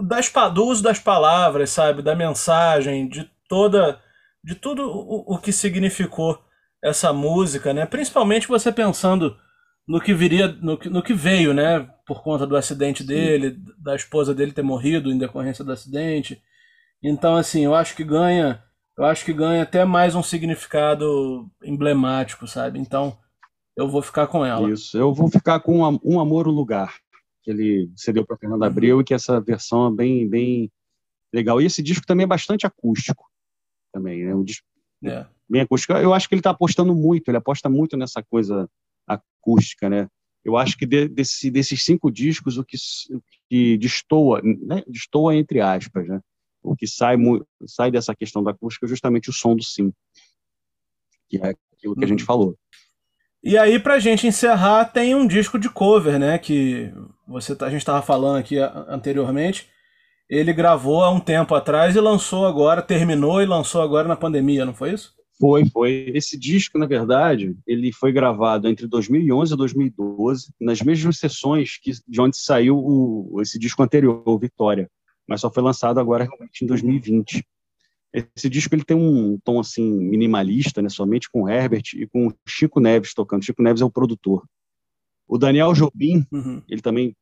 das, 0.02 0.30
do 0.52 0.66
uso 0.66 0.82
das 0.82 0.98
palavras, 0.98 1.70
sabe? 1.70 2.02
Da 2.02 2.14
mensagem, 2.14 3.08
de 3.08 3.30
toda 3.48 3.98
de 4.44 4.54
tudo 4.54 4.86
o, 4.86 5.34
o 5.34 5.38
que 5.38 5.52
significou 5.52 6.42
essa 6.82 7.12
música, 7.12 7.72
né? 7.72 7.86
Principalmente 7.86 8.48
você 8.48 8.72
pensando 8.72 9.36
no 9.86 10.00
que 10.00 10.14
viria, 10.14 10.48
no 10.48 10.78
que, 10.78 10.88
no 10.88 11.02
que 11.02 11.14
veio, 11.14 11.52
né? 11.52 11.80
Por 12.06 12.22
conta 12.22 12.46
do 12.46 12.56
acidente 12.56 13.02
dele, 13.02 13.50
Sim. 13.50 13.74
da 13.78 13.94
esposa 13.94 14.34
dele 14.34 14.52
ter 14.52 14.62
morrido 14.62 15.10
em 15.10 15.18
decorrência 15.18 15.64
do 15.64 15.72
acidente. 15.72 16.42
Então, 17.02 17.36
assim, 17.36 17.64
eu 17.64 17.74
acho 17.74 17.96
que 17.96 18.04
ganha 18.04 18.62
eu 19.00 19.06
acho 19.06 19.24
que 19.24 19.32
ganha 19.32 19.62
até 19.62 19.82
mais 19.82 20.14
um 20.14 20.22
significado 20.22 21.50
emblemático, 21.64 22.46
sabe? 22.46 22.78
Então, 22.78 23.16
eu 23.74 23.88
vou 23.88 24.02
ficar 24.02 24.26
com 24.26 24.44
ela. 24.44 24.70
Isso, 24.70 24.98
eu 24.98 25.14
vou 25.14 25.30
ficar 25.30 25.58
com 25.60 25.78
Um 26.04 26.20
Amor, 26.20 26.46
o 26.46 26.50
Lugar, 26.50 26.94
que 27.42 27.50
ele 27.50 27.90
cedeu 27.96 28.26
para 28.26 28.36
Fernando 28.36 28.62
Abreu 28.62 29.00
e 29.00 29.04
que 29.04 29.14
essa 29.14 29.40
versão 29.40 29.86
é 29.86 29.90
bem, 29.90 30.28
bem 30.28 30.72
legal. 31.32 31.62
E 31.62 31.64
esse 31.64 31.82
disco 31.82 32.06
também 32.06 32.24
é 32.24 32.26
bastante 32.26 32.66
acústico, 32.66 33.24
também, 33.90 34.22
é 34.22 34.34
um 34.34 34.44
disco 34.44 34.66
é. 35.02 35.24
Bem 35.50 35.62
acústico. 35.62 35.92
Eu 35.94 36.14
acho 36.14 36.28
que 36.28 36.34
ele 36.34 36.40
está 36.40 36.50
apostando 36.50 36.94
muito, 36.94 37.28
ele 37.28 37.38
aposta 37.38 37.68
muito 37.68 37.96
nessa 37.96 38.22
coisa 38.22 38.68
acústica, 39.06 39.88
né? 39.88 40.08
Eu 40.44 40.56
acho 40.56 40.76
que 40.76 40.86
de, 40.86 41.08
desse, 41.08 41.50
desses 41.50 41.84
cinco 41.84 42.10
discos, 42.10 42.56
o 42.56 42.64
que, 42.64 42.76
o 43.10 43.22
que 43.48 43.76
destoa, 43.76 44.40
né? 44.42 44.82
destoa 44.86 45.36
entre 45.36 45.60
aspas, 45.60 46.08
né? 46.08 46.20
o 46.62 46.76
que 46.76 46.86
sai, 46.86 47.16
sai 47.66 47.90
dessa 47.90 48.14
questão 48.14 48.42
da 48.42 48.50
acústica 48.50 48.86
é 48.86 48.88
justamente 48.88 49.30
o 49.30 49.32
som 49.32 49.56
do 49.56 49.62
sim, 49.62 49.92
que 51.28 51.38
é 51.38 51.54
aquilo 51.72 51.96
que 51.96 52.04
a 52.04 52.08
gente 52.08 52.20
uhum. 52.20 52.26
falou. 52.26 52.58
E 53.42 53.56
aí, 53.56 53.78
pra 53.78 53.98
gente 53.98 54.26
encerrar, 54.26 54.84
tem 54.86 55.14
um 55.14 55.26
disco 55.26 55.58
de 55.58 55.70
cover, 55.70 56.18
né? 56.18 56.36
Que 56.38 56.92
você, 57.26 57.56
tá, 57.56 57.66
a 57.66 57.70
gente 57.70 57.80
estava 57.80 58.02
falando 58.02 58.38
aqui 58.38 58.58
anteriormente. 58.58 59.66
ele 60.28 60.52
gravou 60.52 61.02
há 61.02 61.10
um 61.10 61.18
tempo 61.18 61.54
atrás 61.54 61.96
e 61.96 62.00
lançou 62.00 62.46
agora, 62.46 62.82
terminou 62.82 63.40
e 63.40 63.46
lançou 63.46 63.80
agora 63.80 64.06
na 64.06 64.16
pandemia, 64.16 64.66
não 64.66 64.74
foi 64.74 64.92
isso? 64.92 65.14
Foi, 65.40 65.64
foi. 65.64 66.12
Esse 66.14 66.38
disco, 66.38 66.78
na 66.78 66.84
verdade, 66.84 67.56
ele 67.66 67.90
foi 67.92 68.12
gravado 68.12 68.68
entre 68.68 68.86
2011 68.86 69.54
e 69.54 69.56
2012, 69.56 70.52
nas 70.60 70.82
mesmas 70.82 71.16
sessões 71.16 71.78
que, 71.78 71.92
de 72.06 72.20
onde 72.20 72.36
saiu 72.36 72.76
o, 72.76 73.40
esse 73.40 73.58
disco 73.58 73.82
anterior, 73.82 74.22
o 74.26 74.38
Vitória, 74.38 74.90
mas 75.26 75.40
só 75.40 75.50
foi 75.50 75.62
lançado 75.62 75.98
agora 75.98 76.24
realmente 76.24 76.62
em 76.62 76.66
2020. 76.66 77.42
Esse 78.12 78.50
disco 78.50 78.74
ele 78.74 78.84
tem 78.84 78.96
um 78.96 79.38
tom 79.42 79.60
assim 79.60 79.82
minimalista, 79.82 80.82
né, 80.82 80.90
somente 80.90 81.30
com 81.30 81.48
Herbert 81.48 81.94
e 81.94 82.06
com 82.06 82.30
Chico 82.46 82.78
Neves 82.78 83.14
tocando. 83.14 83.44
Chico 83.44 83.62
Neves 83.62 83.80
é 83.80 83.84
o 83.84 83.90
produtor. 83.90 84.44
O 85.26 85.38
Daniel 85.38 85.72
Jobim, 85.72 86.26
uhum. 86.30 86.60
ele 86.68 86.82
também 86.82 87.16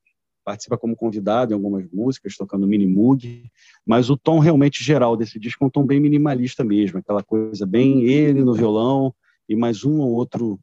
participa 0.49 0.79
como 0.79 0.97
convidado 0.97 1.53
em 1.53 1.55
algumas 1.55 1.87
músicas, 1.93 2.35
tocando 2.35 2.67
Mini 2.67 2.87
Moog, 2.87 3.51
mas 3.85 4.09
o 4.09 4.17
tom 4.17 4.39
realmente 4.39 4.83
geral 4.83 5.15
desse 5.15 5.39
disco 5.39 5.63
é 5.63 5.67
um 5.67 5.71
tom 5.71 5.85
bem 5.85 6.01
minimalista 6.01 6.65
mesmo, 6.65 7.01
aquela 7.01 7.23
coisa 7.23 7.67
bem 7.67 8.05
ele 8.05 8.43
no 8.43 8.55
violão 8.55 9.15
e 9.47 9.55
mais 9.55 9.85
um 9.85 10.01
ou 10.01 10.11
outro 10.11 10.59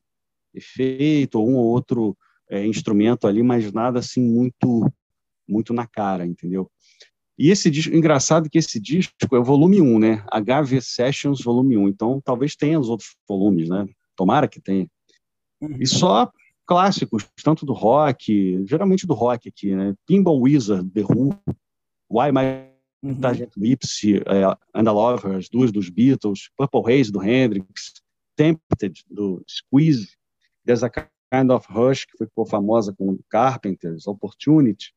efeito, 0.55 1.39
ou 1.39 1.47
um 1.47 1.53
ou 1.53 1.65
outro 1.65 2.17
é, 2.49 2.65
instrumento 2.65 3.27
ali, 3.27 3.43
mas 3.43 3.71
nada 3.71 3.99
assim 3.99 4.23
muito 4.23 4.91
muito 5.47 5.71
na 5.71 5.85
cara, 5.85 6.25
entendeu? 6.25 6.67
E 7.37 7.51
esse 7.51 7.69
disco, 7.69 7.95
engraçado 7.95 8.49
que 8.49 8.57
esse 8.57 8.79
disco 8.79 9.13
é 9.33 9.37
o 9.37 9.43
volume 9.43 9.81
1, 9.81 9.99
né? 9.99 10.25
HV 10.31 10.81
Sessions 10.81 11.43
volume 11.43 11.77
1, 11.77 11.89
então 11.89 12.19
talvez 12.25 12.55
tenha 12.55 12.79
os 12.79 12.89
outros 12.89 13.15
volumes, 13.29 13.69
né? 13.69 13.85
Tomara 14.15 14.47
que 14.47 14.59
tenha. 14.59 14.87
E 15.79 15.85
só 15.85 16.31
clássicos, 16.65 17.27
tanto 17.43 17.65
do 17.65 17.73
rock, 17.73 18.65
geralmente 18.65 19.05
do 19.05 19.13
rock 19.13 19.49
aqui, 19.49 19.75
né? 19.75 19.93
Pinball 20.07 20.41
Wizard, 20.41 20.89
The 20.91 21.01
Who, 21.01 21.37
Why 22.09 22.31
My 22.31 22.69
uhum. 23.03 23.19
Target 23.19 23.51
Lips, 23.57 24.01
é, 24.03 24.45
And 24.73 24.83
the 24.83 24.91
Love, 24.91 25.27
as 25.35 25.49
duas 25.49 25.71
dos 25.71 25.89
Beatles, 25.89 26.49
Purple 26.57 26.81
Haze, 26.91 27.11
do 27.11 27.23
Hendrix, 27.23 27.93
Tempted, 28.35 29.03
do 29.09 29.43
Squeeze, 29.47 30.09
There's 30.65 30.83
a 30.83 30.89
Kind 30.89 31.51
of 31.51 31.67
Rush, 31.71 32.05
que 32.05 32.17
ficou 32.17 32.45
famosa 32.45 32.93
com 32.93 33.19
Carpenters, 33.29 34.07
Opportunity, 34.07 34.93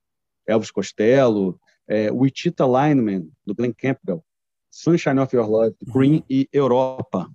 Elvis 0.46 0.70
Costello, 0.70 1.60
é, 1.86 2.10
Wichita 2.10 2.64
Lineman, 2.64 3.30
do 3.46 3.54
Glenn 3.54 3.72
Campbell, 3.72 4.24
Sunshine 4.70 5.18
of 5.20 5.34
Your 5.34 5.48
Love, 5.48 5.76
do 5.80 5.92
Cream, 5.92 6.16
uhum. 6.16 6.22
e 6.28 6.48
Europa, 6.52 7.30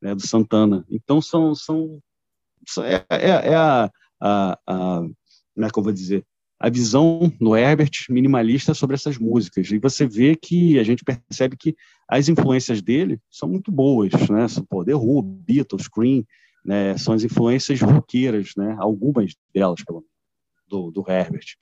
né, 0.00 0.14
do 0.14 0.26
Santana. 0.26 0.84
Então, 0.90 1.22
são, 1.22 1.54
são 1.54 2.02
é, 2.84 3.04
é, 3.08 3.30
é 3.50 3.54
a, 3.54 3.90
a, 4.20 4.58
a, 4.66 5.00
como 5.54 5.66
é 5.66 5.70
que 5.70 5.78
eu 5.78 5.82
vou 5.82 5.92
dizer, 5.92 6.24
a 6.62 6.70
visão 6.70 7.32
no 7.40 7.56
Herbert 7.56 7.90
minimalista 8.08 8.72
sobre 8.72 8.94
essas 8.94 9.18
músicas. 9.18 9.68
E 9.72 9.80
você 9.80 10.06
vê 10.06 10.36
que 10.36 10.78
a 10.78 10.84
gente 10.84 11.02
percebe 11.04 11.56
que 11.56 11.74
as 12.08 12.28
influências 12.28 12.80
dele 12.80 13.20
são 13.28 13.48
muito 13.48 13.72
boas, 13.72 14.12
né? 14.12 14.46
Pô, 14.68 14.84
Who, 14.84 15.22
Beatles, 15.22 15.88
Cream, 15.88 16.24
né? 16.64 16.96
São 16.96 17.14
as 17.14 17.24
influências 17.24 17.80
roqueiras, 17.80 18.52
né? 18.56 18.76
Algumas 18.78 19.34
delas, 19.52 19.82
pelo 19.84 20.04
do, 20.68 20.92
do 20.92 21.04
Herbert. 21.06 21.56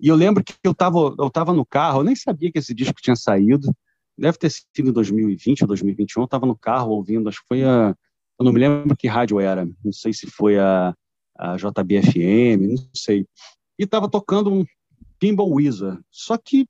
E 0.00 0.08
eu 0.08 0.16
lembro 0.16 0.42
que 0.42 0.54
eu 0.64 0.72
estava 0.72 1.14
eu 1.18 1.30
tava 1.30 1.52
no 1.52 1.66
carro, 1.66 2.00
eu 2.00 2.04
nem 2.04 2.16
sabia 2.16 2.50
que 2.50 2.58
esse 2.58 2.72
disco 2.74 3.02
tinha 3.02 3.16
saído. 3.16 3.70
Deve 4.16 4.38
ter 4.38 4.50
sido 4.50 4.88
em 4.88 4.92
2020 4.92 5.62
ou 5.62 5.68
2021. 5.68 6.22
Eu 6.22 6.24
estava 6.24 6.46
no 6.46 6.56
carro 6.56 6.92
ouvindo, 6.92 7.28
acho 7.28 7.40
que 7.42 7.48
foi 7.48 7.64
a 7.64 7.94
eu 8.38 8.44
não 8.44 8.52
me 8.52 8.60
lembro 8.60 8.96
que 8.96 9.08
rádio 9.08 9.40
era, 9.40 9.68
não 9.84 9.92
sei 9.92 10.12
se 10.12 10.26
foi 10.26 10.58
a, 10.58 10.94
a 11.36 11.56
JBFM, 11.56 12.76
não 12.76 12.90
sei. 12.94 13.26
E 13.78 13.84
estava 13.84 14.08
tocando 14.08 14.52
um 14.52 14.64
Pinball 15.18 15.52
Wizard, 15.52 16.00
só 16.10 16.36
que 16.36 16.66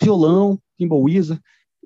violão, 0.00 0.58
Pinball 0.78 1.02
Wizard, 1.02 1.40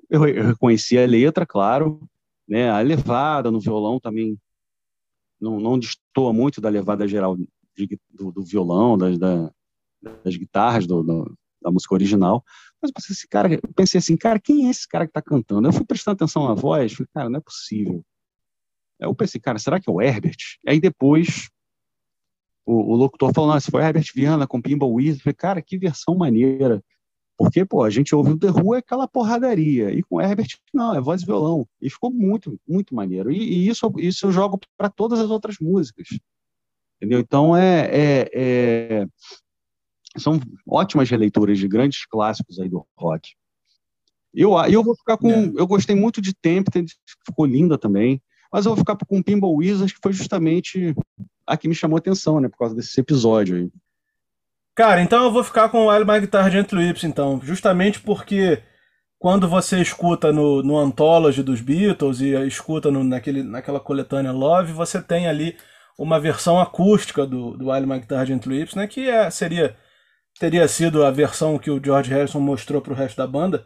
eu, 0.09 0.25
eu 0.27 0.47
reconheci 0.47 0.97
a 0.97 1.05
letra, 1.05 1.45
claro, 1.45 1.99
né, 2.47 2.69
a 2.69 2.79
levada 2.79 3.51
no 3.51 3.59
violão 3.59 3.99
também 3.99 4.37
não, 5.39 5.59
não 5.59 5.77
destoa 5.77 6.31
muito 6.31 6.61
da 6.61 6.69
levada 6.69 7.07
geral 7.07 7.35
de, 7.35 7.99
do, 8.09 8.31
do, 8.31 8.43
violão, 8.43 8.97
das, 8.97 9.17
da, 9.17 9.51
das 10.23 10.35
guitarras 10.35 10.87
do, 10.87 11.03
do, 11.03 11.37
da 11.61 11.69
música 11.69 11.93
original. 11.93 12.43
Mas 12.81 12.89
eu 12.89 12.93
pensei, 12.93 13.13
assim, 13.13 13.27
cara, 13.29 13.49
pensei 13.75 13.97
assim, 13.99 14.17
cara, 14.17 14.39
quem 14.39 14.67
é 14.67 14.69
esse 14.69 14.87
cara 14.87 15.05
que 15.05 15.11
está 15.11 15.21
cantando? 15.21 15.67
Eu 15.67 15.73
fui 15.73 15.85
prestando 15.85 16.15
atenção 16.15 16.47
na 16.47 16.53
voz, 16.53 16.93
falei, 16.93 17.09
cara, 17.13 17.29
não 17.29 17.37
é 17.37 17.41
possível. 17.41 18.03
Eu 18.99 19.13
pensei, 19.15 19.39
cara, 19.39 19.59
será 19.59 19.79
que 19.79 19.89
é 19.89 19.93
o 19.93 20.01
Herbert? 20.01 20.37
Aí 20.67 20.79
depois 20.79 21.49
o, 22.65 22.93
o 22.93 22.95
locutor 22.95 23.33
falou, 23.33 23.51
não, 23.51 23.59
se 23.59 23.71
foi 23.71 23.81
Herbert 23.81 24.11
Viana 24.13 24.45
com 24.45 24.61
Pinball 24.61 24.93
Wizard. 24.93 25.19
Eu 25.19 25.23
falei, 25.23 25.35
cara, 25.35 25.61
que 25.61 25.77
versão 25.77 26.15
maneira. 26.15 26.83
Porque, 27.37 27.63
pô, 27.63 27.83
a 27.83 27.89
gente 27.89 28.15
ouviu 28.15 28.37
The 28.37 28.49
Who 28.49 28.73
é 28.73 28.79
aquela 28.79 29.07
porradaria. 29.07 29.91
E 29.91 30.01
com 30.01 30.19
Herbert, 30.19 30.57
não, 30.73 30.95
é 30.95 30.99
voz 30.99 31.21
e 31.21 31.25
violão. 31.25 31.67
E 31.79 31.89
ficou 31.89 32.11
muito, 32.11 32.59
muito 32.67 32.95
maneiro. 32.95 33.31
E, 33.31 33.37
e 33.37 33.67
isso, 33.69 33.93
isso 33.97 34.25
eu 34.25 34.31
jogo 34.31 34.59
para 34.75 34.89
todas 34.89 35.19
as 35.19 35.29
outras 35.29 35.57
músicas. 35.61 36.07
Entendeu? 36.97 37.19
Então, 37.19 37.55
é, 37.55 37.85
é, 37.91 38.31
é, 38.33 39.05
são 40.17 40.39
ótimas 40.67 41.09
releituras 41.09 41.59
de 41.59 41.67
grandes 41.67 42.05
clássicos 42.07 42.59
aí 42.59 42.67
do 42.67 42.85
rock. 42.97 43.35
Eu, 44.33 44.51
eu 44.65 44.83
vou 44.83 44.95
ficar 44.95 45.17
com. 45.17 45.29
É. 45.31 45.51
Eu 45.55 45.67
gostei 45.67 45.95
muito 45.95 46.21
de 46.21 46.33
Tempted, 46.33 46.91
ficou 47.25 47.45
linda 47.45 47.77
também. 47.77 48.21
Mas 48.51 48.65
eu 48.65 48.71
vou 48.71 48.77
ficar 48.77 48.95
com 48.95 49.19
o 49.19 49.23
Pinball 49.23 49.55
Wizards, 49.55 49.93
que 49.93 49.99
foi 50.01 50.13
justamente 50.13 50.95
a 51.45 51.55
que 51.55 51.67
me 51.67 51.75
chamou 51.75 51.97
a 51.97 51.99
atenção, 51.99 52.39
né? 52.39 52.49
Por 52.49 52.57
causa 52.57 52.75
desse 52.75 52.99
episódio 52.99 53.55
aí. 53.55 53.71
Cara, 54.75 55.01
então 55.01 55.23
eu 55.23 55.31
vou 55.31 55.43
ficar 55.43 55.69
com 55.69 55.85
o 55.85 55.89
Wild 55.89 56.09
My 56.09 56.19
Guitar 56.19 56.51
Gentle 56.51 56.81
então. 57.03 57.41
Justamente 57.43 57.99
porque 57.99 58.61
quando 59.17 59.47
você 59.47 59.81
escuta 59.81 60.31
no, 60.31 60.61
no 60.61 60.77
Anthology 60.77 61.41
dos 61.41 61.61
Beatles 61.61 62.21
e 62.21 62.35
escuta 62.45 62.91
no, 62.91 63.03
naquele, 63.03 63.41
naquela 63.41 63.79
coletânea 63.79 64.31
Love, 64.31 64.73
você 64.73 65.01
tem 65.01 65.27
ali 65.27 65.57
uma 65.97 66.19
versão 66.19 66.59
acústica 66.59 67.25
do, 67.25 67.57
do 67.57 67.71
Wild 67.71 67.87
My 67.87 67.99
Guitar 67.99 68.25
Gentle 68.25 68.67
né? 68.75 68.85
Que 68.85 69.09
é, 69.09 69.29
seria, 69.31 69.75
teria 70.39 70.67
sido 70.67 71.03
a 71.03 71.09
versão 71.09 71.57
que 71.57 71.71
o 71.71 71.83
George 71.83 72.11
Harrison 72.11 72.39
mostrou 72.39 72.79
para 72.79 72.93
o 72.93 72.95
resto 72.95 73.17
da 73.17 73.25
banda. 73.25 73.65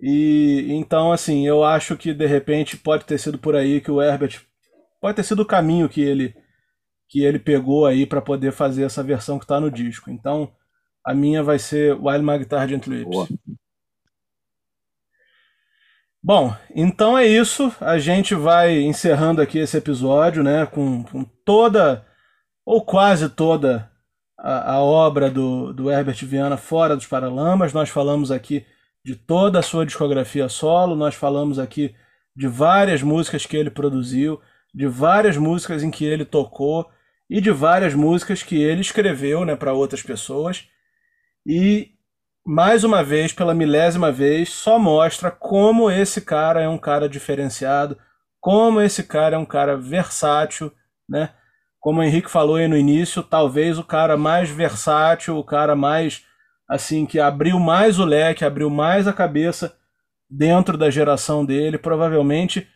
E 0.00 0.66
então, 0.70 1.12
assim, 1.12 1.46
eu 1.46 1.62
acho 1.64 1.96
que 1.96 2.12
de 2.12 2.26
repente 2.26 2.76
pode 2.76 3.04
ter 3.04 3.18
sido 3.18 3.38
por 3.38 3.54
aí 3.54 3.80
que 3.80 3.90
o 3.90 4.02
Herbert 4.02 4.40
pode 5.00 5.16
ter 5.16 5.24
sido 5.24 5.42
o 5.42 5.46
caminho 5.46 5.88
que 5.88 6.00
ele 6.00 6.34
que 7.08 7.22
ele 7.22 7.38
pegou 7.38 7.84
aí 7.84 8.06
para 8.06 8.22
poder 8.22 8.52
fazer 8.52 8.84
essa 8.84 9.02
versão 9.02 9.38
que 9.38 9.44
está 9.44 9.60
no 9.60 9.70
disco. 9.70 10.10
Então, 10.10 10.50
a 11.04 11.12
minha 11.12 11.42
vai 11.42 11.58
ser 11.58 11.94
Wild 11.94 12.24
My 12.24 12.38
Guitar 12.38 12.66
Gentle 12.66 12.96
Lips. 12.96 13.36
Bom, 16.22 16.54
então 16.74 17.18
é 17.18 17.26
isso. 17.26 17.74
A 17.80 17.98
gente 17.98 18.34
vai 18.34 18.80
encerrando 18.80 19.42
aqui 19.42 19.58
esse 19.58 19.76
episódio, 19.76 20.42
né, 20.42 20.64
com, 20.64 21.02
com 21.02 21.24
toda 21.44 22.06
ou 22.64 22.84
quase 22.84 23.28
toda 23.28 23.90
a, 24.38 24.74
a 24.74 24.80
obra 24.80 25.30
do, 25.30 25.72
do 25.72 25.90
Herbert 25.90 26.24
Viana 26.24 26.56
fora 26.56 26.96
dos 26.96 27.06
Paralamas. 27.06 27.72
Nós 27.72 27.88
falamos 27.90 28.30
aqui 28.30 28.64
de 29.04 29.16
toda 29.16 29.58
a 29.58 29.62
sua 29.62 29.84
discografia 29.84 30.48
solo. 30.48 30.94
Nós 30.94 31.14
falamos 31.14 31.58
aqui 31.58 31.94
de 32.34 32.46
várias 32.46 33.02
músicas 33.02 33.44
que 33.44 33.56
ele 33.56 33.70
produziu, 33.70 34.40
de 34.74 34.86
várias 34.86 35.36
músicas 35.36 35.82
em 35.82 35.90
que 35.90 36.04
ele 36.04 36.24
tocou 36.24 36.88
e 37.28 37.40
de 37.40 37.50
várias 37.50 37.94
músicas 37.94 38.42
que 38.42 38.60
ele 38.60 38.80
escreveu 38.80 39.44
né, 39.44 39.56
para 39.56 39.72
outras 39.72 40.02
pessoas. 40.02 40.68
E, 41.46 41.92
mais 42.44 42.84
uma 42.84 43.02
vez, 43.02 43.32
pela 43.32 43.54
milésima 43.54 44.12
vez, 44.12 44.50
só 44.50 44.78
mostra 44.78 45.30
como 45.30 45.90
esse 45.90 46.20
cara 46.20 46.60
é 46.60 46.68
um 46.68 46.78
cara 46.78 47.08
diferenciado, 47.08 47.98
como 48.40 48.80
esse 48.80 49.04
cara 49.04 49.36
é 49.36 49.38
um 49.38 49.44
cara 49.44 49.76
versátil, 49.76 50.72
né? 51.08 51.30
Como 51.80 52.00
o 52.00 52.02
Henrique 52.02 52.30
falou 52.30 52.56
aí 52.56 52.68
no 52.68 52.76
início, 52.76 53.22
talvez 53.22 53.78
o 53.78 53.84
cara 53.84 54.16
mais 54.16 54.48
versátil, 54.48 55.36
o 55.36 55.44
cara 55.44 55.74
mais 55.74 56.24
assim 56.72 57.04
que 57.04 57.20
abriu 57.20 57.60
mais 57.60 57.98
o 57.98 58.04
leque, 58.04 58.46
abriu 58.46 58.70
mais 58.70 59.06
a 59.06 59.12
cabeça 59.12 59.76
dentro 60.28 60.78
da 60.78 60.88
geração 60.88 61.44
dele, 61.44 61.76
provavelmente 61.76 62.66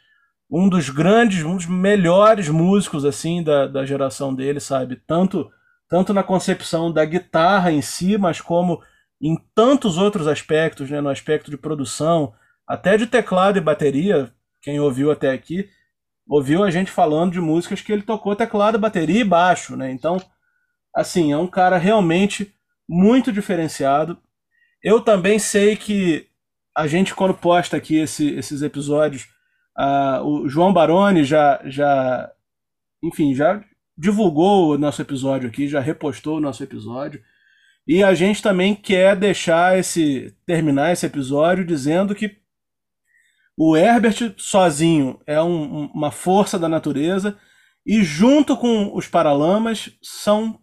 um 0.50 0.68
dos 0.68 0.90
grandes, 0.90 1.42
um 1.42 1.56
dos 1.56 1.64
melhores 1.64 2.50
músicos 2.50 3.06
assim 3.06 3.42
da, 3.42 3.66
da 3.66 3.86
geração 3.86 4.34
dele, 4.34 4.60
sabe? 4.60 4.96
Tanto 5.06 5.50
tanto 5.88 6.12
na 6.12 6.22
concepção 6.22 6.92
da 6.92 7.04
guitarra 7.04 7.72
em 7.72 7.80
si, 7.80 8.18
mas 8.18 8.40
como 8.40 8.82
em 9.22 9.36
tantos 9.54 9.96
outros 9.96 10.26
aspectos, 10.26 10.90
né, 10.90 11.00
no 11.00 11.08
aspecto 11.08 11.50
de 11.50 11.56
produção, 11.56 12.34
até 12.66 12.98
de 12.98 13.06
teclado 13.06 13.56
e 13.56 13.62
bateria, 13.62 14.30
quem 14.60 14.78
ouviu 14.78 15.10
até 15.10 15.30
aqui, 15.30 15.70
ouviu 16.28 16.64
a 16.64 16.70
gente 16.70 16.90
falando 16.90 17.32
de 17.32 17.40
músicas 17.40 17.80
que 17.80 17.92
ele 17.92 18.02
tocou 18.02 18.36
teclado, 18.36 18.78
bateria 18.78 19.20
e 19.20 19.24
baixo, 19.24 19.76
né? 19.76 19.90
Então, 19.90 20.20
assim, 20.94 21.32
é 21.32 21.38
um 21.38 21.46
cara 21.46 21.78
realmente 21.78 22.55
muito 22.88 23.32
diferenciado. 23.32 24.18
Eu 24.82 25.00
também 25.00 25.38
sei 25.38 25.76
que 25.76 26.28
a 26.76 26.86
gente, 26.86 27.14
quando 27.14 27.34
posta 27.34 27.76
aqui 27.76 27.96
esse, 27.96 28.34
esses 28.34 28.62
episódios, 28.62 29.26
uh, 29.78 30.22
o 30.22 30.48
João 30.48 30.72
Baroni 30.72 31.24
já, 31.24 31.60
já, 31.64 32.30
enfim, 33.02 33.34
já 33.34 33.64
divulgou 33.96 34.74
o 34.74 34.78
nosso 34.78 35.00
episódio 35.00 35.48
aqui, 35.48 35.66
já 35.66 35.80
repostou 35.80 36.36
o 36.36 36.40
nosso 36.40 36.62
episódio. 36.62 37.22
E 37.86 38.02
a 38.02 38.14
gente 38.14 38.42
também 38.42 38.74
quer 38.74 39.16
deixar 39.16 39.78
esse 39.78 40.36
terminar 40.44 40.92
esse 40.92 41.06
episódio 41.06 41.64
dizendo 41.64 42.14
que 42.14 42.36
o 43.56 43.76
Herbert 43.76 44.34
sozinho 44.36 45.18
é 45.26 45.40
um, 45.40 45.86
uma 45.86 46.10
força 46.10 46.58
da 46.58 46.68
natureza 46.68 47.38
e 47.86 48.02
junto 48.02 48.56
com 48.56 48.94
os 48.94 49.06
Paralamas 49.06 49.96
são 50.02 50.60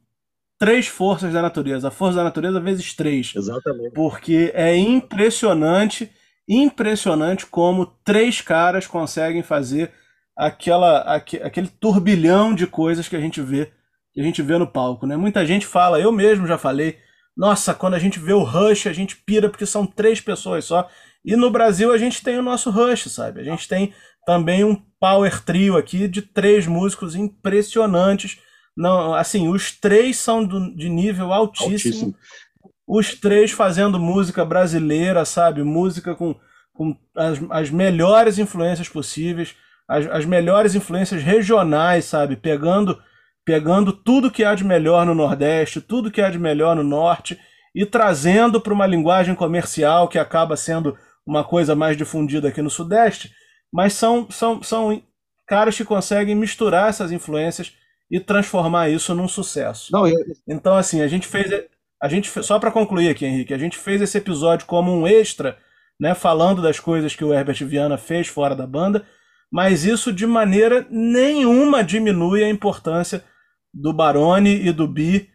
três 0.63 0.87
forças 0.87 1.33
da 1.33 1.41
natureza. 1.41 1.89
A 1.89 1.91
força 1.91 2.15
da 2.15 2.23
natureza 2.23 2.57
vezes 2.57 2.93
três. 2.93 3.33
Exatamente. 3.35 3.91
Porque 3.91 4.49
é 4.55 4.73
impressionante, 4.77 6.09
impressionante 6.47 7.45
como 7.45 7.85
três 8.05 8.39
caras 8.39 8.87
conseguem 8.87 9.43
fazer 9.43 9.91
aquela, 10.37 10.99
aquele 11.01 11.67
turbilhão 11.67 12.55
de 12.55 12.65
coisas 12.65 13.09
que 13.09 13.15
a 13.17 13.19
gente 13.19 13.41
vê 13.41 13.71
que 14.13 14.21
a 14.21 14.23
gente 14.23 14.41
vê 14.41 14.57
no 14.57 14.67
palco, 14.67 15.07
né? 15.07 15.17
Muita 15.17 15.45
gente 15.45 15.65
fala, 15.65 15.99
eu 15.99 16.11
mesmo 16.11 16.45
já 16.45 16.57
falei, 16.57 16.97
nossa, 17.35 17.73
quando 17.73 17.95
a 17.95 17.99
gente 17.99 18.19
vê 18.19 18.31
o 18.31 18.43
Rush, 18.43 18.85
a 18.85 18.93
gente 18.93 19.17
pira 19.17 19.49
porque 19.49 19.65
são 19.65 19.85
três 19.87 20.21
pessoas 20.21 20.65
só. 20.65 20.87
E 21.25 21.35
no 21.35 21.49
Brasil 21.49 21.91
a 21.91 21.97
gente 21.97 22.23
tem 22.23 22.37
o 22.37 22.43
nosso 22.43 22.69
Rush, 22.69 23.11
sabe? 23.11 23.41
A 23.41 23.43
gente 23.43 23.67
tem 23.67 23.91
também 24.25 24.63
um 24.63 24.75
power 24.99 25.43
trio 25.43 25.75
aqui 25.75 26.07
de 26.07 26.21
três 26.21 26.67
músicos 26.67 27.15
impressionantes. 27.15 28.39
Não, 28.75 29.13
assim, 29.13 29.47
os 29.47 29.71
três 29.71 30.17
são 30.17 30.43
do, 30.43 30.75
de 30.75 30.89
nível 30.89 31.31
altíssimo. 31.31 31.73
altíssimo. 31.73 32.15
Os 32.87 33.13
três 33.19 33.51
fazendo 33.51 33.99
música 33.99 34.43
brasileira, 34.43 35.23
sabe? 35.25 35.63
Música 35.63 36.15
com, 36.15 36.35
com 36.73 36.97
as, 37.15 37.39
as 37.49 37.69
melhores 37.69 38.37
influências 38.39 38.89
possíveis, 38.89 39.55
as, 39.87 40.07
as 40.07 40.25
melhores 40.25 40.75
influências 40.75 41.21
regionais, 41.23 42.05
sabe? 42.05 42.35
Pegando 42.35 42.99
pegando 43.45 43.91
tudo 43.91 44.31
que 44.31 44.43
há 44.43 44.55
de 44.55 44.63
melhor 44.63 45.05
no 45.05 45.13
Nordeste, 45.13 45.81
tudo 45.81 46.09
que 46.09 46.21
há 46.21 46.29
de 46.29 46.39
melhor 46.39 46.75
no 46.75 46.83
Norte 46.83 47.37
e 47.75 47.85
trazendo 47.85 48.61
para 48.61 48.73
uma 48.73 48.87
linguagem 48.87 49.35
comercial 49.35 50.07
que 50.07 50.17
acaba 50.17 50.55
sendo 50.55 50.97
uma 51.25 51.43
coisa 51.43 51.75
mais 51.75 51.97
difundida 51.97 52.49
aqui 52.49 52.61
no 52.61 52.69
Sudeste, 52.69 53.31
mas 53.71 53.93
são, 53.93 54.29
são, 54.29 54.61
são 54.61 55.01
caras 55.47 55.75
que 55.75 55.83
conseguem 55.83 56.35
misturar 56.35 56.89
essas 56.89 57.11
influências 57.11 57.73
e 58.13 58.19
transformar 58.19 58.89
isso 58.89 59.15
num 59.15 59.27
sucesso. 59.27 59.91
Não, 59.91 60.07
eu... 60.07 60.15
Então, 60.47 60.75
assim, 60.75 61.01
a 61.01 61.07
gente 61.07 61.25
fez. 61.25 61.51
A 61.99 62.07
gente, 62.07 62.29
só 62.43 62.59
para 62.59 62.69
concluir 62.69 63.09
aqui, 63.09 63.25
Henrique, 63.25 63.55
a 63.55 63.57
gente 63.57 63.75
fez 63.75 64.03
esse 64.03 64.19
episódio 64.19 64.67
como 64.67 64.91
um 64.91 65.07
extra, 65.07 65.57
né, 65.99 66.13
falando 66.13 66.61
das 66.61 66.79
coisas 66.79 67.15
que 67.15 67.25
o 67.25 67.33
Herbert 67.33 67.65
Viana 67.65 67.97
fez 67.97 68.27
fora 68.27 68.55
da 68.55 68.67
banda, 68.67 69.03
mas 69.51 69.83
isso 69.83 70.13
de 70.13 70.27
maneira 70.27 70.85
nenhuma 70.91 71.83
diminui 71.83 72.43
a 72.43 72.49
importância 72.49 73.23
do 73.73 73.91
Barone 73.91 74.63
e 74.63 74.71
do 74.71 74.87
Bi 74.87 75.29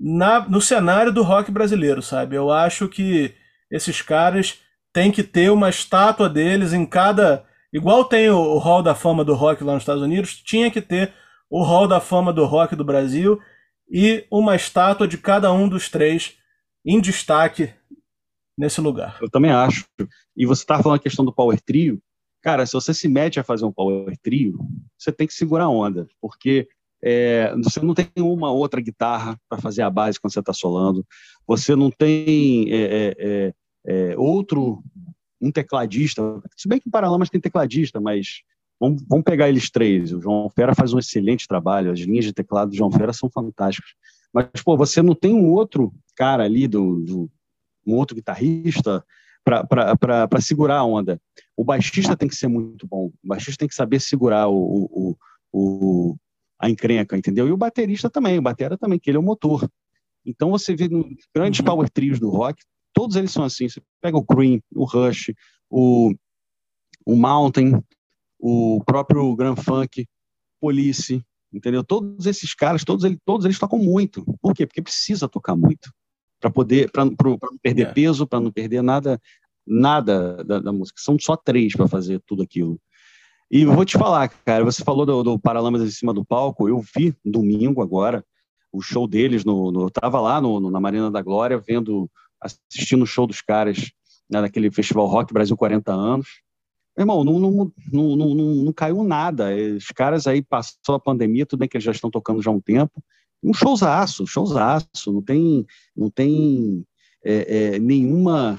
na, 0.00 0.40
no 0.40 0.60
cenário 0.60 1.12
do 1.12 1.22
rock 1.22 1.52
brasileiro, 1.52 2.02
sabe? 2.02 2.34
Eu 2.34 2.50
acho 2.50 2.88
que 2.88 3.32
esses 3.70 4.02
caras 4.02 4.58
têm 4.92 5.12
que 5.12 5.22
ter 5.22 5.52
uma 5.52 5.68
estátua 5.68 6.28
deles 6.28 6.72
em 6.72 6.84
cada. 6.84 7.44
Igual 7.72 8.06
tem 8.06 8.28
o, 8.28 8.38
o 8.38 8.58
Hall 8.58 8.82
da 8.82 8.94
Fama 8.94 9.24
do 9.24 9.34
Rock 9.34 9.62
lá 9.62 9.74
nos 9.74 9.82
Estados 9.82 10.02
Unidos, 10.02 10.34
tinha 10.34 10.68
que 10.68 10.80
ter 10.80 11.12
o 11.50 11.62
Hall 11.62 11.86
da 11.86 12.00
Fama 12.00 12.32
do 12.32 12.44
Rock 12.44 12.74
do 12.74 12.84
Brasil 12.84 13.40
e 13.90 14.26
uma 14.30 14.56
estátua 14.56 15.06
de 15.06 15.18
cada 15.18 15.52
um 15.52 15.68
dos 15.68 15.88
três 15.88 16.36
em 16.84 17.00
destaque 17.00 17.72
nesse 18.56 18.80
lugar. 18.80 19.18
Eu 19.20 19.30
também 19.30 19.50
acho. 19.50 19.84
E 20.36 20.46
você 20.46 20.62
estava 20.62 20.82
falando 20.82 20.98
a 20.98 21.02
questão 21.02 21.24
do 21.24 21.32
Power 21.32 21.60
Trio. 21.60 22.00
Cara, 22.42 22.66
se 22.66 22.72
você 22.72 22.92
se 22.92 23.08
mete 23.08 23.40
a 23.40 23.44
fazer 23.44 23.64
um 23.64 23.72
Power 23.72 24.16
Trio, 24.22 24.58
você 24.98 25.10
tem 25.10 25.26
que 25.26 25.34
segurar 25.34 25.64
a 25.64 25.70
onda, 25.70 26.06
porque 26.20 26.68
é, 27.02 27.54
você 27.56 27.80
não 27.80 27.94
tem 27.94 28.08
uma 28.18 28.50
outra 28.50 28.80
guitarra 28.80 29.38
para 29.48 29.60
fazer 29.60 29.82
a 29.82 29.90
base 29.90 30.18
quando 30.20 30.32
você 30.32 30.40
está 30.40 30.52
solando. 30.52 31.06
Você 31.46 31.74
não 31.76 31.90
tem 31.90 32.72
é, 32.72 32.76
é, 32.76 33.14
é, 33.18 33.54
é, 33.86 34.18
outro, 34.18 34.82
um 35.40 35.50
tecladista. 35.50 36.22
Se 36.56 36.68
bem 36.68 36.80
que 36.80 36.88
o 36.88 36.90
Paralamas 36.90 37.30
tem 37.30 37.40
tecladista, 37.40 38.00
mas 38.00 38.42
vamos, 38.80 39.02
vamos, 39.08 39.24
pegar 39.24 39.48
eles 39.48 39.70
três. 39.70 40.12
O 40.12 40.20
João 40.20 40.50
Fera 40.50 40.74
faz 40.74 40.92
um 40.92 40.98
excelente 40.98 41.46
trabalho, 41.46 41.92
as 41.92 42.00
linhas 42.00 42.24
de 42.24 42.32
teclado 42.32 42.70
do 42.70 42.76
João 42.76 42.90
Fera 42.90 43.12
são 43.12 43.30
fantásticas. 43.30 43.90
Mas, 44.32 44.48
pô, 44.64 44.76
você 44.76 45.00
não 45.00 45.14
tem 45.14 45.32
um 45.34 45.52
outro 45.52 45.92
cara 46.16 46.44
ali, 46.44 46.66
do, 46.66 47.00
do 47.00 47.30
um 47.86 47.94
outro 47.94 48.16
guitarrista 48.16 49.04
para 49.44 50.40
segurar 50.40 50.78
a 50.78 50.84
onda. 50.84 51.20
O 51.56 51.62
baixista 51.62 52.16
tem 52.16 52.28
que 52.28 52.34
ser 52.34 52.48
muito 52.48 52.86
bom. 52.86 53.06
O 53.22 53.28
baixista 53.28 53.58
tem 53.58 53.68
que 53.68 53.74
saber 53.74 54.00
segurar 54.00 54.48
o, 54.48 54.88
o, 54.90 55.16
o, 55.52 56.16
a 56.58 56.70
encrenca, 56.70 57.16
entendeu? 57.16 57.46
E 57.46 57.52
o 57.52 57.56
baterista 57.56 58.08
também, 58.08 58.38
o 58.38 58.42
batera 58.42 58.78
também, 58.78 58.98
que 58.98 59.10
ele 59.10 59.18
é 59.18 59.20
o 59.20 59.22
motor. 59.22 59.68
Então 60.24 60.50
você 60.50 60.74
vê 60.74 60.88
nos 60.88 61.06
grandes 61.34 61.60
uhum. 61.60 61.66
power 61.66 61.90
trios 61.90 62.18
do 62.18 62.30
rock, 62.30 62.62
todos 62.92 63.16
eles 63.16 63.30
são 63.30 63.44
assim. 63.44 63.68
Você 63.68 63.82
pega 64.00 64.16
o 64.16 64.24
Cream, 64.24 64.60
o 64.74 64.84
Rush, 64.84 65.32
o, 65.68 66.14
o 67.04 67.14
Mountain, 67.14 67.82
o 68.46 68.84
próprio 68.84 69.34
Grand 69.34 69.56
Funk, 69.56 70.06
Police, 70.60 71.24
entendeu? 71.50 71.82
Todos 71.82 72.26
esses 72.26 72.54
caras, 72.54 72.84
todos 72.84 73.02
eles, 73.02 73.18
todos 73.24 73.46
eles 73.46 73.58
tocam 73.58 73.78
muito. 73.78 74.22
Por 74.38 74.52
quê? 74.52 74.66
Porque 74.66 74.82
precisa 74.82 75.26
tocar 75.26 75.56
muito 75.56 75.90
para 76.38 76.50
poder, 76.50 76.90
para 76.90 77.06
não 77.06 77.16
perder 77.62 77.86
é. 77.86 77.92
peso, 77.92 78.26
para 78.26 78.40
não 78.40 78.52
perder 78.52 78.82
nada, 78.82 79.18
nada 79.66 80.44
da, 80.44 80.58
da 80.58 80.72
música. 80.72 81.00
São 81.00 81.18
só 81.18 81.38
três 81.38 81.74
para 81.74 81.88
fazer 81.88 82.20
tudo 82.26 82.42
aquilo. 82.42 82.78
E 83.50 83.64
vou 83.64 83.82
te 83.82 83.96
falar, 83.96 84.28
cara, 84.28 84.62
você 84.62 84.84
falou 84.84 85.06
do, 85.06 85.22
do 85.22 85.38
Paralamas 85.38 85.80
em 85.80 85.90
cima 85.90 86.12
do 86.12 86.22
palco, 86.22 86.68
eu 86.68 86.82
vi 86.94 87.16
domingo 87.24 87.80
agora 87.80 88.22
o 88.70 88.82
show 88.82 89.08
deles, 89.08 89.42
no, 89.42 89.72
no 89.72 89.82
eu 89.84 89.90
tava 89.90 90.20
lá 90.20 90.38
no, 90.38 90.60
no, 90.60 90.70
na 90.70 90.80
Marina 90.80 91.10
da 91.10 91.22
Glória, 91.22 91.56
vendo, 91.56 92.10
assistindo 92.38 93.04
o 93.04 93.06
show 93.06 93.26
dos 93.26 93.40
caras 93.40 93.90
né, 94.28 94.42
naquele 94.42 94.70
Festival 94.70 95.06
Rock 95.06 95.32
Brasil 95.32 95.56
40 95.56 95.92
anos. 95.92 96.43
Irmão, 96.96 97.24
não, 97.24 97.38
não, 97.40 97.72
não, 97.92 98.16
não, 98.16 98.34
não, 98.34 98.72
caiu 98.72 99.02
nada. 99.02 99.50
Os 99.76 99.86
caras 99.88 100.26
aí 100.26 100.42
passou 100.42 100.94
a 100.94 101.00
pandemia, 101.00 101.44
tudo 101.44 101.58
bem 101.60 101.68
que 101.68 101.76
eles 101.76 101.84
já 101.84 101.90
estão 101.90 102.10
tocando 102.10 102.40
já 102.40 102.50
há 102.50 102.54
um 102.54 102.60
tempo. 102.60 103.02
Um 103.42 103.52
showzaço, 103.52 104.26
showzaço, 104.26 105.12
não 105.12 105.20
tem, 105.20 105.66
não 105.96 106.08
tem 106.08 106.84
é, 107.24 107.74
é, 107.74 107.78
nenhuma 107.78 108.58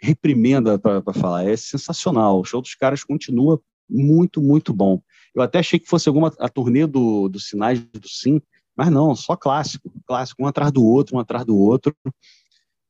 reprimenda 0.00 0.78
para 0.78 1.02
falar. 1.12 1.44
É 1.44 1.56
sensacional. 1.56 2.40
O 2.40 2.44
show 2.44 2.62
dos 2.62 2.74
caras 2.74 3.02
continua 3.02 3.60
muito, 3.88 4.40
muito 4.40 4.72
bom. 4.72 5.02
Eu 5.34 5.42
até 5.42 5.58
achei 5.58 5.78
que 5.78 5.88
fosse 5.88 6.08
alguma 6.08 6.32
a 6.38 6.48
turnê 6.48 6.86
do, 6.86 7.28
do 7.28 7.40
Sinais 7.40 7.80
do 7.80 8.08
Sim, 8.08 8.40
mas 8.76 8.90
não, 8.90 9.14
só 9.14 9.36
clássico, 9.36 9.90
clássico, 10.06 10.42
um 10.42 10.46
atrás 10.46 10.70
do 10.70 10.84
outro, 10.84 11.16
um 11.16 11.18
atrás 11.18 11.44
do 11.44 11.56
outro. 11.56 11.94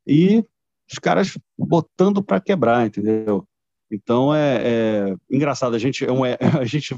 E 0.06 0.44
os 0.90 0.98
caras 0.98 1.36
botando 1.58 2.22
para 2.22 2.40
quebrar, 2.40 2.86
entendeu? 2.86 3.46
Então 3.90 4.34
é, 4.34 4.62
é 4.64 5.16
engraçado, 5.30 5.74
a 5.74 5.78
gente, 5.78 6.04
é, 6.04 6.08
a 6.60 6.64
gente 6.64 6.94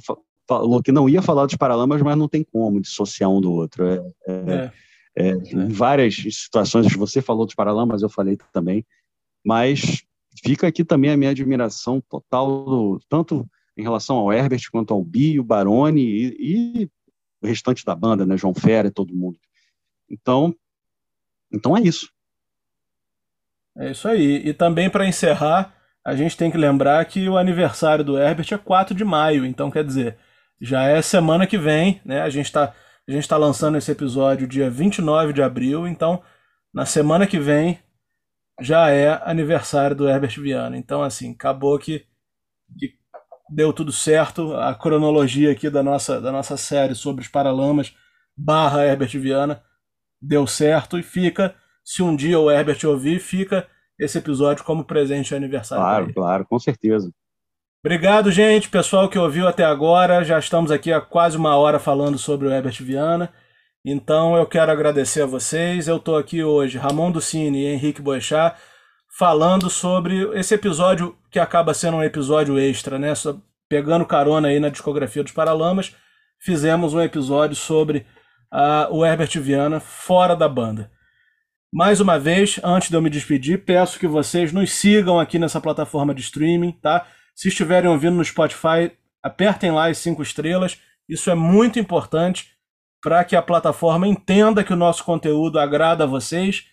falou 0.47 0.82
que 0.82 0.91
não 0.91 1.09
ia 1.09 1.20
falar 1.20 1.47
dos 1.47 1.57
Paralamas, 1.57 2.01
mas 2.01 2.16
não 2.16 2.28
tem 2.28 2.43
como 2.43 2.80
dissociar 2.80 3.30
um 3.30 3.41
do 3.41 3.53
outro. 3.53 3.86
É, 3.86 3.97
é, 4.26 4.72
é. 5.16 5.28
é 5.28 5.30
em 5.32 5.68
várias 5.68 6.14
situações, 6.14 6.93
você 6.95 7.20
falou 7.20 7.45
dos 7.45 7.55
Paralamas, 7.55 8.03
eu 8.03 8.09
falei 8.09 8.36
também, 8.53 8.84
mas 9.45 10.03
fica 10.43 10.66
aqui 10.66 10.84
também 10.84 11.11
a 11.11 11.16
minha 11.16 11.30
admiração 11.30 12.01
total, 12.01 12.99
tanto 13.09 13.49
em 13.76 13.82
relação 13.82 14.16
ao 14.16 14.32
Herbert 14.32 14.62
quanto 14.72 14.93
ao 14.93 15.05
Bi, 15.05 15.39
o 15.39 15.45
Baroni 15.45 16.03
e, 16.03 16.36
e, 16.41 16.91
o 17.41 17.47
restante 17.47 17.84
da 17.84 17.95
banda, 17.95 18.26
né, 18.26 18.36
João 18.36 18.53
Fera 18.53 18.89
e 18.89 18.93
todo 18.93 19.14
mundo. 19.14 19.39
Então, 20.11 20.55
então 21.53 21.76
é 21.76 21.82
isso. 21.82 22.11
É 23.76 23.93
isso 23.93 24.09
aí. 24.09 24.49
E 24.49 24.53
também 24.53 24.91
para 24.91 25.07
encerrar, 25.07 25.78
a 26.09 26.17
gente 26.17 26.39
tem 26.39 26.51
que 26.51 26.57
lembrar 26.57 27.05
que 27.05 27.29
o 27.29 27.37
aniversário 27.37 28.03
do 28.03 28.19
Herbert 28.19 28.47
é 28.51 28.57
4 28.57 28.95
de 28.95 29.05
maio, 29.05 29.45
então 29.45 29.71
quer 29.71 29.85
dizer, 29.85 30.17
já 30.59 30.85
é 30.85 31.03
semana 31.03 31.47
que 31.47 31.59
vem, 31.59 32.01
né? 32.03 32.23
A 32.23 32.31
gente 32.31 32.47
está 32.47 32.75
a 33.07 33.13
gente 33.13 33.29
tá 33.29 33.37
lançando 33.37 33.77
esse 33.77 33.91
episódio 33.91 34.47
dia 34.47 34.71
29 34.71 35.35
de 35.35 35.43
abril, 35.43 35.87
então 35.87 36.23
na 36.73 36.87
semana 36.87 37.27
que 37.27 37.39
vem 37.39 37.79
já 38.59 38.89
é 38.91 39.21
aniversário 39.23 39.95
do 39.95 40.09
Herbert 40.09 40.41
Viana. 40.41 40.79
Então, 40.79 41.03
assim, 41.03 41.33
acabou 41.33 41.79
que, 41.79 42.07
que 42.79 42.95
deu 43.51 43.73
tudo 43.73 43.93
certo. 43.93 44.55
A 44.55 44.75
cronologia 44.75 45.53
aqui 45.53 45.69
da 45.69 45.83
nossa, 45.83 46.21
da 46.21 46.33
nossa 46.33 46.57
série 46.57 46.95
sobre 46.95 47.23
os 47.23 47.29
Paralamas 47.29 47.95
barra 48.35 48.85
Herbert 48.85 49.11
Viana 49.19 49.63
deu 50.21 50.47
certo 50.47 50.99
e 50.99 51.03
fica, 51.03 51.55
se 51.85 52.03
um 52.03 52.17
dia 52.17 52.41
o 52.41 52.51
Herbert 52.51 52.79
ouvir, 52.85 53.21
fica 53.21 53.69
esse 53.99 54.19
episódio 54.19 54.65
como 54.65 54.85
presente 54.85 55.29
de 55.29 55.35
aniversário. 55.35 55.83
Claro, 55.83 56.15
claro, 56.15 56.47
com 56.47 56.59
certeza. 56.59 57.11
Obrigado, 57.85 58.31
gente, 58.31 58.69
pessoal 58.69 59.09
que 59.09 59.19
ouviu 59.19 59.47
até 59.47 59.65
agora. 59.65 60.25
Já 60.25 60.39
estamos 60.39 60.71
aqui 60.71 60.93
há 60.93 61.01
quase 61.01 61.37
uma 61.37 61.57
hora 61.57 61.79
falando 61.79 62.19
sobre 62.19 62.47
o 62.47 62.51
Herbert 62.51 62.83
Viana. 62.83 63.33
Então 63.85 64.37
eu 64.37 64.47
quero 64.47 64.71
agradecer 64.71 65.23
a 65.23 65.27
vocês. 65.27 65.89
Eu 65.89 65.97
estou 65.97 66.17
aqui 66.17 66.43
hoje, 66.43 66.77
Ramon 66.77 67.11
Ducini 67.11 67.61
e 67.61 67.67
Henrique 67.67 68.03
Boechat, 68.03 68.57
falando 69.17 69.71
sobre 69.71 70.29
esse 70.39 70.55
episódio 70.55 71.17
que 71.31 71.39
acaba 71.39 71.73
sendo 71.73 71.99
um 71.99 72.03
episódio 72.03 72.59
extra, 72.59 72.99
né? 72.99 73.13
Pegando 73.69 74.05
carona 74.05 74.49
aí 74.49 74.59
na 74.59 74.71
discografia 74.71 75.23
dos 75.23 75.33
Paralamas, 75.33 75.95
fizemos 76.39 76.95
um 76.95 77.01
episódio 77.01 77.55
sobre 77.55 78.05
uh, 78.53 78.93
o 78.93 79.07
Herbert 79.07 79.39
Viana 79.41 79.79
fora 79.79 80.35
da 80.35 80.49
banda. 80.49 80.91
Mais 81.73 82.01
uma 82.01 82.19
vez, 82.19 82.59
antes 82.64 82.89
de 82.89 82.97
eu 82.97 83.03
me 83.03 83.11
despedir, 83.11 83.64
peço 83.64 83.99
que 83.99 84.07
vocês 84.07 84.53
nos 84.53 84.73
sigam 84.73 85.21
aqui 85.21 85.39
nessa 85.39 85.61
plataforma 85.61 86.14
de 86.14 86.23
streaming, 86.23 86.73
tá? 86.73 87.07
Se 87.35 87.49
estiverem 87.49 87.91
ouvindo 87.91 88.16
no 88.16 88.25
Spotify, 88.25 88.91
apertem 89.23 89.71
lá 89.71 89.89
as 89.89 89.99
cinco 89.99 90.23
estrelas. 90.23 90.81
Isso 91.07 91.31
é 91.31 91.35
muito 91.35 91.79
importante 91.79 92.57
para 93.03 93.23
que 93.23 93.37
a 93.37 93.43
plataforma 93.43 94.09
entenda 94.09 94.64
que 94.64 94.73
o 94.73 94.77
nosso 94.77 95.05
conteúdo 95.05 95.59
agrada 95.59 96.05
a 96.05 96.07
vocês 96.07 96.64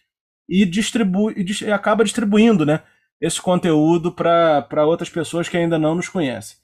e, 0.47 0.65
distribui, 0.65 1.35
e, 1.37 1.71
acaba 1.71 2.03
distribuindo 2.03 2.65
né, 2.65 2.81
esse 3.19 3.41
conteúdo 3.41 4.11
para 4.13 4.85
outras 4.85 5.09
pessoas 5.09 5.49
que 5.49 5.57
ainda 5.57 5.77
não 5.77 5.95
nos 5.95 6.07
conhecem. 6.07 6.57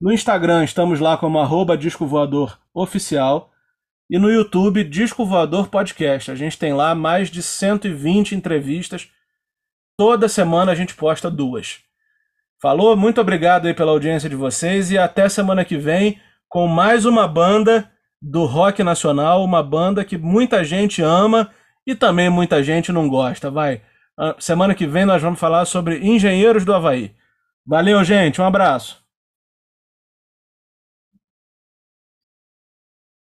No 0.00 0.12
Instagram 0.12 0.64
estamos 0.64 1.00
lá 1.00 1.16
como 1.16 1.38
arroba 1.38 1.78
Disco 1.78 2.06
Voador 2.06 2.58
Oficial 2.74 3.50
e 4.10 4.18
no 4.18 4.30
YouTube 4.30 4.84
Disco 4.84 5.24
Voador 5.24 5.68
Podcast. 5.68 6.30
A 6.30 6.34
gente 6.34 6.58
tem 6.58 6.72
lá 6.72 6.94
mais 6.94 7.30
de 7.30 7.42
120 7.42 8.34
entrevistas. 8.34 9.08
Toda 9.96 10.28
semana 10.28 10.72
a 10.72 10.74
gente 10.74 10.94
posta 10.94 11.30
duas. 11.30 11.80
Falou? 12.60 12.96
Muito 12.96 13.20
obrigado 13.20 13.66
aí 13.66 13.74
pela 13.74 13.92
audiência 13.92 14.28
de 14.28 14.34
vocês 14.34 14.90
e 14.90 14.98
até 14.98 15.28
semana 15.28 15.64
que 15.64 15.76
vem 15.76 16.20
com 16.48 16.66
mais 16.66 17.04
uma 17.04 17.28
banda 17.28 17.90
do 18.20 18.44
rock 18.46 18.82
nacional, 18.82 19.44
uma 19.44 19.62
banda 19.62 20.04
que 20.04 20.18
muita 20.18 20.64
gente 20.64 21.02
ama 21.02 21.50
e 21.86 21.94
também 21.94 22.28
muita 22.28 22.62
gente 22.62 22.90
não 22.90 23.08
gosta. 23.08 23.50
Vai. 23.50 23.82
Semana 24.38 24.74
que 24.74 24.86
vem 24.86 25.04
nós 25.04 25.22
vamos 25.22 25.38
falar 25.38 25.64
sobre 25.66 25.98
Engenheiros 25.98 26.64
do 26.64 26.74
Havaí. 26.74 27.14
Valeu, 27.66 28.02
gente. 28.02 28.40
Um 28.40 28.44
abraço. 28.44 29.07